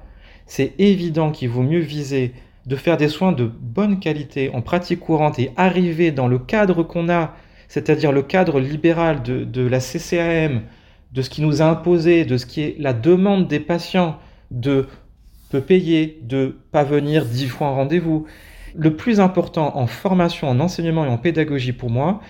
[0.46, 2.32] C'est évident qu'il vaut mieux viser
[2.66, 6.82] de faire des soins de bonne qualité en pratique courante et arriver dans le cadre
[6.82, 7.34] qu'on a,
[7.68, 10.62] c'est-à-dire le cadre libéral de, la CCAM,
[11.12, 14.18] de ce qui nous a imposé, de ce qui est la demande des patients
[14.50, 14.86] de
[15.50, 18.26] peu payer, de pas venir dix fois en rendez-vous.
[18.74, 22.20] Le plus important en formation, en enseignement et en pédagogie pour moi,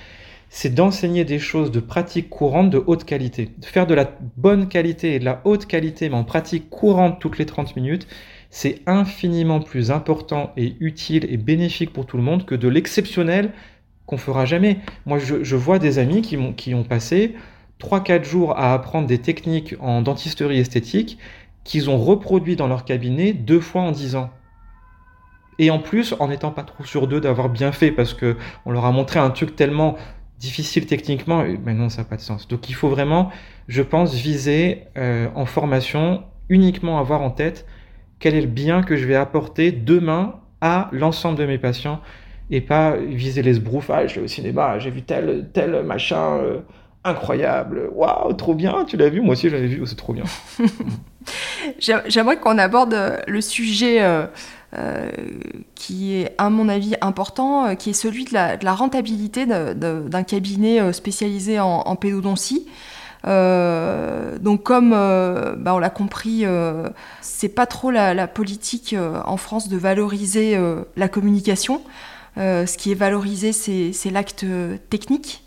[0.48, 3.51] c'est d'enseigner des choses de pratique courante de haute qualité.
[3.59, 7.20] De faire de la bonne qualité et de la haute qualité, mais en pratique courante
[7.20, 8.06] toutes les 30 minutes,
[8.51, 13.52] c'est infiniment plus important et utile et bénéfique pour tout le monde que de l'exceptionnel
[14.06, 14.78] qu'on fera jamais.
[15.05, 17.35] Moi, je, vois des amis qui, ont, qui ont passé
[17.81, 21.18] 3-4 jours à apprendre des techniques en dentisterie esthétique
[21.64, 24.31] qu'ils ont reproduit dans leur cabinet deux fois en 10 ans.
[25.59, 28.36] Et en plus, en n'étant pas trop sur d'eux d'avoir bien fait, parce que
[28.66, 29.97] on leur a montré un truc tellement
[30.39, 32.49] difficile techniquement, mais non, ça n'a pas de sens.
[32.49, 33.31] Donc il faut vraiment,
[33.69, 37.67] je pense, viser euh, en formation uniquement avoir en tête
[38.19, 42.01] quel est le bien que je vais apporter demain à l'ensemble de mes patients
[42.51, 43.91] et pas viser les sbroufs.
[43.91, 46.61] Ah, je au cinéma, j'ai vu tel, tel machin euh,
[47.05, 47.91] incroyable.
[47.93, 49.21] Waouh, trop bien, tu l'as vu?
[49.21, 50.25] Moi aussi, j'avais vu, c'est trop bien.
[52.09, 52.97] J'aimerais qu'on aborde
[53.27, 54.03] le sujet.
[54.03, 54.27] Euh,
[54.77, 55.11] euh,
[55.74, 60.81] qui est, à mon avis, important, euh, qui est celui de la, rentabilité d'un cabinet
[60.81, 62.66] euh, spécialisé en, pédodontie.
[63.24, 66.44] donc comme bah, on l'a compris,
[67.20, 68.94] c'est pas trop la, politique
[69.24, 70.59] en France de valoriser
[70.97, 71.82] la communication.
[72.36, 74.44] ce qui est valorisé, c'est l'acte
[74.90, 75.45] technique.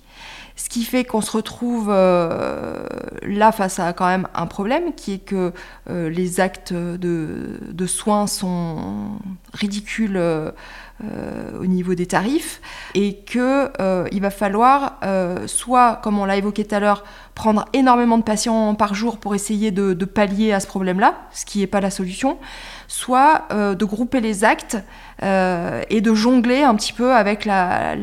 [0.59, 2.83] Ce qui fait qu'on se retrouve euh,
[3.23, 5.53] là face à quand même un problème qui est que
[5.89, 9.19] euh, les actes de, soins sont
[9.53, 10.51] ridicules euh,
[11.57, 12.59] au niveau des tarifs
[12.93, 13.71] et qu'il
[14.11, 14.99] il va falloir
[15.45, 17.05] soit, comme on l'a évoqué tout à l'heure,
[17.35, 21.59] prendre énormément de patients par jour pour essayer de pallier à ce problème-là, ce qui
[21.59, 22.37] n'est pas la solution,
[22.89, 24.77] soit de grouper les actes
[25.21, 27.95] euh, et de jongler un petit peu avec la,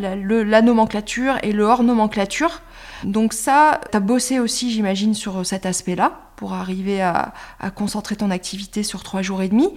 [0.60, 2.60] nomenclature et le hors nomenclature.
[3.04, 7.32] Donc ça, tu as bossé aussi, j'imagine, sur cet aspect-là pour arriver à,
[7.74, 9.70] concentrer ton activité sur trois jours et demi.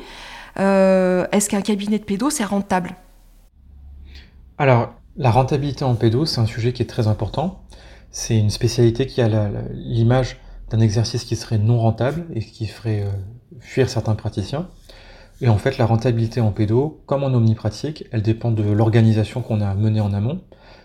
[0.59, 2.95] Euh, est-ce qu'un cabinet de pédo, c'est rentable?
[4.57, 7.63] Alors, la rentabilité en pédo, c'est un sujet qui est très important.
[8.11, 9.29] C'est une spécialité qui a
[9.71, 10.41] l'image
[10.71, 13.11] d'un exercice qui serait non rentable et qui ferait euh,
[13.61, 14.67] fuir certains praticiens.
[15.41, 19.61] Et en fait, la rentabilité en pédo, comme en omnipratique, elle dépend de l'organisation qu'on
[19.61, 20.41] a menée en amont.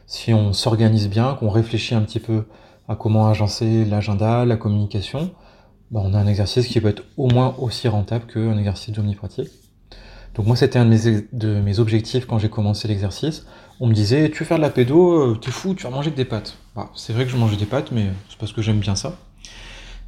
[0.06, 2.44] Si on s'organise bien, qu'on réfléchit un petit peu
[2.88, 5.32] à comment agencer l'agenda, la communication,
[5.90, 9.48] bah, on a un exercice qui peut être au moins aussi rentable qu'un exercice d'omnipratique.
[10.34, 13.46] Donc moi, c'était un de mes, objectifs quand j'ai commencé l'exercice.
[13.80, 16.10] On me disait, tu veux faire de la pédo, euh, t'es fou, tu vas manger
[16.10, 16.58] que des pâtes.
[16.74, 19.16] Bah, c'est vrai que je mangeais des pâtes, mais c'est parce que j'aime bien ça.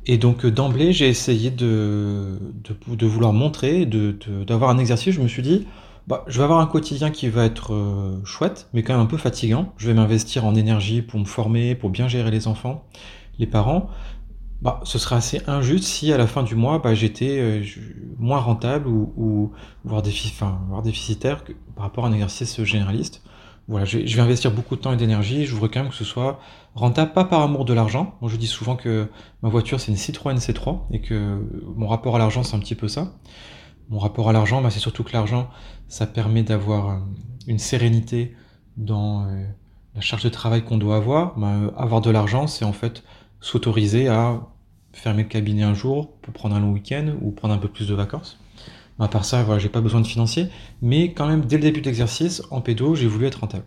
[0.07, 2.39] Et donc euh, d'emblée, j'ai essayé de,
[3.03, 3.87] vouloir montrer,
[4.47, 5.15] d'avoir un exercice.
[5.15, 5.67] Je me suis dit,
[6.07, 9.07] bah, je vais avoir un quotidien qui va être euh, chouette, mais quand même un
[9.07, 9.73] peu fatigant.
[9.77, 12.85] Je vais m'investir en énergie pour me former, pour bien gérer les enfants,
[13.39, 13.91] les parents.
[14.63, 17.63] Bah, ce serait assez injuste si à la fin du mois, bah, j'étais euh,
[18.19, 19.53] moins rentable ou,
[19.85, 23.23] voire, déficitaire par rapport à un exercice généraliste
[23.69, 25.45] voilà, je vais, investir beaucoup de temps et d'énergie.
[25.45, 26.39] Je voudrais quand même que ce soit
[26.75, 28.15] rentable, pas par amour de l'argent.
[28.21, 29.09] Moi, je dis souvent que
[29.43, 31.43] ma voiture, c'est une Citroën C3 et que
[31.75, 33.15] mon rapport à l'argent, c'est un petit peu ça.
[33.89, 35.51] Mon rapport à l'argent, bah, c'est surtout que l'argent,
[35.89, 36.99] ça permet d'avoir euh,
[37.49, 38.37] une sérénité
[38.77, 39.45] dans euh,
[39.95, 41.37] la charge de travail qu'on doit avoir.
[41.37, 43.03] Bah, avoir de l'argent, c'est en fait
[43.41, 44.43] s'autoriser à
[44.93, 47.89] fermer le cabinet un jour pour prendre un long week-end ou prendre un peu plus
[47.89, 48.39] de vacances.
[48.99, 50.49] À part ça, voilà, j'ai pas besoin de financier,
[50.81, 53.65] mais quand même, dès le début d'exercice, en pédo, j'ai voulu être rentable.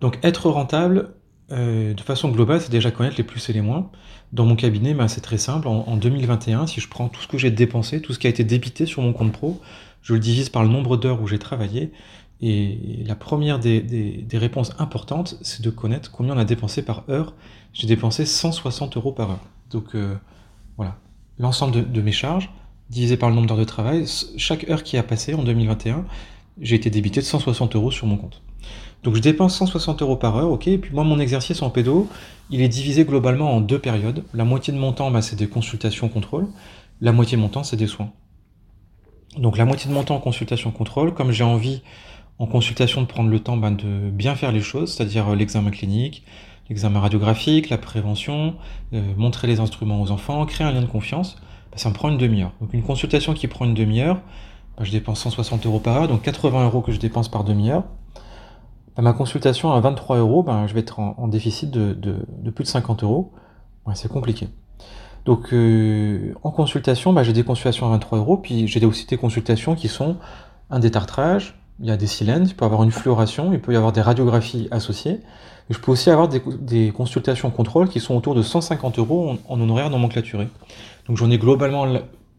[0.00, 1.14] Donc, être rentable,
[1.52, 3.90] euh, de façon globale, c'est déjà connaître les plus et les moins.
[4.32, 5.68] Dans mon cabinet, ben, c'est très simple.
[5.68, 8.44] En, 2021, si je prends tout ce que j'ai dépensé, tout ce qui a été
[8.44, 9.60] débité sur mon compte pro,
[10.02, 11.92] je le divise par le nombre d'heures où j'ai travaillé.
[12.40, 17.34] Et la première des, réponses importantes, c'est de connaître combien on a dépensé par heure.
[17.72, 19.44] J'ai dépensé 160 euros par heure.
[19.70, 20.16] Donc euh,
[20.76, 20.96] voilà,
[21.38, 22.50] l'ensemble de mes charges,
[22.90, 24.04] divisé par le nombre d'heures de travail,
[24.36, 26.04] chaque heure qui a passé en 2021,
[26.60, 28.42] j'ai été débité de 160 euros sur mon compte.
[29.02, 32.08] Donc je dépense 160 euros par heure, ok, et puis moi mon exercice en pédo,
[32.50, 34.24] il est divisé globalement en deux périodes.
[34.34, 36.48] La moitié de mon temps, bah, c'est des consultations contrôle,
[37.00, 38.10] la moitié de mon temps, c'est des soins.
[39.38, 41.82] Donc la moitié de mon temps en consultation contrôle, comme j'ai envie
[42.38, 45.70] en consultation de prendre le temps bah, de bien faire les choses, c'est-à-dire euh, l'examen
[45.70, 46.24] clinique,
[46.68, 48.56] l'examen radiographique, la prévention,
[48.92, 51.36] euh, montrer les instruments aux enfants, créer un lien de confiance,
[51.70, 52.52] bah, ça me prend une demi-heure.
[52.60, 54.20] Donc une consultation qui prend une demi-heure,
[54.76, 57.84] bah, je dépense 160 euros par heure, donc 80 euros que je dépense par demi-heure.
[58.96, 61.94] Bah, ma consultation à 23 euros, je vais être en, déficit de,
[62.50, 63.32] plus de 50 euros.
[63.94, 64.48] c'est compliqué.
[65.24, 69.74] Donc euh, en consultation, j'ai des consultations à 23 euros, puis j'ai aussi des consultations
[69.74, 70.16] qui sont
[70.70, 73.72] un détartrage, il y a des cylindres, il peut y avoir une fluoration, il peut
[73.72, 75.20] y avoir des radiographies associées.
[75.68, 79.60] je peux aussi avoir des, consultations contrôle qui sont autour de 150 euros en, en
[79.60, 80.48] honoraire nomenclaturé.
[81.06, 81.86] Donc j'en ai globalement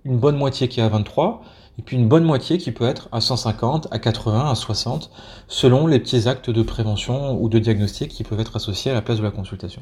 [0.06, 1.42] une bonne moitié qui est à 23,
[1.80, 5.12] et puis une bonne moitié qui peut être à 150, à 80, à 60,
[5.48, 9.02] selon les petits actes de prévention ou de diagnostic qui peuvent être associés à la
[9.02, 9.82] place de la consultation.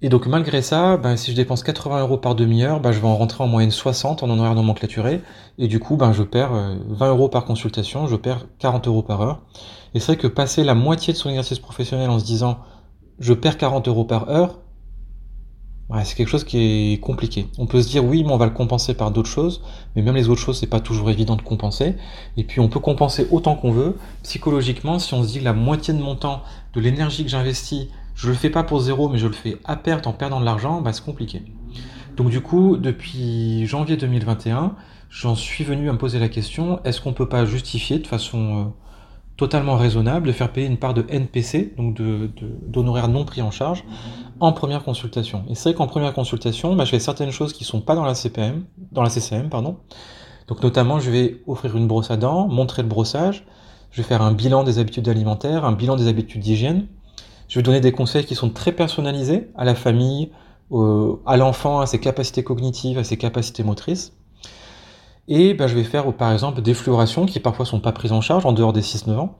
[0.00, 3.08] Et donc malgré ça, ben, si je dépense 80 euros par demi-heure, ben, je vais
[3.08, 5.22] en rentrer en moyenne 60 en honoraire nomenclaturé,
[5.58, 9.02] et du coup ben, je perds 20 euh, euros par consultation, je perds 40 euros
[9.02, 9.42] par heure.
[9.94, 12.58] Et c'est vrai que passer la moitié de son exercice professionnel en se disant
[13.18, 14.60] je perds 40 euros par heure,
[15.90, 17.46] Ouais, c'est quelque chose qui est compliqué.
[17.56, 19.62] On peut se dire oui, mais on va le compenser par d'autres choses,
[19.96, 21.94] mais même les autres choses, c'est pas toujours évident de compenser.
[22.36, 23.96] Et puis on peut compenser autant qu'on veut.
[24.22, 26.42] Psychologiquement, si on se dit la moitié de mon temps,
[26.74, 29.76] de l'énergie que j'investis, je le fais pas pour zéro, mais je le fais à
[29.76, 31.42] perte en perdant de l'argent, bah c'est compliqué.
[32.16, 34.74] Donc du coup, depuis janvier 2021,
[35.08, 38.58] j'en suis venu à me poser la question est-ce qu'on peut pas justifier de façon
[38.58, 38.64] euh,
[39.38, 43.52] totalement raisonnable de faire payer une part de NPC, donc d'honoraires de, non pris en
[43.52, 43.84] charge,
[44.40, 45.44] en première consultation.
[45.48, 48.04] Et c'est vrai qu'en première consultation, bah, je fais certaines choses qui sont pas dans
[48.04, 49.78] la CPM, dans la CCM, pardon.
[50.48, 53.46] Donc notamment, je vais offrir une brosse à dents, montrer le brossage,
[53.92, 56.88] je vais faire un bilan des habitudes alimentaires, un bilan des habitudes d'hygiène.
[57.48, 60.32] Je vais donner des conseils qui sont très personnalisés à la famille,
[60.72, 64.17] à l'enfant, à ses capacités cognitives, à ses capacités motrices.
[65.28, 68.20] Et ben, je vais faire par exemple des fluorations qui parfois sont pas prises en
[68.20, 69.38] charge en dehors des 6-9 ans.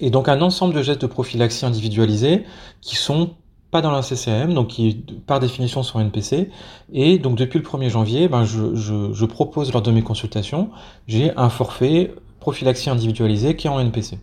[0.00, 2.44] Et donc un ensemble de gestes de prophylaxie individualisés
[2.80, 3.30] qui sont
[3.70, 6.50] pas dans la CCM, donc qui par définition sont NPC.
[6.92, 10.70] Et donc depuis le 1er janvier, ben, je, je, propose lors de mes consultations,
[11.06, 14.18] j'ai un forfait prophylaxie individualisé qui est en NPC.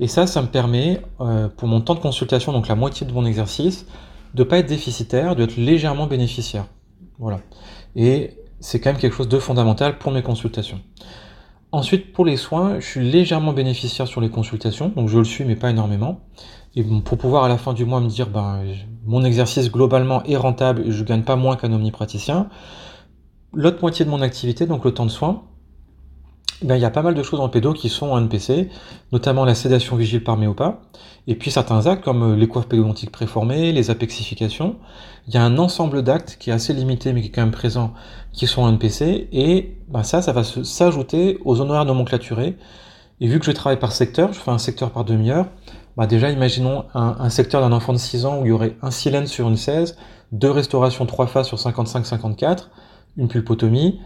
[0.00, 3.12] Et ça, ça me permet, euh, pour mon temps de consultation, donc la moitié de
[3.12, 3.84] mon exercice,
[4.34, 6.66] de pas être déficitaire, d'être légèrement bénéficiaire.
[7.18, 7.40] Voilà.
[7.96, 10.80] Et c'est quand même quelque chose de fondamental pour mes consultations.
[11.70, 15.44] Ensuite, pour les soins, je suis légèrement bénéficiaire sur les consultations, donc je le suis,
[15.44, 16.20] mais pas énormément.
[16.74, 18.62] Et pour pouvoir à la fin du mois me dire, ben,
[19.04, 22.48] mon exercice globalement est rentable et je gagne pas moins qu'un omnipraticien.
[23.52, 25.42] L'autre moitié de mon activité, donc le temps de soins,
[26.62, 28.68] ben, il y a pas mal de choses en pédo qui sont en NPC,
[29.12, 30.80] notamment la sédation vigile par méopa,
[31.28, 34.76] et puis certains actes comme les coiffes pédodontiques préformées, les apexifications.
[35.28, 37.52] Il y a un ensemble d'actes qui est assez limité mais qui est quand même
[37.52, 37.92] présent,
[38.32, 42.56] qui sont en NPC, et ben ça, ça va s'ajouter aux honoraires nomenclaturés.
[43.20, 45.46] Et vu que je travaille par secteur, je fais un secteur par demi-heure,
[45.96, 48.76] bah déjà imaginons un, un secteur d'un enfant de 6 ans où il y aurait
[48.82, 49.96] un silène sur une 16,
[50.32, 52.68] deux restaurations 3 phases sur 55-54,
[53.16, 54.00] une pulpotomie,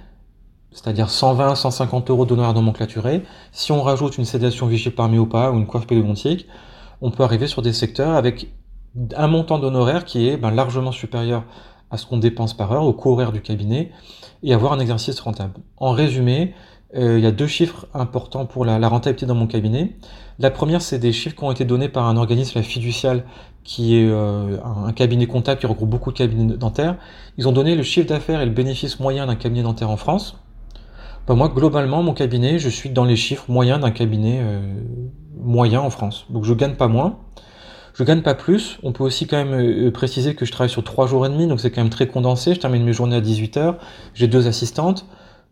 [0.73, 3.23] c'est-à-dire 120, 150 euros d'honoraires nomenclaturés.
[3.53, 6.47] Si on rajoute une sédation vigile par myopathe ou une coiffe pédodontique,
[7.01, 8.53] on peut arriver sur des secteurs avec
[9.16, 11.44] un montant d'honoraires qui est ben, largement supérieur
[11.90, 13.90] à ce qu'on dépense par heure, au coût horaire du cabinet,
[14.43, 15.55] et avoir un exercice rentable.
[15.77, 16.55] En résumé,
[16.94, 19.97] euh, il y a deux chiffres importants pour la, rentabilité dans mon cabinet.
[20.39, 23.24] La première, c'est des chiffres qui ont été donnés par un organisme, la fiducial,
[23.65, 26.97] qui est euh, un cabinet comptable qui regroupe beaucoup de cabinets dentaires.
[27.36, 30.41] Ils ont donné le chiffre d'affaires et le bénéfice moyen d'un cabinet dentaire en France.
[31.27, 34.61] Bah, moi, globalement, mon cabinet, je suis dans les chiffres moyens d'un cabinet euh,
[35.36, 36.27] moyen en France.
[36.31, 37.19] Donc je gagne pas moins.
[37.94, 38.78] Je gagne pas plus.
[38.82, 41.47] On peut aussi quand même euh, préciser que je travaille sur trois jours et demi,
[41.47, 42.55] donc c'est quand même très condensé.
[42.55, 43.77] Je termine mes journées à 18h.
[44.15, 45.07] J'ai deux assistantes.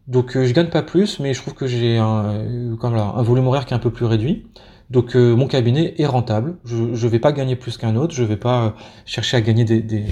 [0.09, 2.45] Donc euh, je gagne pas plus, mais je trouve que j'ai un,
[2.83, 4.47] un volume horaire qui est un peu plus réduit.
[4.91, 6.57] Donc euh, mon cabinet est rentable.
[6.65, 8.15] Je ne vais pas gagner plus qu'un autre.
[8.15, 8.71] Je ne vais pas euh,
[9.07, 10.05] chercher à gagner des, des,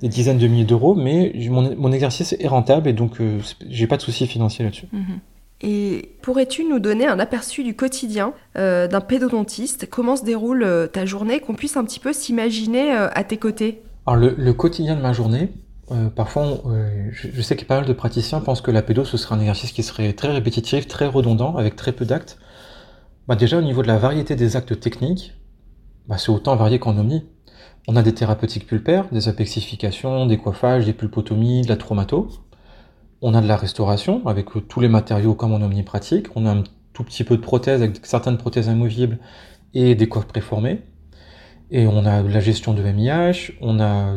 [0.00, 3.38] des dizaines de milliers d'euros, mais mon, mon, exercice est rentable et donc euh,
[3.68, 4.86] j'ai pas de soucis financiers là-dessus.
[4.92, 5.20] Mhm.
[5.62, 9.88] Et pourrais-tu nous donner un aperçu du quotidien euh, d'un pédodontiste?
[9.90, 11.40] Comment se déroule euh, ta journée?
[11.40, 15.02] Qu'on puisse un petit peu s'imaginer euh, à tes côtés Alors le, le, quotidien de
[15.02, 15.50] ma journée,
[16.16, 16.62] parfois on,
[17.12, 19.40] je, je, sais que pas mal de praticiens pensent que la pédo ce serait un
[19.40, 22.38] exercice qui serait très répétitif, très redondant, avec très peu d'actes.
[23.28, 25.34] Bah déjà au niveau de la variété des actes techniques,
[26.08, 27.24] bah, c'est autant varié qu'en omni.
[27.86, 32.28] On a des thérapeutiques pulpaires, des apexifications, des coiffages, des pulpotomies, de la traumato.
[33.22, 36.26] On a de la restauration avec tous les matériaux comme en omnipratique.
[36.34, 39.18] On a un tout petit peu de prothèses avec certaines prothèses amovibles
[39.74, 40.82] et des coiffes préformées.
[41.70, 44.14] Et on a la gestion de MIH, on a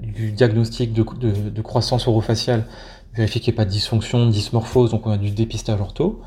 [0.00, 2.66] du diagnostic de, de, de croissance orofaciale,
[3.14, 6.22] vérifier qu'il n'y ait pas de dysfonction, de dysmorphose, donc on a du dépistage ortho.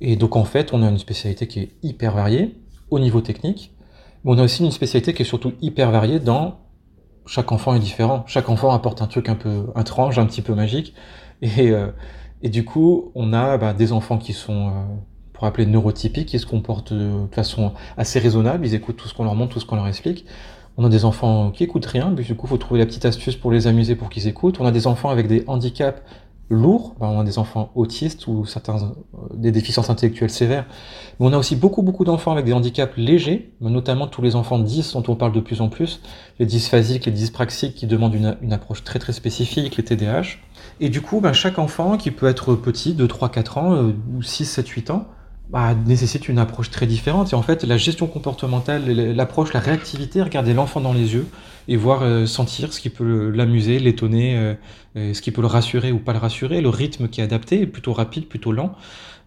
[0.00, 2.56] Et donc en fait, on a une spécialité qui est hyper variée
[2.90, 3.74] au niveau technique,
[4.24, 6.58] mais on a aussi une spécialité qui est surtout hyper variée dans
[7.26, 8.24] chaque enfant est différent.
[8.26, 10.94] Chaque enfant apporte un truc un peu étrange, un petit peu magique.
[11.42, 11.88] Et, euh,
[12.42, 14.70] du coup, on a bah, des enfants qui sont, euh,
[15.32, 18.66] pour appeler neurotypiques, qui se comportent de, de façon assez raisonnable.
[18.66, 20.26] Ils écoutent tout ce qu'on leur montre, tout ce qu'on leur explique.
[20.76, 23.04] On a des enfants qui écoutent rien, puis du coup, il faut trouver la petite
[23.04, 24.60] astuce pour les amuser, pour qu'ils écoutent.
[24.60, 26.02] On a des enfants avec des handicaps
[26.50, 28.92] lourds, ben, on a des enfants autistes ou certains
[29.32, 30.66] des déficiences intellectuelles sévères.
[31.18, 34.58] Mais on a aussi beaucoup beaucoup d'enfants avec des handicaps légers, notamment tous les enfants
[34.58, 36.02] 10 dont on parle de plus en plus,
[36.38, 40.38] les dysphasiques, les dyspraxiques qui demandent une, une approche très très spécifique, les TDAH.
[40.80, 44.22] Et du coup, ben, chaque enfant qui peut être petit, de 3-4 ans, euh, ou
[44.22, 45.06] 6, 7, 8 ans,
[45.50, 47.32] bah, nécessite une approche très différente.
[47.32, 51.26] Et en fait, la gestion comportementale, l'approche, la réactivité, regarder l'enfant dans les yeux
[51.66, 54.54] et voir, euh, sentir ce qui peut l'amuser, l'étonner, euh,
[54.96, 57.66] euh, ce qui peut le rassurer ou pas le rassurer, le rythme qui est adapté,
[57.66, 58.74] plutôt rapide, plutôt lent.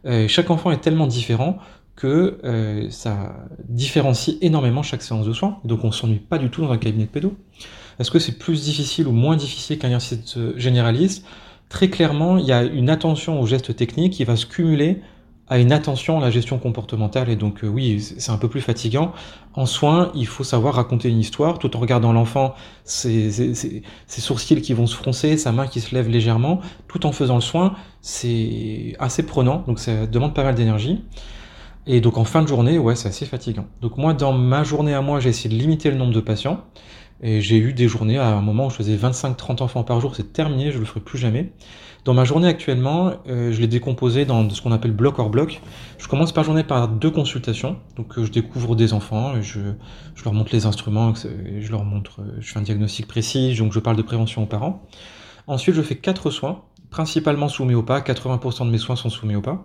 [0.06, 1.58] Euh, chaque enfant est tellement différent
[1.96, 3.36] que euh, ça
[3.68, 5.60] différencie énormément chaque séance de soins.
[5.66, 7.36] Donc on s'ennuie pas du tout dans un cabinet de pédo.
[8.00, 11.26] Est-ce que c'est plus difficile ou moins difficile qu'un exercice généraliste?
[11.70, 15.02] Très clairement, il y a une attention aux gestes techniques qui va se cumuler
[15.50, 18.62] à une attention à la gestion comportementale et donc euh, oui c'est un peu plus
[18.62, 19.12] fatigant.
[19.54, 22.56] En soins il faut savoir raconter une histoire tout en regardant l'enfant
[22.86, 23.54] ses, ses,
[24.08, 27.36] ses, sourcils qui vont se froncer sa main qui se lève légèrement tout en faisant
[27.36, 31.04] le soin c'est assez prenant donc ça demande pas mal d'énergie.
[31.86, 33.66] Et donc en fin de journée ouais c'est assez fatigant.
[33.82, 36.64] Donc moi dans ma journée à moi j'ai essayé de limiter le nombre de patients
[37.24, 40.16] et j'ai eu des journées à un moment où je faisais 25-30 enfants par jour
[40.16, 41.52] c'est terminé je le ferai plus jamais
[42.06, 45.62] dans ma journée actuellement, euh, je l'ai décomposé dans ce qu'on appelle bloc hors bloc.
[45.98, 47.78] Je commence par journée par deux consultations.
[47.96, 49.60] Donc euh, je découvre des enfants, je,
[50.16, 53.72] je, leur montre les instruments, je leur montre, euh, je fais un diagnostic précis, donc
[53.72, 54.86] je parle de prévention aux parents.
[55.48, 58.02] Ensuite, je fais quatre soins, principalement sous méopa.
[58.02, 59.64] 80% de mes soins sont sous méopa.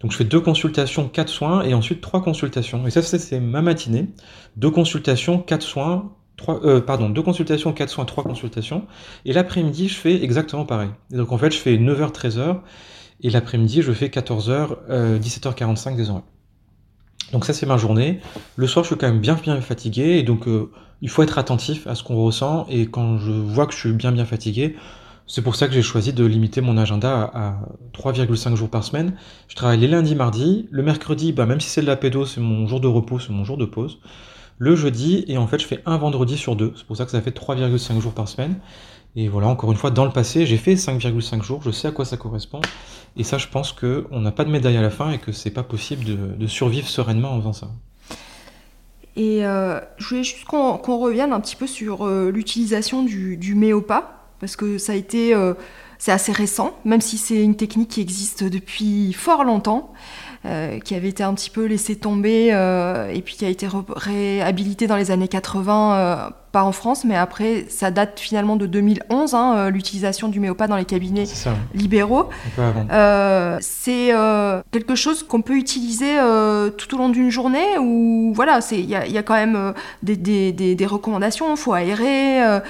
[0.00, 2.86] Donc je fais deux consultations, quatre soins, et ensuite trois consultations.
[2.86, 4.06] Et ça, c'est ma matinée.
[4.56, 8.86] Deux consultations, quatre soins, 3, euh, pardon, deux consultations, quatre soins, trois consultations.
[9.24, 10.90] Et l'après-midi, je fais exactement pareil.
[11.10, 12.58] Donc en fait, je fais 9h, 13h.
[13.22, 16.22] Et l'après-midi, je fais 14h, euh, 17h45 des horaires.
[17.32, 18.20] Donc ça, c'est ma journée.
[18.56, 20.18] Le soir, je suis quand même bien, bien fatigué.
[20.18, 22.66] Et donc, euh, il faut être attentif à ce qu'on ressent.
[22.68, 24.76] Et quand je vois que je suis bien, bien fatigué,
[25.26, 27.58] c'est pour ça que j'ai choisi de limiter mon agenda à, à
[27.94, 29.16] 3,5 jours par semaine.
[29.48, 30.68] Je travaille les lundis, mardis.
[30.70, 33.32] Le mercredi, bah, même si c'est de la pédo, c'est mon jour de repos, c'est
[33.32, 33.98] mon jour de pause
[34.58, 36.72] le jeudi, et en fait je fais un vendredi sur deux.
[36.76, 38.58] C'est pour ça que ça fait 3,5 jours par semaine.
[39.18, 41.90] Et voilà, encore une fois, dans le passé, j'ai fait 5,5 jours, je sais à
[41.90, 42.60] quoi ça correspond.
[43.16, 45.50] Et ça, je pense qu'on n'a pas de médaille à la fin et que c'est
[45.50, 47.70] pas possible de, survivre sereinement en faisant ça.
[49.16, 53.38] Et euh, je voulais juste qu'on qu revienne un petit peu sur euh, l'utilisation du,
[53.38, 55.54] du méopa, parce que ça a été, euh,
[55.98, 59.94] c'est assez récent, même si c'est une technique qui existe depuis fort longtemps.
[60.46, 63.66] Euh, qui avait été un petit peu laissé tomber euh, et puis qui a été
[63.88, 68.66] réhabilité dans les années 80, euh, pas en France, mais après ça date finalement de
[68.66, 71.24] 2011, hein, l'utilisation du méopa dans les cabinets
[71.74, 72.28] libéraux.
[73.60, 74.12] c'est
[74.70, 76.14] quelque chose qu'on peut utiliser
[76.76, 79.74] tout au long d'une journée ou voilà, il y, y, a quand même
[80.04, 82.60] des, des, des, des recommandations, il faut aérer,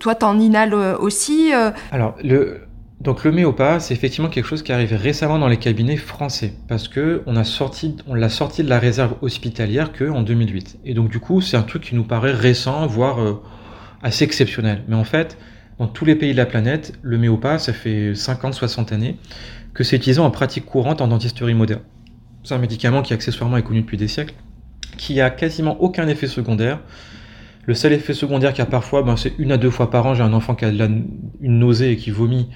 [0.00, 1.52] toi t'en inhales aussi.
[1.92, 2.62] Alors le
[3.00, 6.86] donc le méopa, c'est effectivement quelque chose qui arrive récemment dans les cabinets français parce
[6.86, 7.94] que on l'a sorti
[8.62, 10.80] de la réserve hospitalière que en 2008.
[10.84, 13.40] Et donc du coup, c'est un truc qui nous paraît récent, voire euh,
[14.02, 14.82] assez exceptionnel.
[14.86, 15.38] Mais en fait,
[15.78, 19.16] dans tous les pays de la planète, le méopa, ça fait 50-60 années
[19.72, 21.80] que c'est utilisé en pratique courante en dentisterie moderne.
[22.44, 24.34] C'est un médicament qui accessoirement est connu depuis des siècles,
[24.98, 26.80] qui a quasiment aucun effet secondaire.
[27.64, 30.04] Le seul effet secondaire qu'il y a parfois, ben, c'est une à deux fois par
[30.04, 31.08] an, j'ai un enfant qui a une
[31.40, 32.50] nausée et qui vomit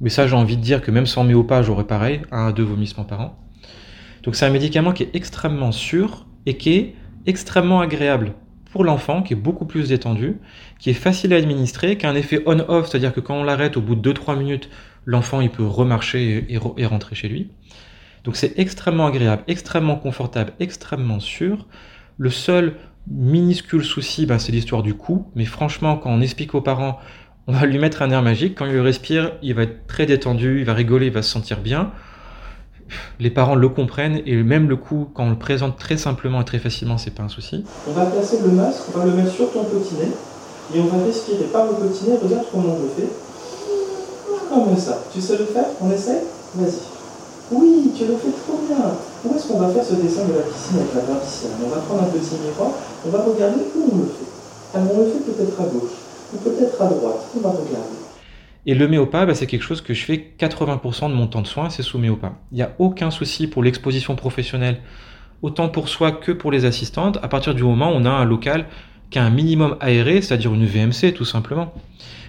[0.00, 2.62] mais ça, j'ai envie de dire que même sans méopa, j'aurais pareil, un à deux
[2.62, 3.38] vomissements par an.
[4.22, 6.94] Donc c'est un médicament qui est extrêmement sûr et qui est
[7.26, 8.34] extrêmement agréable
[8.72, 10.36] pour l'enfant, qui est beaucoup plus détendu,
[10.78, 13.76] qui est facile à administrer, qui a un effet on-off, c'est-à-dire que quand on l'arrête
[13.76, 14.68] au bout de 2-3 minutes,
[15.04, 17.50] l'enfant il peut remarcher et, rentrer chez lui.
[18.24, 21.66] Donc c'est extrêmement agréable, extrêmement confortable, extrêmement sûr.
[22.18, 22.74] Le seul
[23.10, 25.28] minuscule souci, bah, c'est l'histoire du cou.
[25.34, 26.98] Mais franchement, quand on explique aux parents,
[27.48, 28.58] on va lui mettre un air magique.
[28.58, 31.60] Quand il respire, il va être très détendu, il va rigoler, il va se sentir
[31.60, 31.90] bien.
[33.18, 36.44] Les parents le comprennent et même le coup, quand on le présente très simplement et
[36.44, 37.64] très facilement, c'est pas un souci.
[37.88, 40.12] On va placer le masque, on va le mettre sur ton petit nez
[40.74, 42.16] et on va respirer par le petit nez.
[42.22, 43.08] Regarde comment on le fait.
[44.48, 45.02] Comme ça?
[45.12, 45.66] Tu sais le faire?
[45.80, 46.22] On essaie
[46.54, 46.80] Vas-y.
[47.50, 48.92] Oui, tu le fais trop bien.
[49.24, 51.80] Où est-ce qu'on va faire ce dessin de la piscine avec la partition On va
[51.80, 52.72] prendre un petit miroir,
[53.06, 54.76] on va regarder où on le fait.
[54.76, 55.97] Alors on le fait peut-être à gauche,
[56.36, 57.34] peut-être à droite.
[58.66, 61.46] Et le méopa, bah, c'est quelque chose que je fais 80% de mon temps de
[61.46, 62.34] soins, c'est sous méopa.
[62.52, 64.78] Il n'y a aucun souci pour l'exposition professionnelle,
[65.42, 68.24] autant pour soi que pour les assistantes, à partir du moment où on a un
[68.24, 68.66] local
[69.10, 71.72] qui a un minimum aéré, c'est-à-dire une VMC tout simplement.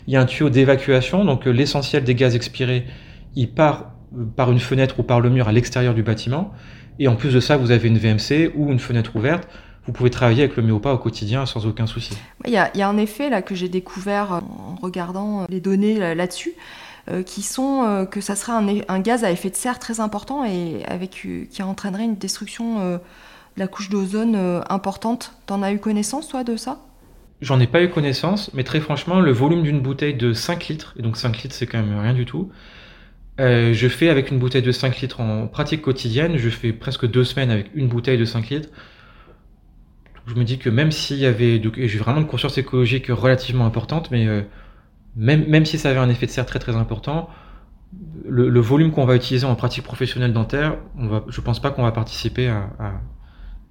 [0.08, 2.86] Il y a un tuyau d'évacuation, donc euh, l'essentiel des gaz expirés,
[3.36, 3.92] il part
[4.36, 6.52] par une fenêtre ou par le mur à l'extérieur du bâtiment.
[7.00, 9.48] Et en plus de ça, vous avez une VMC ou une fenêtre ouverte.
[9.90, 12.16] Vous pouvez travailler avec le méopa au quotidien sans aucun souci.
[12.46, 16.14] Il y a, un effet là que j'ai découvert euh, en regardant euh, les données
[16.14, 16.54] là-dessus,
[17.10, 18.52] euh, qui sont que ça serait
[18.88, 23.00] un, gaz à effet de serre très important et avec qui entraînerait une destruction de
[23.58, 25.34] la couche d'ozone importante.
[25.48, 26.78] T'en as eu connaissance toi de ça?
[27.42, 30.94] J'en ai pas eu connaissance, mais très franchement, le volume d'une bouteille de 5 litres,
[31.00, 32.52] et donc 5 litres c'est quand même rien du tout,
[33.40, 37.08] euh, je fais avec une bouteille de 5 litres en pratique quotidienne, je fais presque
[37.08, 38.70] deux semaines avec une bouteille de 5 litres.
[40.30, 44.12] Je me dis que même s'il y avait, j'ai vraiment une conscience écologique relativement importante,
[44.12, 44.44] mais euh,
[45.16, 47.30] même, même si ça avait un effet de serre très très important,
[48.28, 51.82] le, volume qu'on va utiliser en pratique professionnelle dentaire, on va, je pense pas qu'on
[51.82, 52.70] va participer à,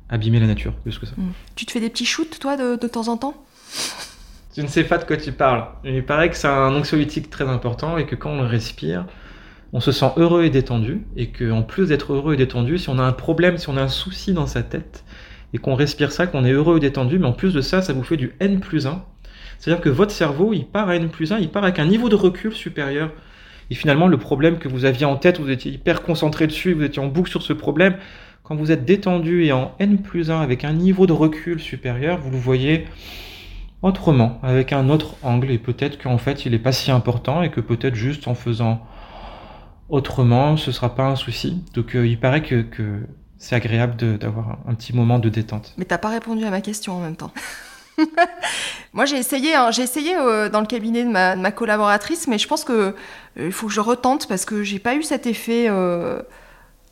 [0.09, 1.13] abîmer la nature plus que ça.
[1.17, 1.31] Hmm.
[1.55, 3.35] Tu te fais des petits shoots toi de, de temps en temps?
[4.57, 5.69] Je ne sais pas de quoi tu parles.
[5.85, 9.07] Il paraît que c'est un anxiolytique très important et que quand on le respire,
[9.73, 12.99] on se sent heureux et détendu, et qu'en plus d'être heureux et détendu, si on
[12.99, 15.05] a un problème, si on a un souci dans sa tête,
[15.53, 17.93] et qu'on respire ça, qu'on est heureux et détendu, mais en plus de ça, ça
[17.93, 19.03] vous fait du N plus 1.
[19.59, 22.09] C'est-à-dire que votre cerveau, il part à N plus 1, il part avec un niveau
[22.09, 23.11] de recul supérieur.
[23.71, 26.85] Et finalement, le problème que vous aviez en tête, vous étiez hyper concentré dessus, vous
[26.85, 27.97] étiez en boucle sur ce problème,
[28.43, 32.19] quand vous êtes détendu et en N plus 1 avec un niveau de recul supérieur,
[32.19, 32.87] vous le voyez
[33.83, 37.51] autrement, avec un autre angle, et peut-être qu'en fait, il n'est pas si important, et
[37.51, 38.83] que peut-être juste en faisant
[39.89, 41.63] autrement, ce sera pas un souci.
[41.75, 42.65] Donc euh, il paraît que,
[43.39, 45.75] c'est agréable d'avoir un, petit moment de détente.
[45.79, 47.33] Mais t'as pas répondu à ma question en même temps.
[48.93, 52.49] Moi j'ai essayé, hein, j'ai essayé euh, dans le cabinet de ma, collaboratrice, mais je
[52.49, 52.95] pense que
[53.39, 55.69] euh, faut que je retente parce que j'ai pas eu cet effet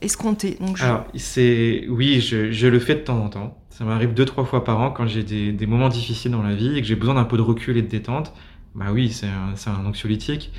[0.00, 0.56] escompté.
[0.60, 3.58] Donc Alors c'est, oui, je, le fais de temps en temps.
[3.70, 6.78] Ça m'arrive deux trois fois par an quand j'ai des, moments difficiles dans la vie
[6.78, 8.32] et que j'ai besoin d'un peu de recul et de détente.
[8.74, 10.52] Bah oui, c'est un, un anxiolytique.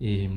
[0.00, 0.28] Et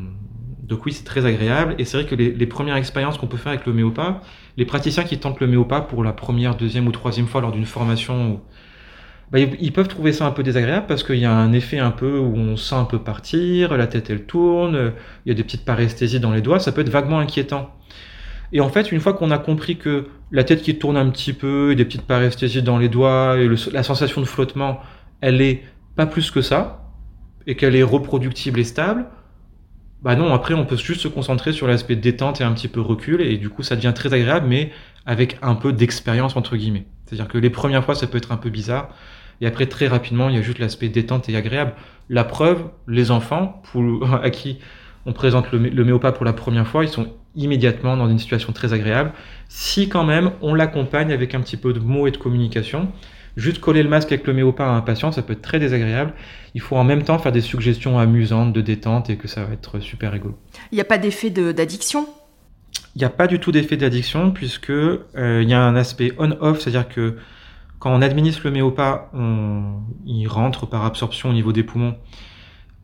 [0.64, 1.76] donc oui, c'est très agréable.
[1.80, 4.20] Et c'est vrai que les, premières expériences qu'on peut faire avec l'homéopathie,
[4.58, 8.42] les praticiens qui tentent l'homéopathie pour la première, deuxième ou troisième fois lors d'une formation,
[9.32, 11.92] bah, ils, peuvent trouver ça un peu désagréable parce qu'il y a un effet un
[11.92, 14.94] peu où on sent un peu partir, la tête elle tourne,
[15.26, 17.72] il y a des petites paresthésies dans les doigts, ça peut être vaguement inquiétant.
[18.54, 21.34] Et en fait, une fois qu'on a compris que la tête qui tourne un petit
[21.34, 24.80] peu, des petites paresthésies dans les doigts, et la sensation de flottement,
[25.22, 25.64] elle est
[25.96, 26.92] pas plus que ça,
[27.48, 29.08] et qu'elle est reproductible et stable,
[30.06, 32.80] bah non, après on peut juste se concentrer sur l'aspect détente et un petit peu
[32.80, 34.72] recul, et du coup ça devient très agréable, mais
[35.08, 36.86] avec un peu d'expérience entre guillemets.
[37.06, 38.90] C'est-à-dire que les premières fois ça peut être un peu bizarre,
[39.42, 41.74] et après très rapidement il y a juste l'aspect détente et agréable.
[42.08, 43.64] La preuve, les enfants
[44.24, 44.60] à qui
[45.08, 48.74] on présente le, le pour la première fois, ils sont immédiatement dans une situation très
[48.74, 49.12] agréable.
[49.50, 52.90] Si quand même on l'accompagne avec un petit peu de mots et de communication,
[53.38, 56.14] Juste coller le masque avec le méopa à un patient, ça peut être très désagréable.
[56.54, 59.54] Il faut en même temps faire des suggestions amusantes, de détente, et que ça va
[59.54, 60.38] être super rigolo.
[60.72, 62.08] Il n'y a pas d'effet d'addiction?
[62.96, 66.14] Il n'y a pas du tout d'effet d'addiction, puisque euh, il y a un aspect
[66.18, 67.18] on-off, c'est-à-dire que
[67.80, 69.12] quand on administre le méopa,
[70.06, 71.96] il rentre par absorption au niveau des poumons.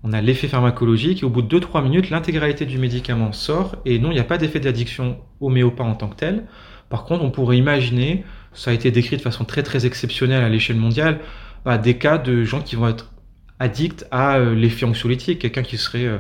[0.04, 4.00] On a l'effet pharmacologique et au bout de 2-3 minutes, l'intégralité du médicament sort et
[4.00, 6.46] non, il n'y a pas d'effet d'addiction au méopa en tant que tel.
[6.90, 10.50] Par contre, on pourrait imaginer ça a été décrit de façon très très exceptionnelle à
[10.50, 11.20] l'échelle mondiale,
[11.66, 13.12] bah, des cas de gens qui vont être
[13.60, 16.18] addicts à euh, l'effet anxiolytique, quelqu'un qui serait euh,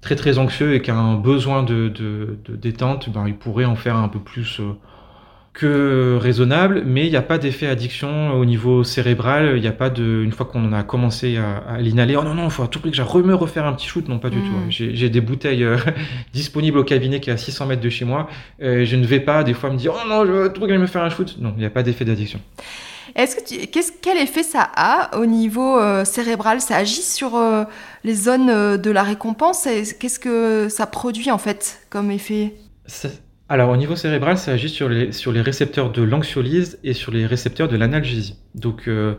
[0.00, 3.96] très très anxieux et qui a un besoin de, détente, ben, il pourrait en faire
[3.96, 4.74] un peu plus, euh,
[5.52, 9.54] que raisonnable, mais il n'y a pas d'effet addiction au niveau cérébral.
[9.56, 12.34] Il n'y a pas de, une fois qu'on a commencé à, à l'inhaler, oh non
[12.34, 14.08] non, il faut à tout prix que je me refaire un petit shoot.
[14.08, 14.52] Non, pas du tout.
[14.56, 14.66] hein.
[14.68, 15.76] J'ai j'ai des bouteilles euh,
[16.32, 18.28] disponibles au cabinet qui est à 600 mètres de chez moi.
[18.62, 20.68] Euh, je ne vais pas des fois me dire, oh non, je veux tout prix
[20.68, 21.36] que je me faire un shoot.
[21.40, 22.40] Non, il n'y a pas d'effet d'addiction.
[23.16, 26.60] Est-ce que tu- qu'est-ce, quel effet ça a au niveau euh, cérébral?
[26.60, 27.40] Ça agit sur
[28.04, 29.66] les zones de la récompense?
[29.98, 32.54] Qu'est-ce que ça produit en fait comme effet?
[32.86, 33.08] Ça-
[33.50, 37.68] Alors, au niveau cérébral, ça agit sur les, récepteurs de l'anxiolyse et sur les récepteurs
[37.68, 38.36] de l'analgésie.
[38.54, 39.14] Donc, euh,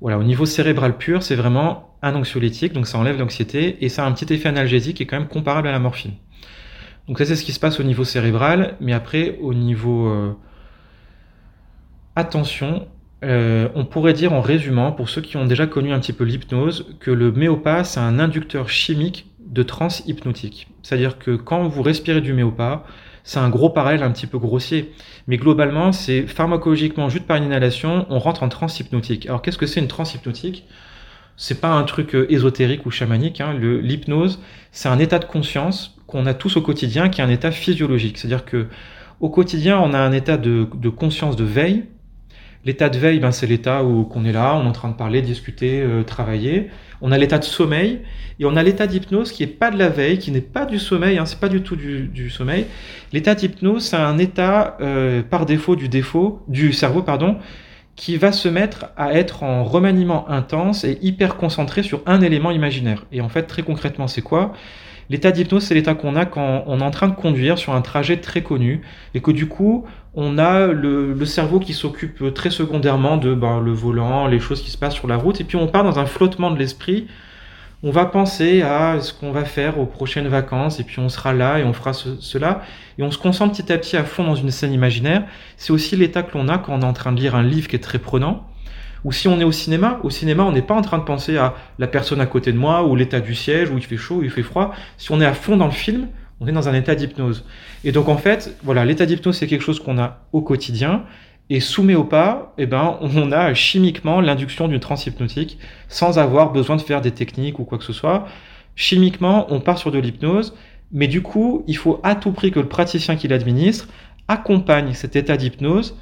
[0.00, 4.04] voilà, au niveau cérébral pur, c'est vraiment un anxiolytique, donc ça enlève l'anxiété, et ça
[4.04, 6.12] a un petit effet analgésique qui est quand même comparable à la morphine.
[7.08, 10.32] Donc, ça, c'est ce qui se passe au niveau cérébral, mais après, au niveau euh,
[12.14, 12.86] attention,
[13.24, 16.22] euh, on pourrait dire en résumant, pour ceux qui ont déjà connu un petit peu
[16.22, 20.68] l'hypnose, que le méopa, c'est un inducteur chimique de transe hypnotique.
[20.82, 22.84] C'est-à-dire que quand vous respirez du méopa,
[23.24, 24.92] c'est un gros parallèle un petit peu grossier.
[25.28, 29.26] Mais globalement, c'est pharmacologiquement, juste par une inhalation, on rentre en transe hypnotique.
[29.26, 30.66] Alors qu'est-ce que c'est une transe hypnotique
[31.36, 33.40] C'est pas un truc euh, ésotérique ou chamanique.
[33.40, 33.54] hein.
[33.58, 34.40] L'hypnose,
[34.72, 38.18] c'est un état de conscience qu'on a tous au quotidien, qui est un état physiologique.
[38.18, 38.68] C'est-à-dire que
[39.20, 41.84] au quotidien, on a un état de, de conscience de veille.
[42.64, 44.96] L'état de veille, ben, c'est l'état où qu'on est là, on est en train de
[44.96, 46.70] parler, discuter, euh, travailler.
[47.06, 48.00] On a l'état de sommeil
[48.40, 50.78] et on a l'état d'hypnose qui est pas de la veille, qui n'est pas du
[50.78, 52.64] sommeil, hein, c'est pas du tout du, du sommeil.
[53.12, 57.36] L'état d'hypnose, c'est un état euh, par défaut du défaut du cerveau, pardon,
[57.94, 62.50] qui va se mettre à être en remaniement intense et hyper concentré sur un élément
[62.50, 63.04] imaginaire.
[63.12, 64.54] Et en fait, très concrètement, c'est quoi?
[65.10, 67.82] L'état d'hypnose, c'est l'état qu'on a quand on est en train de conduire sur un
[67.82, 68.80] trajet très connu
[69.12, 69.84] et que du coup,
[70.16, 74.62] on a le, le cerveau qui s'occupe très secondairement de ben, le volant, les choses
[74.62, 77.08] qui se passent sur la route, et puis on part dans un flottement de l'esprit.
[77.82, 81.34] On va penser à ce qu'on va faire aux prochaines vacances, et puis on sera
[81.34, 82.62] là et on fera ce- cela,
[82.96, 85.24] et on se concentre petit à petit à fond dans une scène imaginaire.
[85.58, 87.68] C'est aussi l'état que l'on a quand on est en train de lire un livre
[87.68, 88.46] qui est très prenant,
[89.04, 89.98] ou si on est au cinéma.
[90.02, 92.58] Au cinéma, on n'est pas en train de penser à la personne à côté de
[92.58, 94.72] moi, ou l'état du siège, où il fait chaud, où il fait froid.
[94.96, 96.08] Si on est à fond dans le film,
[96.40, 97.44] on est dans un état d'hypnose.
[97.84, 101.04] Et donc en fait, voilà, l'état d'hypnose, c'est quelque chose qu'on a au quotidien.
[101.50, 105.58] Et sous méopa, eh ben, on a chimiquement l'induction d'une transe hypnotique
[105.88, 108.26] sans avoir besoin de faire des techniques ou quoi que ce soit.
[108.76, 110.54] Chimiquement, on part sur de l'hypnose,
[110.90, 113.88] mais du coup, il faut à tout prix que le praticien qui l'administre
[114.26, 115.98] accompagne cet état d'hypnose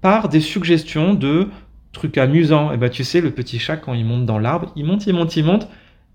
[0.00, 1.48] par des suggestions de
[1.92, 2.72] trucs amusants.
[2.72, 5.14] Et ben, tu sais, le petit chat, quand il monte dans l'arbre, il monte, il
[5.14, 5.68] monte, il monte.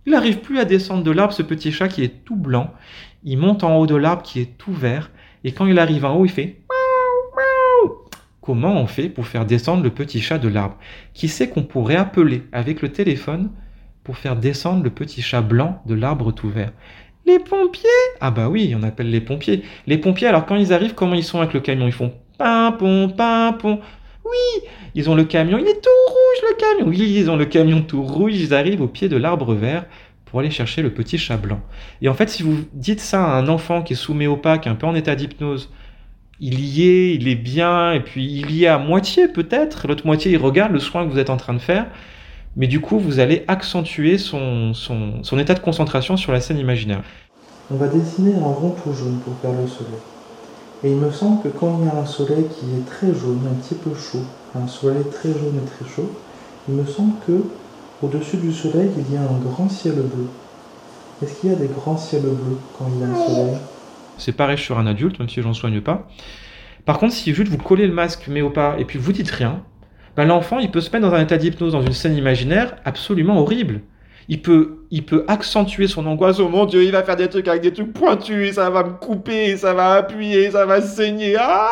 [0.06, 2.74] Il n'arrive plus à descendre de l'arbre, ce petit chat qui est tout blanc.
[3.24, 5.12] Il monte en haut de l'arbre qui est tout vert.
[5.44, 6.58] Et quand il arrive en haut, il fait.
[8.42, 10.78] Comment on fait pour faire descendre le petit chat de l'arbre?
[11.14, 13.52] Qui sait qu'on pourrait appeler avec le téléphone
[14.04, 16.72] pour faire descendre le petit chat blanc de l'arbre tout vert?
[17.28, 17.90] Les pompiers
[18.20, 19.64] Ah bah oui, on appelle les pompiers.
[19.86, 21.86] Les pompiers, alors quand ils arrivent, comment ils sont avec le camion?
[21.86, 23.80] Ils font pimpon, pimpon.
[24.26, 26.88] Oui, ils ont le camion, il est tout rouge le camion.
[26.88, 29.86] Oui, ils ont le camion tout rouge, ils arrivent au pied de l'arbre vert
[30.32, 31.60] pour aller chercher le petit chat blanc.
[32.02, 34.76] Et en fait, si vous dites ça à un enfant qui est sous méopaque, un
[34.76, 35.70] peu en état d'hypnose,
[36.40, 40.08] il y est, il est bien, et puis il y est à moitié peut-être, l'autre
[40.08, 41.86] moitié il regarde le soin que vous êtes en train de faire,
[42.56, 46.58] mais du coup vous allez accentuer son, son, son état de concentration sur la scène
[46.58, 47.04] imaginaire.
[47.70, 50.00] On va dessiner un rond tout jaune pour faire le soleil.
[50.84, 53.42] Et il me semble que quand il y a un soleil qui est très jaune,
[53.46, 54.26] un petit peu chaud,
[54.56, 56.10] un soleil très jaune et très chaud,
[56.70, 57.44] il me semble que
[58.02, 60.28] au-dessus du soleil, il y a un grand ciel bleu.
[61.22, 63.58] Est-ce qu'il y a des grands ciels bleus quand il y a un soleil?
[64.18, 66.08] C'est pareil sur un adulte, même si j'en soigne pas.
[66.86, 69.30] Par contre, si juste vous collez le masque mais au pas et puis vous dites
[69.30, 69.64] rien,
[70.16, 73.40] ben l'enfant il peut se mettre dans un état d'hypnose dans une scène imaginaire absolument
[73.40, 73.82] horrible.
[74.30, 76.40] Il peut, il peut accentuer son angoisse.
[76.40, 78.92] Oh mon dieu, il va faire des trucs avec des trucs pointus, ça va me
[78.92, 81.36] couper, ça va appuyer, ça va saigner.
[81.40, 81.70] Ah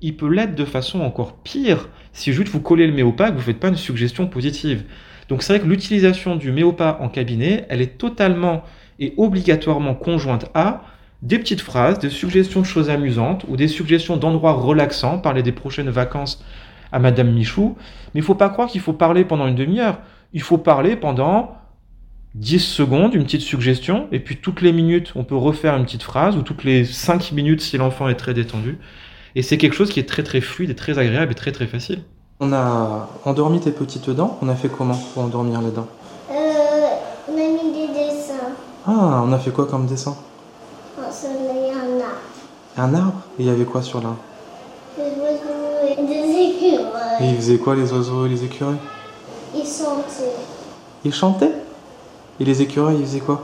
[0.00, 3.36] il peut l'être de façon encore pire si juste vous collez le méopa et que
[3.36, 4.84] vous faites pas une suggestion positive.
[5.28, 8.64] Donc c'est vrai que l'utilisation du méopa en cabinet, elle est totalement
[8.98, 10.82] et obligatoirement conjointe à
[11.22, 15.52] des petites phrases, des suggestions de choses amusantes ou des suggestions d'endroits relaxants, parler des
[15.52, 16.44] prochaines vacances
[16.92, 17.76] à Madame Michou.
[18.14, 19.98] Mais il faut pas croire qu'il faut parler pendant une demi-heure.
[20.32, 21.56] Il faut parler pendant
[22.34, 26.02] 10 secondes, une petite suggestion, et puis toutes les minutes, on peut refaire une petite
[26.02, 28.78] phrase, ou toutes les 5 minutes si l'enfant est très détendu.
[29.34, 31.66] Et c'est quelque chose qui est très très fluide et très agréable et très très
[31.66, 32.02] facile.
[32.40, 34.38] On a endormi tes petites dents.
[34.42, 35.88] On a fait comment pour endormir les dents?
[36.30, 36.34] Euh,
[37.28, 38.54] on a mis des dessins.
[38.86, 40.14] Ah, on a fait quoi comme dessin?
[40.96, 42.14] Un soleil, un arbre.
[42.76, 43.20] Un arbre?
[43.38, 44.18] Et il y avait quoi sur l'arbre?
[44.96, 47.16] Des oiseaux et des écureuils.
[47.20, 48.78] Et ils faisaient quoi les oiseaux et les écureuils?
[49.52, 50.36] Ils chantaient.
[51.04, 51.54] Ils chantaient?
[52.38, 53.42] Et les écureuils, ils faisaient quoi?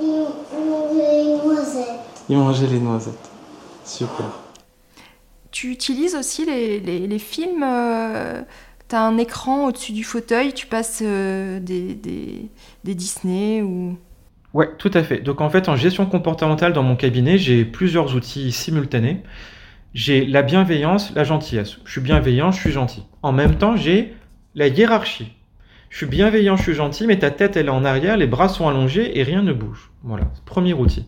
[0.00, 0.26] Ils
[0.70, 1.86] mangeaient les noisettes.
[2.30, 3.28] Ils mangeaient les noisettes.
[3.84, 4.24] Super.
[5.52, 7.64] Tu utilises aussi les, films
[8.88, 12.50] Tu as un écran au-dessus du fauteuil, tu passes euh, des
[12.84, 13.96] Disney ou...
[14.54, 15.18] Ouais, tout à fait.
[15.18, 19.22] Donc en fait, en gestion comportementale dans mon cabinet, j'ai plusieurs outils simultanés.
[19.94, 21.78] J'ai la bienveillance, la gentillesse.
[21.84, 23.04] Je suis bienveillant, je suis gentil.
[23.22, 24.14] En même temps, j'ai
[24.54, 25.32] la hiérarchie.
[25.88, 28.48] Je suis bienveillant, je suis gentil, mais ta tête, elle est en arrière, les bras
[28.48, 29.90] sont allongés et rien ne bouge.
[30.02, 31.06] Voilà, premier outil.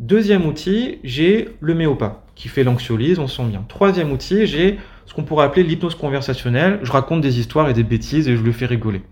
[0.00, 3.64] Deuxième outil, j'ai le méopa, qui fait l'anxiolyse, on sent bien.
[3.68, 6.80] Troisième outil, j'ai ce qu'on pourrait appeler l'hypnose conversationnelle.
[6.82, 9.02] Je raconte des histoires et des bêtises et je le fais rigoler.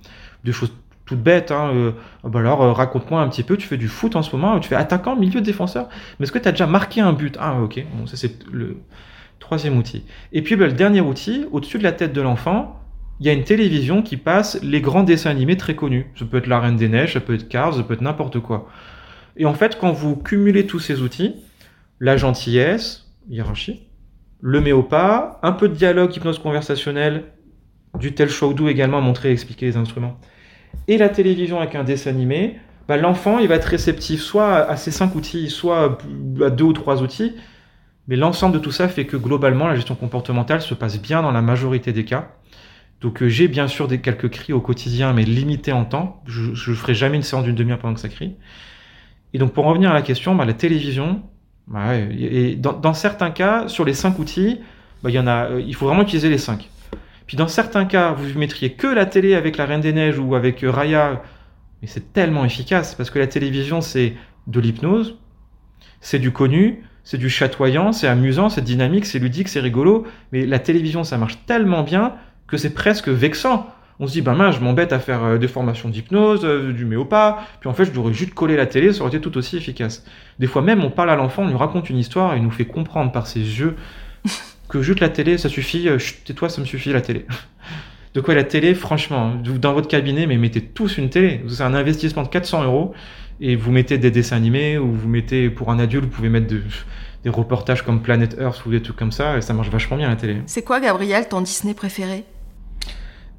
[0.45, 0.73] Des choses
[1.11, 1.51] toutes bêtes.
[1.51, 1.93] Hein, euh,
[2.25, 4.69] bah alors, euh, raconte-moi un petit peu, tu fais du foot en ce moment, tu
[4.69, 5.89] fais attaquant, milieu, défenseur.
[6.19, 7.37] Mais est-ce que tu as déjà marqué un but?
[7.41, 7.85] Ah, ok.
[7.95, 8.79] Bon, ça, c'est le
[9.41, 10.05] troisième outil.
[10.33, 12.81] Et puis, bah, le dernier outil, au-dessus de la tête de l'enfant,
[13.19, 16.07] il y a une télévision qui passe les grands dessins animés très connus.
[16.19, 18.39] Ça peut être La Reine des Neiges, ça peut être Cars, ça peut être n'importe
[18.39, 18.69] quoi.
[19.37, 21.35] Et en fait, quand vous cumulez tous ces outils,
[21.99, 23.87] la gentillesse, hiérarchie,
[24.41, 27.25] le méopa, un peu de dialogue, hypnose conversationnelle,
[27.99, 30.19] du tel do également, montrer et expliquer les instruments,
[30.89, 32.59] et la télévision avec un dessin animé,
[32.89, 35.99] bah, l'enfant il va être réceptif soit à ces cinq outils, soit
[36.45, 37.35] à deux ou trois outils,
[38.09, 41.31] mais l'ensemble de tout ça fait que globalement la gestion comportementale se passe bien dans
[41.31, 42.33] la majorité des cas.
[43.01, 46.23] Donc euh, j'ai bien sûr des quelques cris au quotidien, mais limités en temps.
[46.27, 48.35] Je ne ferai jamais une séance d'une demi-heure pendant que ça crie.
[49.33, 51.23] Et donc pour en revenir à la question, bah, la télévision,
[51.71, 54.61] bah, et dans, certains cas, sur les cinq outils,
[55.03, 56.69] bah, y en a, il faut vraiment utiliser les cinq.
[57.27, 60.35] Puis dans certains cas, vous mettriez que la télé avec la Reine des Neiges ou
[60.35, 61.23] avec euh, Raya,
[61.81, 64.15] mais c'est tellement efficace parce que la télévision c'est
[64.49, 65.17] de l'hypnose,
[66.01, 70.45] c'est du connu, c'est du chatoyant, c'est amusant, c'est dynamique, c'est ludique, c'est rigolo, mais
[70.45, 72.15] la télévision ça marche tellement bien
[72.49, 73.69] que c'est presque vexant.
[74.03, 76.87] On se dit, ben mince, je m'embête à faire euh, des formations d'hypnose, euh, du
[76.87, 79.59] méopa, puis en fait, je devrais juste coller la télé, ça aurait été tout aussi
[79.59, 80.07] efficace.
[80.39, 82.51] Des fois même, on parle à l'enfant, on lui raconte une histoire, et il nous
[82.51, 83.77] fait comprendre par ses yeux
[84.71, 87.27] que juste la télé, ça suffit, euh, tais-toi, ça me suffit la télé.
[88.15, 91.45] De quoi la télé, franchement, dans votre cabinet, mais mettez tous une télé.
[91.49, 92.93] C'est un investissement de 400 euros
[93.41, 96.49] et vous mettez des dessins animés ou vous mettez pour un adulte, vous pouvez mettre
[96.49, 96.61] de,
[97.23, 100.09] des reportages comme Planet Earth ou des trucs comme ça et ça marche vachement bien
[100.09, 100.39] la télé.
[100.47, 102.25] C'est quoi, Gabriel, ton Disney préféré?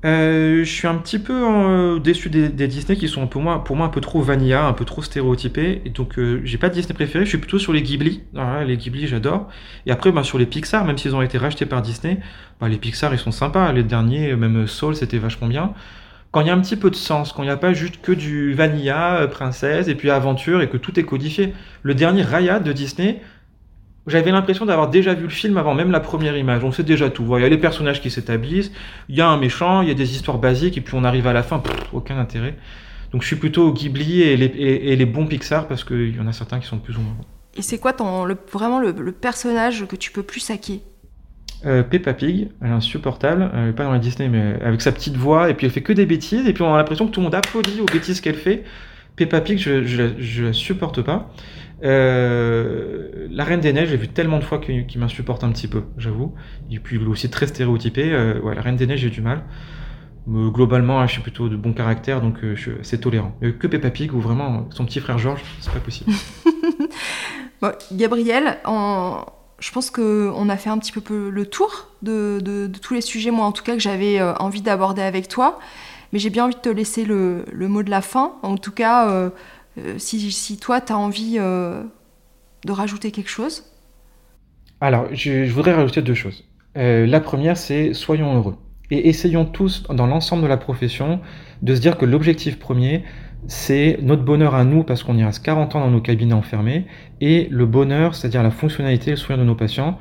[0.04, 3.64] Euh, je suis un petit peu euh, déçu des, des, Disney qui sont pour moi,
[3.64, 5.82] pour moi un peu trop vanilla, un peu trop stéréotypés.
[5.86, 8.24] Et donc euh, j'ai pas de Disney préféré, je suis plutôt sur les Ghibli.
[8.66, 9.48] Les Ghibli j'adore.
[9.86, 12.20] Et après bah, sur les Pixar, même s'ils ont été rachetés par Disney,
[12.60, 13.72] bah, les Pixar ils sont sympas.
[13.74, 15.74] Les derniers, même Soul c'était vachement bien.
[16.32, 18.02] Quand il y a un petit peu de sens, quand il n'y a pas juste
[18.02, 21.54] que du vanilla, euh, princesse et puis aventure et que tout est codifié.
[21.84, 23.22] Le dernier Raya de Disney,
[24.08, 26.64] j'avais l'impression d'avoir déjà vu le film avant même la première image.
[26.64, 27.26] On sait déjà tout.
[27.38, 28.72] Il y a les personnages qui s'établissent,
[29.10, 31.28] il y a un méchant, il y a des histoires basiques, et puis on arrive
[31.28, 32.56] à la fin, pff, aucun intérêt.
[33.12, 36.20] Donc je suis plutôt Ghibli et les, et, et les bons Pixar parce qu'il y
[36.20, 37.26] en a certains qui sont plus ou moins bons.
[37.56, 40.82] Et c'est quoi ton, le, vraiment le, le, personnage que tu peux plus saquer?
[41.66, 44.92] Euh, Peppa Pig, elle est insupportable, elle est pas dans la Disney, mais avec sa
[44.92, 47.12] petite voix, et puis elle fait que des bêtises, et puis on a l'impression que
[47.12, 48.64] tout le monde applaudit aux bêtises qu'elle fait.
[49.18, 51.30] Peppa Pig, je, je, je la supporte pas.
[51.84, 55.68] Euh, la Reine des Neiges, j'ai vu tellement de fois qu'il qu m'insupporte un petit
[55.68, 56.34] peu, j'avoue.
[56.70, 58.12] Et puis aussi très stéréotypé.
[58.12, 59.44] Euh, la Reine des Neiges, j'ai du mal.
[60.28, 63.36] Mais globalement, je suis plutôt de bon caractère, donc euh, c'est tolérant.
[63.42, 66.12] Mais que Peppa Pig ou vraiment son petit frère Georges, c'est pas possible.
[67.92, 73.32] Gabriel, je pense qu'on a fait un petit peu le tour de, tous les sujets,
[73.32, 75.60] moi en tout cas, que j'avais envie d'aborder avec toi.
[76.14, 78.34] Mais j'ai bien envie de te laisser le, mot de la fin.
[78.44, 79.30] En tout cas, euh,
[79.98, 81.84] si, si, toi, tu as envie euh,
[82.66, 83.66] de rajouter quelque chose.
[84.80, 86.44] Alors, je, voudrais rajouter deux choses.
[86.78, 88.58] Euh, la première, c'est soyons heureux.
[88.90, 91.22] Et essayons tous, dans l'ensemble de la profession,
[91.62, 93.04] de se dire que l'objectif premier,
[93.48, 96.88] c'est notre bonheur à nous, parce qu'on y reste 40 ans dans nos cabinets enfermés,
[97.22, 99.98] et le bonheur, c'est-à-dire la fonctionnalité, le sourire de nos patients,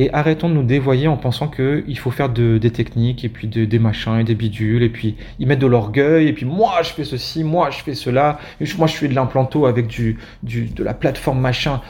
[0.00, 3.48] et arrêtons de nous dévoyer en pensant qu'il faut faire de, des techniques et puis
[3.48, 6.80] de, des machins et des bidules et puis ils mettent de l'orgueil et puis moi
[6.82, 10.16] je fais ceci, moi je fais cela, et moi je fais de l'implanto avec du,
[10.42, 11.82] de la plateforme machin.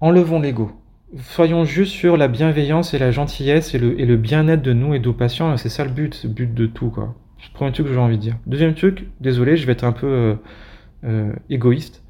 [0.00, 0.70] Enlevons l'ego.
[1.18, 5.06] Soyons juste sur la bienveillance et la gentillesse et le, bien-être de nous et de
[5.06, 5.56] nos patients.
[5.56, 7.16] C'est ça le but, le but de tout quoi.
[7.52, 8.36] Premier truc que j'ai envie de dire.
[8.46, 10.34] Deuxième truc, désolé, je vais être un peu euh,
[11.02, 12.04] euh, égoïste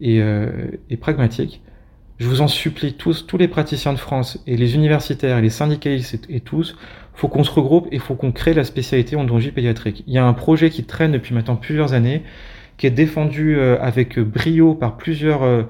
[0.00, 1.60] et, euh, et pragmatique.
[2.18, 5.50] Je vous en supplie tous, tous les praticiens de France et les universitaires et les
[5.50, 6.74] syndicalistes et, tous,
[7.12, 10.02] faut qu'on se regroupe et faut qu'on crée la spécialité odontologie pédiatrique.
[10.06, 12.22] Il y a un projet qui traîne depuis maintenant plusieurs années,
[12.78, 15.64] qui est défendu euh, avec brio par plusieurs euh,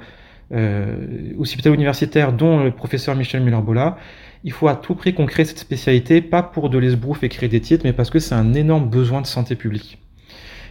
[0.53, 1.35] euh,
[1.67, 3.99] universitaires, dont le professeur Michel Muller-Bola.
[4.45, 7.49] Il faut à tout prix qu'on crée cette spécialité, pas pour de l'esbrouf et créer
[7.49, 9.99] des titres, mais parce que c'est un énorme besoin de santé publique.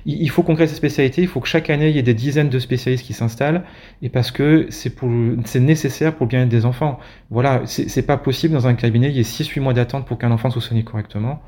[0.05, 2.13] Il faut qu'on crée ces spécialités, il faut que chaque année il y ait des
[2.13, 3.63] dizaines de spécialistes qui s'installent,
[4.01, 6.99] et parce que c'est nécessaire pour le bien-être des enfants.
[7.29, 10.31] Voilà, c'est pas possible dans un cabinet, il y ait 6-8 mois d'attente pour qu'un
[10.31, 11.41] enfant soit soigné correctement.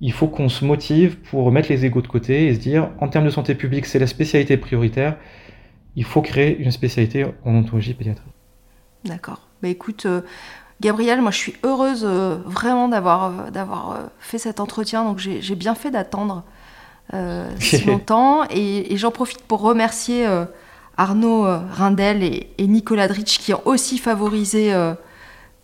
[0.00, 3.08] Il faut qu'on se motive pour mettre les égaux de côté et se dire, en
[3.08, 5.16] termes de santé publique, c'est la spécialité prioritaire,
[5.96, 8.32] il faut créer une spécialité en oncologie pédiatrique.
[9.04, 9.48] D'accord.
[9.60, 10.20] Bah écoute, euh,
[10.80, 15.54] Gabriel, moi je suis heureuse euh, vraiment d'avoir euh, euh, fait cet entretien, donc j'ai
[15.56, 16.44] bien fait d'attendre
[17.60, 18.44] si longtemps.
[18.50, 20.44] Et, et j'en profite pour remercier euh,
[20.96, 24.94] Arnaud euh, Rindel et, et Nicolas Dritch qui ont aussi favorisé euh,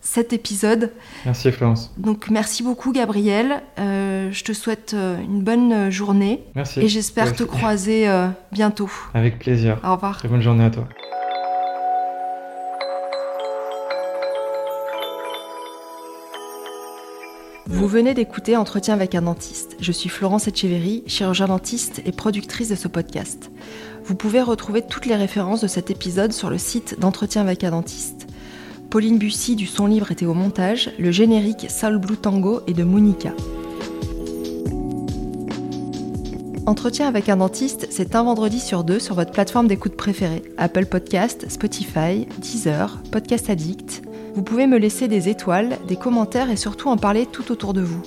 [0.00, 0.92] cet épisode.
[1.24, 1.92] Merci Florence.
[1.96, 3.62] Donc merci beaucoup Gabriel.
[3.78, 6.80] Euh, je te souhaite euh, une bonne journée Merci.
[6.80, 8.90] et j'espère te croiser euh, bientôt.
[9.14, 9.78] Avec plaisir.
[9.82, 10.18] Au revoir.
[10.18, 10.86] Très bonne journée à toi.
[17.66, 19.76] Vous venez d'écouter Entretien avec un dentiste.
[19.80, 23.50] Je suis Florence Etcheverry, chirurgien dentiste et productrice de ce podcast.
[24.04, 27.70] Vous pouvez retrouver toutes les références de cet épisode sur le site d'Entretien avec un
[27.70, 28.26] dentiste.
[28.90, 32.84] Pauline Bussy du son libre était au montage, le générique Soul Blue Tango est de
[32.84, 33.32] Monica.
[36.66, 40.42] Entretien avec un dentiste, c'est un vendredi sur deux sur votre plateforme d'écoute préférée.
[40.58, 44.02] Apple Podcast, Spotify, Deezer, Podcast Addict.
[44.34, 47.82] Vous pouvez me laisser des étoiles, des commentaires et surtout en parler tout autour de
[47.82, 48.02] vous.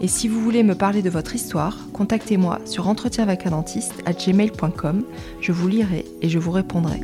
[0.00, 3.94] Et si vous voulez me parler de votre histoire, contactez-moi sur entretien avec un dentiste
[4.06, 5.04] à gmail.com.
[5.40, 7.00] Je vous lirai et je vous répondrai.